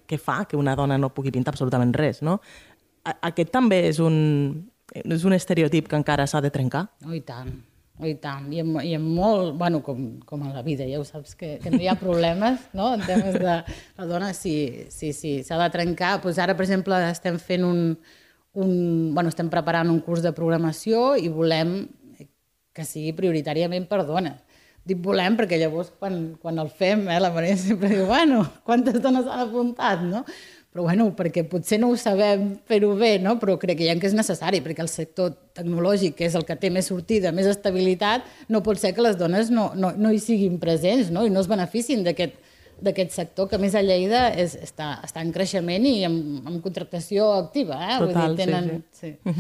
que 0.07 0.19
fa 0.19 0.45
que 0.49 0.57
una 0.57 0.75
dona 0.77 0.99
no 0.99 1.13
pugui 1.15 1.33
pintar 1.35 1.55
absolutament 1.55 1.95
res, 1.97 2.23
no? 2.23 2.39
Aquest 3.05 3.53
també 3.53 3.83
és 3.91 4.01
un, 4.01 4.17
és 5.03 5.25
un 5.29 5.37
estereotip 5.37 5.89
que 5.91 5.99
encara 5.99 6.27
s'ha 6.27 6.41
de 6.45 6.51
trencar? 6.55 6.87
Oh, 7.05 7.13
I 7.13 7.21
tant, 7.27 7.51
oh, 8.01 8.09
i 8.09 8.15
tant. 8.21 8.47
I 8.53 8.63
en, 8.63 8.71
i 8.81 8.95
en 8.97 9.05
molt, 9.05 9.55
bueno, 9.61 9.83
com, 9.85 10.07
com 10.25 10.45
a 10.47 10.53
la 10.55 10.65
vida, 10.65 10.87
ja 10.89 11.01
ho 11.01 11.05
saps, 11.05 11.35
que, 11.37 11.59
que 11.63 11.73
no 11.73 11.83
hi 11.83 11.91
ha 11.91 11.99
problemes, 12.07 12.69
no?, 12.73 12.95
en 12.97 13.05
temes 13.05 13.37
de 13.41 13.59
la 13.61 14.09
dona, 14.09 14.33
sí, 14.37 14.87
sí, 14.89 15.13
sí, 15.13 15.37
s'ha 15.45 15.61
de 15.61 15.69
trencar. 15.75 16.17
Pues 16.25 16.41
ara, 16.41 16.57
per 16.57 16.65
exemple, 16.65 17.01
estem 17.11 17.37
fent 17.43 17.67
un, 17.69 17.85
un, 18.55 18.73
bueno, 19.15 19.29
estem 19.29 19.53
preparant 19.53 19.93
un 19.93 20.01
curs 20.07 20.25
de 20.25 20.33
programació 20.33 21.13
i 21.21 21.29
volem 21.29 21.77
que 22.75 22.89
sigui 22.89 23.13
prioritàriament 23.15 23.87
per 23.91 24.03
dones. 24.09 24.41
Dic 24.85 24.99
volem 25.01 25.39
perquè 25.39 25.57
llavors 25.61 25.93
quan, 25.99 26.35
quan 26.43 26.61
el 26.61 26.69
fem, 26.69 27.07
eh, 27.09 27.21
la 27.23 27.33
Maria 27.33 27.57
sempre 27.61 27.89
diu, 27.89 28.05
bueno, 28.11 28.43
quantes 28.67 29.01
dones 29.01 29.29
han 29.31 29.47
apuntat, 29.47 30.05
no? 30.05 30.25
Però 30.75 30.83
bueno, 30.89 31.07
perquè 31.15 31.45
potser 31.47 31.79
no 31.79 31.93
ho 31.93 31.97
sabem 31.97 32.49
fer-ho 32.67 32.97
bé, 32.99 33.13
no? 33.23 33.37
però 33.39 33.55
crec 33.63 33.79
que 33.79 33.87
ja 33.87 33.95
que 33.95 34.09
és 34.09 34.17
necessari, 34.19 34.59
perquè 34.61 34.83
el 34.83 34.91
sector 34.91 35.31
tecnològic, 35.55 36.17
que 36.19 36.27
és 36.27 36.35
el 36.35 36.43
que 36.49 36.57
té 36.59 36.67
més 36.75 36.89
sortida, 36.91 37.31
més 37.31 37.47
estabilitat, 37.47 38.27
no 38.51 38.61
pot 38.67 38.83
ser 38.83 38.91
que 38.97 39.05
les 39.07 39.15
dones 39.17 39.53
no, 39.55 39.69
no, 39.79 39.93
no 39.95 40.11
hi 40.11 40.19
siguin 40.19 40.59
presents 40.59 41.13
no? 41.15 41.23
i 41.23 41.31
no 41.31 41.45
es 41.45 41.51
beneficin 41.51 42.03
d'aquest 42.03 42.43
d'aquest 42.85 43.15
sector, 43.15 43.47
que 43.49 43.59
més 43.63 43.77
a 43.79 43.85
Lleida 43.87 44.25
és, 44.35 44.57
està, 44.59 44.97
està 45.07 45.23
en 45.23 45.31
creixement 45.33 45.87
i 45.87 46.01
amb, 46.09 46.43
amb 46.43 46.59
contractació 46.65 47.29
activa. 47.37 47.79
Eh? 47.79 48.01
Total, 48.03 48.35
Vull 48.35 48.35
dir, 48.35 48.43
tenen... 48.43 48.83
sí, 48.91 49.13
sí. 49.13 49.13
sí. 49.15 49.31
Uh 49.31 49.39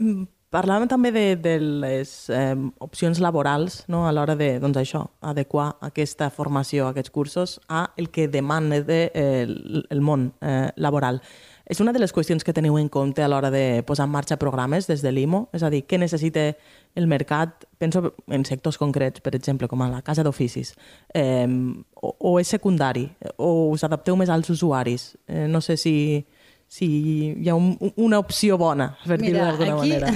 -huh. 0.00 0.26
Parlàvem 0.54 0.86
també 0.86 1.10
de, 1.10 1.24
de 1.42 1.56
les 1.58 2.10
eh, 2.30 2.54
opcions 2.78 3.18
laborals 3.18 3.80
no? 3.90 4.04
a 4.06 4.12
l'hora 4.14 4.36
de 4.38 4.60
doncs 4.62 4.78
això, 4.78 5.02
adequar 5.20 5.72
aquesta 5.82 6.28
formació, 6.30 6.86
aquests 6.86 7.10
cursos, 7.10 7.58
a 7.68 7.88
el 7.98 8.12
que 8.14 8.28
demana 8.30 8.78
de, 8.86 9.00
eh, 9.10 9.42
el, 9.42 9.84
el 9.90 10.00
món 10.06 10.30
eh, 10.40 10.70
laboral. 10.76 11.18
És 11.66 11.80
una 11.82 11.90
de 11.90 11.98
les 11.98 12.14
qüestions 12.14 12.46
que 12.46 12.54
teniu 12.54 12.78
en 12.78 12.86
compte 12.88 13.24
a 13.24 13.26
l'hora 13.26 13.50
de 13.50 13.82
posar 13.82 14.06
en 14.06 14.12
marxa 14.14 14.38
programes 14.38 14.86
des 14.86 15.02
de 15.02 15.10
l'IMO? 15.10 15.48
És 15.50 15.64
a 15.66 15.70
dir, 15.72 15.82
què 15.82 15.98
necessita 15.98 16.52
el 16.94 17.08
mercat? 17.10 17.66
Penso 17.82 18.12
en 18.30 18.46
sectors 18.46 18.78
concrets, 18.78 19.20
per 19.20 19.34
exemple, 19.34 19.66
com 19.66 19.82
a 19.82 19.90
la 19.90 20.04
casa 20.06 20.22
d'oficis. 20.22 20.76
Eh, 21.10 21.50
o, 21.98 22.14
o 22.14 22.36
és 22.38 22.54
secundari? 22.54 23.08
O 23.34 23.72
us 23.74 23.82
adapteu 23.82 24.14
més 24.14 24.30
als 24.30 24.54
usuaris? 24.54 25.16
Eh, 25.26 25.48
no 25.50 25.60
sé 25.60 25.74
si, 25.74 26.22
si 26.66 26.86
hi 27.32 27.48
ha 27.48 27.54
un, 27.54 27.74
una 27.96 28.18
opció 28.18 28.58
bona, 28.58 28.90
per 29.06 29.20
dir-ho 29.20 29.44
d'alguna 29.44 29.76
manera. 29.78 30.12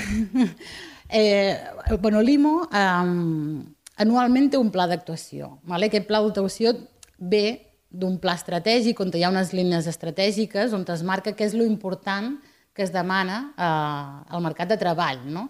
eh, 1.09 1.57
bueno, 2.01 2.21
l'IMO 2.23 2.55
eh, 2.67 4.05
anualment 4.05 4.51
té 4.51 4.61
un 4.61 4.71
pla 4.75 4.89
d'actuació. 4.91 5.57
Vale? 5.71 5.91
Aquest 5.91 6.09
pla 6.09 6.23
d'actuació 6.25 6.75
ve 7.19 7.45
d'un 7.91 8.19
pla 8.23 8.37
estratègic 8.39 9.01
on 9.03 9.11
hi 9.15 9.25
ha 9.27 9.33
unes 9.33 9.51
línies 9.57 9.89
estratègiques 9.91 10.75
on 10.77 10.85
es 10.87 11.03
marca 11.03 11.35
què 11.35 11.49
és 11.49 11.57
lo 11.59 11.67
important 11.67 12.37
que 12.75 12.85
es 12.87 12.93
demana 12.95 13.51
eh, 13.57 14.35
al 14.35 14.43
mercat 14.43 14.71
de 14.71 14.79
treball. 14.81 15.25
No? 15.27 15.49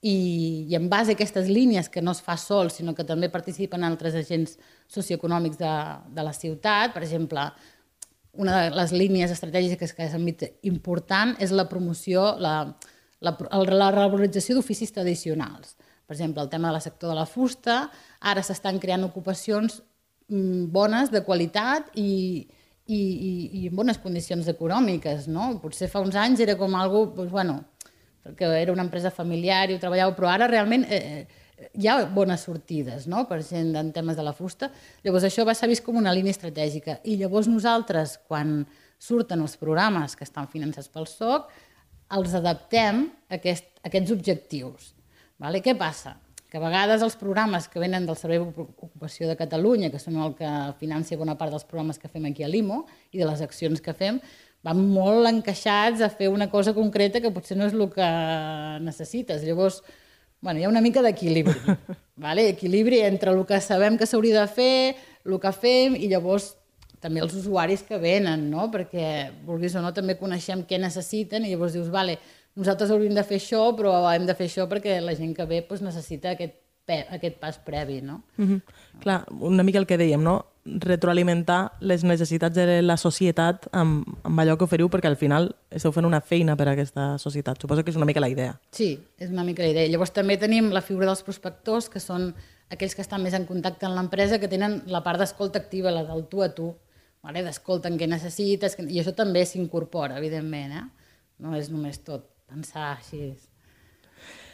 I, 0.00 0.66
I 0.70 0.76
en 0.78 0.88
base 0.88 1.10
a 1.10 1.16
aquestes 1.18 1.48
línies, 1.48 1.88
que 1.88 2.02
no 2.02 2.12
es 2.14 2.20
fa 2.22 2.36
sol, 2.38 2.70
sinó 2.70 2.94
que 2.94 3.04
també 3.04 3.28
participen 3.32 3.82
altres 3.82 4.14
agents 4.14 4.54
socioeconòmics 4.94 5.58
de, 5.58 5.72
de 6.14 6.22
la 6.22 6.34
ciutat, 6.36 6.94
per 6.94 7.02
exemple, 7.02 7.48
una 8.38 8.62
de 8.62 8.70
les 8.76 8.94
línies 8.94 9.32
estratègiques 9.34 9.92
que 9.94 10.06
és 10.06 10.14
important 10.62 11.34
és 11.42 11.50
la 11.50 11.66
promoció, 11.70 12.30
la, 12.38 12.54
la, 13.20 13.34
la 13.34 13.90
revalorització 13.90 14.56
d'oficis 14.56 14.94
tradicionals. 14.94 15.74
Per 16.06 16.14
exemple, 16.14 16.40
el 16.40 16.48
tema 16.48 16.70
del 16.72 16.80
sector 16.80 17.10
de 17.12 17.18
la 17.18 17.26
fusta, 17.26 17.82
ara 18.20 18.44
s'estan 18.46 18.78
creant 18.80 19.04
ocupacions 19.04 19.82
mm, 20.30 20.70
bones, 20.72 21.10
de 21.12 21.20
qualitat 21.26 21.90
i, 22.00 22.46
i, 22.86 23.00
i, 23.00 23.32
i 23.60 23.66
en 23.68 23.76
bones 23.76 23.98
condicions 24.00 24.48
econòmiques. 24.48 25.26
No? 25.28 25.50
Potser 25.60 25.90
fa 25.92 26.00
uns 26.00 26.16
anys 26.16 26.40
era 26.46 26.56
com 26.56 26.78
algo, 26.78 27.04
doncs, 27.16 27.34
bueno, 27.34 27.58
perquè 28.24 28.48
era 28.62 28.72
una 28.72 28.86
empresa 28.86 29.12
familiar 29.12 29.66
i 29.68 29.76
ho 29.76 29.82
treballava, 29.82 30.14
però 30.16 30.30
ara 30.32 30.48
realment 30.48 30.86
eh, 30.88 31.02
eh, 31.02 31.47
hi 31.74 31.88
ha 31.88 31.96
bones 32.14 32.44
sortides 32.46 33.06
no? 33.10 33.24
per 33.28 33.40
gent 33.46 33.74
en 33.78 33.92
temes 33.94 34.18
de 34.18 34.24
la 34.26 34.34
fusta. 34.36 34.70
Llavors 35.04 35.26
això 35.28 35.46
va 35.46 35.54
ser 35.58 35.68
vist 35.70 35.84
com 35.86 35.98
una 35.98 36.14
línia 36.14 36.34
estratègica. 36.34 36.98
I 37.04 37.16
llavors 37.20 37.48
nosaltres, 37.50 38.18
quan 38.28 38.62
surten 38.98 39.42
els 39.42 39.56
programes 39.58 40.16
que 40.18 40.26
estan 40.26 40.48
finançats 40.50 40.90
pel 40.92 41.06
SOC, 41.10 41.50
els 42.18 42.34
adaptem 42.34 43.04
a, 43.28 43.36
aquest, 43.36 43.68
a 43.82 43.88
aquests 43.90 44.14
objectius. 44.14 44.92
Vale? 45.38 45.62
Què 45.62 45.76
passa? 45.78 46.16
Que 46.48 46.56
a 46.56 46.64
vegades 46.64 47.02
els 47.04 47.18
programes 47.20 47.68
que 47.68 47.80
venen 47.82 48.06
del 48.08 48.16
Servei 48.16 48.40
d'Ocupació 48.40 49.28
de 49.28 49.36
Catalunya, 49.36 49.90
que 49.92 50.00
són 50.00 50.16
el 50.24 50.32
que 50.38 50.50
financia 50.80 51.18
bona 51.20 51.36
part 51.38 51.52
dels 51.52 51.66
programes 51.68 52.00
que 52.00 52.08
fem 52.08 52.24
aquí 52.30 52.46
a 52.46 52.48
l'IMO 52.48 52.86
i 53.12 53.20
de 53.20 53.28
les 53.28 53.42
accions 53.44 53.82
que 53.84 53.92
fem, 53.92 54.22
van 54.64 54.80
molt 54.90 55.28
encaixats 55.28 56.00
a 56.02 56.08
fer 56.10 56.30
una 56.32 56.48
cosa 56.50 56.72
concreta 56.74 57.20
que 57.22 57.30
potser 57.30 57.58
no 57.58 57.68
és 57.68 57.76
el 57.76 57.84
que 57.92 58.08
necessites. 58.82 59.44
Llavors, 59.44 59.82
bueno, 60.40 60.60
hi 60.60 60.64
ha 60.64 60.70
una 60.70 60.82
mica 60.84 61.02
d'equilibri. 61.02 61.76
vale? 62.24 62.48
Equilibri 62.54 63.00
entre 63.06 63.32
el 63.32 63.44
que 63.46 63.60
sabem 63.60 63.98
que 63.98 64.06
s'hauria 64.06 64.40
de 64.40 64.48
fer, 64.52 64.96
el 65.24 65.38
que 65.42 65.52
fem, 65.52 65.96
i 65.98 66.08
llavors 66.10 66.52
també 67.02 67.22
els 67.22 67.34
usuaris 67.38 67.84
que 67.86 67.98
venen, 68.02 68.48
no? 68.50 68.68
perquè 68.72 69.30
vulguis 69.46 69.76
o 69.78 69.82
no 69.82 69.92
també 69.94 70.18
coneixem 70.18 70.64
què 70.66 70.80
necessiten 70.82 71.46
i 71.46 71.52
llavors 71.52 71.76
dius, 71.76 71.90
vale, 71.94 72.18
nosaltres 72.58 72.90
hauríem 72.90 73.14
de 73.14 73.24
fer 73.26 73.38
això, 73.38 73.62
però 73.78 73.94
hem 74.10 74.26
de 74.26 74.34
fer 74.34 74.48
això 74.50 74.66
perquè 74.70 74.98
la 75.02 75.14
gent 75.18 75.34
que 75.36 75.46
ve 75.46 75.62
doncs, 75.68 75.84
necessita 75.84 76.34
aquest, 76.34 76.56
aquest 76.88 77.36
pas 77.40 77.58
previ. 77.58 78.00
No? 78.02 78.22
Mm 78.36 78.46
-hmm. 78.48 78.62
Clar, 79.00 79.24
una 79.30 79.62
mica 79.62 79.78
el 79.78 79.86
que 79.86 79.98
dèiem, 79.98 80.22
no? 80.22 80.46
retroalimentar 80.64 81.72
les 81.80 82.04
necessitats 82.04 82.54
de 82.54 82.82
la 82.82 82.96
societat 82.96 83.68
amb, 83.72 84.06
amb 84.22 84.40
allò 84.40 84.56
que 84.58 84.64
oferiu, 84.64 84.88
perquè 84.88 85.08
al 85.08 85.16
final 85.16 85.54
esteu 85.70 85.92
fent 85.92 86.06
una 86.06 86.20
feina 86.20 86.56
per 86.56 86.68
a 86.68 86.72
aquesta 86.72 87.18
societat. 87.18 87.60
Suposo 87.60 87.84
que 87.84 87.90
és 87.90 87.96
una 87.96 88.04
mica 88.08 88.20
la 88.20 88.28
idea. 88.28 88.58
Sí, 88.70 88.98
és 89.18 89.30
una 89.30 89.44
mica 89.44 89.62
la 89.62 89.70
idea. 89.70 89.88
Llavors 89.88 90.12
també 90.12 90.36
tenim 90.36 90.70
la 90.70 90.82
figura 90.82 91.06
dels 91.06 91.22
prospectors, 91.22 91.88
que 91.88 92.00
són 92.00 92.34
aquells 92.70 92.94
que 92.94 93.02
estan 93.02 93.22
més 93.22 93.34
en 93.34 93.46
contacte 93.48 93.86
amb 93.86 93.96
l'empresa, 93.96 94.38
que 94.38 94.48
tenen 94.48 94.82
la 94.86 95.02
part 95.02 95.18
d'escolta 95.18 95.58
activa, 95.58 95.90
la 95.90 96.04
del 96.04 96.26
tu 96.28 96.42
a 96.42 96.50
tu, 96.54 96.74
vale? 97.24 97.42
d'escolten 97.42 97.98
què 97.98 98.08
necessites, 98.08 98.76
i 98.88 99.00
això 99.00 99.14
també 99.16 99.44
s'incorpora, 99.46 100.18
evidentment, 100.18 100.72
eh? 100.72 100.84
no 101.38 101.54
és 101.56 101.70
només 101.70 102.02
tot 102.04 102.28
pensar 102.48 102.96
així. 102.96 103.32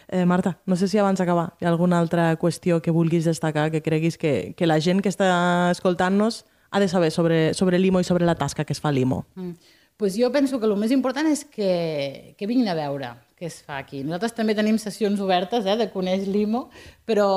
Eh, 0.08 0.24
Marta, 0.24 0.58
no 0.66 0.76
sé 0.76 0.88
si 0.88 0.98
abans 0.98 1.18
d'acabar 1.18 1.52
hi 1.60 1.66
ha 1.66 1.70
alguna 1.72 1.98
altra 1.98 2.32
qüestió 2.40 2.80
que 2.82 2.92
vulguis 2.94 3.24
destacar, 3.24 3.70
que 3.70 3.82
creguis 3.82 4.18
que, 4.18 4.54
que 4.56 4.66
la 4.66 4.80
gent 4.80 5.02
que 5.02 5.12
està 5.12 5.70
escoltant-nos 5.70 6.44
ha 6.70 6.80
de 6.80 6.88
saber 6.88 7.10
sobre, 7.10 7.54
sobre 7.54 7.78
l'IMO 7.78 8.00
i 8.02 8.04
sobre 8.04 8.26
la 8.26 8.34
tasca 8.34 8.64
que 8.64 8.74
es 8.74 8.82
fa 8.82 8.90
a 8.90 8.92
l'IMO. 8.92 9.24
Mm. 9.34 9.80
Pues 9.96 10.16
jo 10.18 10.32
penso 10.34 10.58
que 10.58 10.66
el 10.66 10.74
més 10.74 10.90
important 10.90 11.28
és 11.30 11.44
que, 11.46 12.34
que 12.34 12.48
vinguin 12.50 12.66
a 12.72 12.74
veure 12.74 13.12
què 13.38 13.46
es 13.46 13.60
fa 13.62 13.78
aquí. 13.78 14.02
Nosaltres 14.02 14.34
també 14.34 14.56
tenim 14.58 14.78
sessions 14.82 15.20
obertes 15.22 15.68
eh, 15.70 15.76
de 15.78 15.86
conèixer 15.92 16.32
l'IMO, 16.34 16.64
però, 17.06 17.28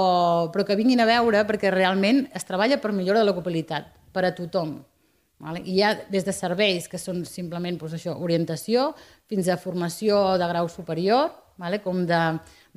però 0.54 0.66
que 0.66 0.78
vinguin 0.80 1.04
a 1.04 1.10
veure 1.10 1.44
perquè 1.46 1.70
realment 1.74 2.26
es 2.34 2.50
treballa 2.50 2.80
per 2.82 2.96
millora 2.98 3.22
de 3.22 3.30
l'ocupabilitat, 3.30 3.92
per 4.10 4.26
a 4.26 4.34
tothom. 4.34 4.80
Vale? 5.38 5.62
I 5.62 5.76
hi 5.78 5.82
ha 5.86 5.92
des 6.10 6.26
de 6.26 6.34
serveis 6.34 6.88
que 6.90 6.98
són 6.98 7.22
simplement 7.30 7.78
doncs, 7.78 7.94
això, 8.00 8.16
orientació 8.26 8.90
fins 9.30 9.48
a 9.48 9.60
formació 9.62 10.38
de 10.42 10.48
grau 10.50 10.70
superior, 10.70 11.30
vale? 11.62 11.78
com 11.84 12.06
de 12.10 12.22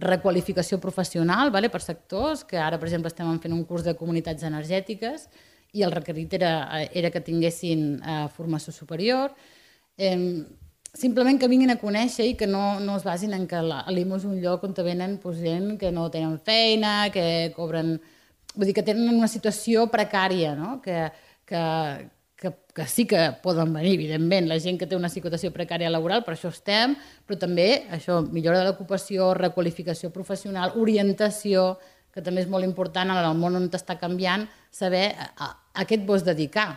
requalificació 0.01 0.81
professional 0.81 1.53
vale? 1.55 1.71
per 1.73 1.81
sectors, 1.81 2.45
que 2.45 2.61
ara, 2.61 2.79
per 2.79 2.89
exemple, 2.91 3.09
estem 3.09 3.41
fent 3.41 3.57
un 3.57 3.65
curs 3.65 3.87
de 3.87 3.97
comunitats 3.97 4.45
energètiques 4.45 5.29
i 5.73 5.85
el 5.87 5.95
requerit 5.95 6.37
era, 6.37 6.53
era 6.93 7.11
que 7.15 7.25
tinguessin 7.25 8.01
eh, 8.03 8.27
formació 8.37 8.75
superior. 8.77 9.33
Eh, 9.97 10.45
simplement 10.93 11.39
que 11.39 11.49
vinguin 11.49 11.71
a 11.73 11.79
conèixer 11.81 12.27
i 12.27 12.37
que 12.37 12.49
no, 12.51 12.81
no 12.83 12.97
es 12.99 13.05
basin 13.07 13.33
en 13.37 13.47
que 13.49 13.61
l'IMO 13.63 14.19
és 14.19 14.27
un 14.29 14.41
lloc 14.43 14.65
on 14.67 14.75
venen 14.77 15.21
doncs, 15.23 15.41
gent 15.41 15.77
que 15.79 15.93
no 15.95 16.11
tenen 16.11 16.39
feina, 16.45 17.09
que 17.15 17.55
cobren... 17.57 17.99
Vull 18.51 18.67
dir, 18.67 18.75
que 18.75 18.83
tenen 18.83 19.15
una 19.15 19.29
situació 19.31 19.87
precària, 19.93 20.57
no? 20.59 20.81
que, 20.83 21.05
que, 21.47 21.61
que, 22.41 22.55
que 22.75 22.87
sí 22.89 23.07
que 23.07 23.21
poden 23.43 23.75
venir, 23.77 23.95
evidentment, 23.99 24.49
la 24.49 24.59
gent 24.59 24.79
que 24.81 24.89
té 24.89 24.97
una 24.97 25.13
situació 25.13 25.53
precària 25.53 25.93
laboral, 25.93 26.25
per 26.25 26.33
això 26.35 26.49
estem, 26.49 26.97
però 27.29 27.37
també 27.39 27.69
això, 27.93 28.23
millora 28.25 28.63
de 28.63 28.71
l'ocupació, 28.71 29.35
requalificació 29.37 30.09
professional, 30.15 30.73
orientació, 30.81 31.75
que 32.11 32.25
també 32.25 32.43
és 32.43 32.49
molt 32.51 32.65
important 32.67 33.13
en 33.13 33.21
el 33.21 33.37
món 33.39 33.61
on 33.61 33.69
està 33.77 33.99
canviant, 34.01 34.49
saber 34.73 35.11
a, 35.13 35.29
a, 35.37 35.51
a 35.83 35.87
què 35.87 36.01
et 36.01 36.09
vols 36.09 36.25
dedicar. 36.27 36.73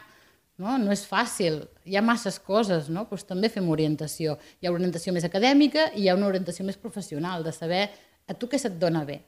No? 0.59 0.75
no 0.77 0.91
és 0.93 1.01
fàcil, 1.09 1.63
hi 1.89 1.95
ha 1.97 2.03
masses 2.05 2.37
coses, 2.43 2.91
no? 2.93 3.07
pues 3.09 3.23
també 3.25 3.49
fem 3.49 3.65
orientació. 3.73 4.35
Hi 4.61 4.67
ha 4.67 4.75
orientació 4.75 5.15
més 5.15 5.25
acadèmica 5.25 5.89
i 5.95 6.03
hi 6.03 6.09
ha 6.11 6.17
una 6.19 6.27
orientació 6.27 6.67
més 6.67 6.77
professional, 6.77 7.41
de 7.47 7.55
saber 7.55 7.87
a 8.27 8.35
tu 8.35 8.51
què 8.51 8.59
se't 8.61 8.77
dona 8.79 9.01
bé. 9.07 9.23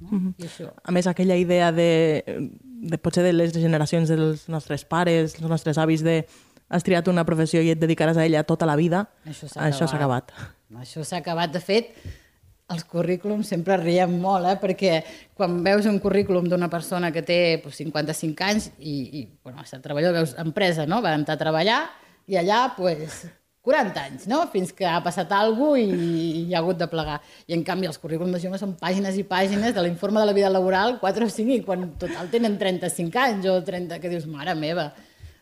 No? 0.00 0.08
Mm 0.10 0.18
-hmm. 0.18 0.34
I 0.38 0.44
això. 0.46 0.72
A 0.82 0.92
més, 0.92 1.06
aquella 1.06 1.36
idea 1.36 1.72
de 1.72 2.50
de, 2.80 2.98
potser 2.98 3.24
de 3.24 3.32
les 3.32 3.54
generacions 3.54 4.08
dels 4.10 4.46
nostres 4.48 4.84
pares, 4.84 5.34
els 5.38 5.50
nostres 5.50 5.78
avis, 5.78 6.04
de 6.06 6.22
has 6.68 6.84
triat 6.84 7.08
una 7.08 7.24
professió 7.24 7.62
i 7.64 7.72
et 7.72 7.80
dedicaràs 7.80 8.18
a 8.20 8.26
ella 8.28 8.44
tota 8.44 8.66
la 8.68 8.76
vida, 8.76 9.06
això 9.24 9.48
s'ha 9.48 9.88
acabat. 9.96 10.32
acabat. 10.34 10.82
Això 10.82 11.04
s'ha 11.04 11.20
acabat. 11.22 11.52
De 11.54 11.62
fet, 11.64 11.94
els 12.68 12.84
currículums 12.84 13.48
sempre 13.48 13.78
riem 13.80 14.18
molt, 14.20 14.44
eh? 14.50 14.58
perquè 14.60 14.98
quan 15.34 15.62
veus 15.64 15.88
un 15.88 15.96
currículum 16.04 16.50
d'una 16.50 16.68
persona 16.68 17.08
que 17.10 17.22
té 17.24 17.38
pues, 17.62 17.80
55 17.80 18.44
anys 18.44 18.68
i, 18.78 18.98
i 19.20 19.24
bueno, 19.42 19.64
està 19.64 19.80
treballador, 19.80 20.20
veus 20.20 20.36
empresa, 20.36 20.84
no? 20.86 21.00
va 21.00 21.14
entrar 21.16 21.38
a 21.38 21.40
treballar 21.40 21.80
i 22.28 22.36
allà 22.36 22.74
pues, 22.76 23.24
40 23.68 24.00
anys, 24.00 24.26
no? 24.30 24.40
fins 24.48 24.70
que 24.72 24.86
ha 24.88 25.02
passat 25.04 25.32
alguna 25.36 25.76
cosa 25.76 25.80
i, 25.84 26.44
i 26.48 26.54
ha 26.54 26.62
hagut 26.62 26.78
de 26.80 26.86
plegar. 26.88 27.18
I 27.44 27.52
en 27.58 27.64
canvi 27.66 27.90
els 27.90 28.00
currículums 28.00 28.38
de 28.38 28.40
joves 28.40 28.62
són 28.64 28.72
pàgines 28.80 29.18
i 29.20 29.26
pàgines 29.28 29.74
de 29.76 29.84
l'informe 29.84 30.22
de 30.22 30.30
la 30.30 30.36
vida 30.36 30.48
laboral, 30.48 30.96
4 31.02 31.28
o 31.28 31.34
5, 31.34 31.58
i 31.58 31.66
quan 31.66 31.84
total 32.00 32.30
tenen 32.32 32.56
35 32.56 33.20
anys 33.26 33.50
o 33.52 33.58
30, 33.66 34.00
que 34.00 34.08
dius, 34.08 34.24
mare 34.30 34.56
meva, 34.56 34.88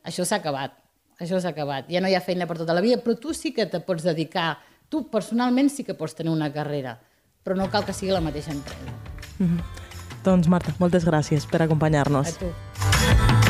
això 0.03 0.27
s'ha 0.27 0.41
acabat, 0.43 0.74
això 1.22 1.39
s'ha 1.39 1.55
acabat. 1.55 1.87
Ja 1.93 2.03
no 2.03 2.11
hi 2.11 2.18
ha 2.18 2.24
feina 2.24 2.51
per 2.51 2.59
tota 2.64 2.74
la 2.74 2.83
vida, 2.83 2.99
però 3.05 3.14
tu 3.20 3.35
sí 3.37 3.55
que 3.55 3.68
te 3.70 3.79
pots 3.79 4.09
dedicar, 4.11 4.57
tu 4.91 5.07
personalment 5.12 5.70
sí 5.70 5.87
que 5.87 5.95
pots 5.95 6.18
tenir 6.18 6.35
una 6.35 6.51
carrera, 6.53 6.99
però 7.47 7.55
no 7.55 7.70
cal 7.70 7.87
que 7.87 7.95
sigui 7.95 8.11
la 8.11 8.24
mateixa 8.24 8.51
empresa. 8.51 8.99
Mm 9.39 9.47
-hmm. 9.47 9.85
Doncs 10.27 10.49
Marta, 10.49 10.74
moltes 10.81 11.07
gràcies 11.07 11.47
per 11.47 11.62
acompanyar-nos. 11.62 12.35
A 12.35 12.39
tu. 12.43 13.45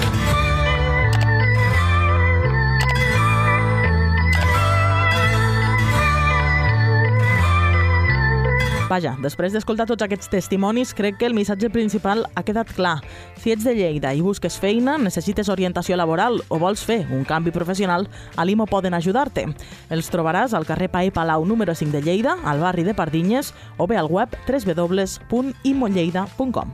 Vaja, 8.86 9.16
després 9.18 9.50
d'escoltar 9.50 9.82
tots 9.90 10.04
aquests 10.06 10.30
testimonis, 10.30 10.94
crec 10.94 11.18
que 11.18 11.26
el 11.26 11.34
missatge 11.34 11.66
principal 11.74 12.22
ha 12.38 12.46
quedat 12.46 12.70
clar. 12.70 13.02
Si 13.42 13.50
ets 13.50 13.66
de 13.66 13.74
Lleida 13.74 14.14
i 14.14 14.22
busques 14.22 14.62
feina, 14.62 14.94
necessites 15.02 15.50
orientació 15.50 15.98
laboral 15.98 16.38
o 16.46 16.60
vols 16.62 16.86
fer 16.86 17.02
un 17.10 17.26
canvi 17.26 17.50
professional, 17.50 18.06
a 18.36 18.44
l'IMO 18.46 18.70
poden 18.70 18.94
ajudar-te. 18.94 19.50
Els 19.90 20.06
trobaràs 20.12 20.54
al 20.54 20.66
carrer 20.68 20.86
Pae 20.92 21.10
Palau 21.10 21.44
número 21.44 21.74
5 21.74 21.90
de 21.98 22.02
Lleida, 22.06 22.36
al 22.44 22.60
barri 22.62 22.84
de 22.86 22.94
Pardinyes, 22.94 23.54
o 23.76 23.86
bé 23.90 23.96
al 23.98 24.06
web 24.06 24.28
www.imolleida.com. 24.46 26.72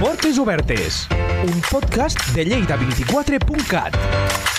Portes 0.00 0.38
Obertes, 0.38 1.08
un 1.48 1.60
podcast 1.70 2.18
de 2.34 2.44
Lleida24.cat. 2.44 4.53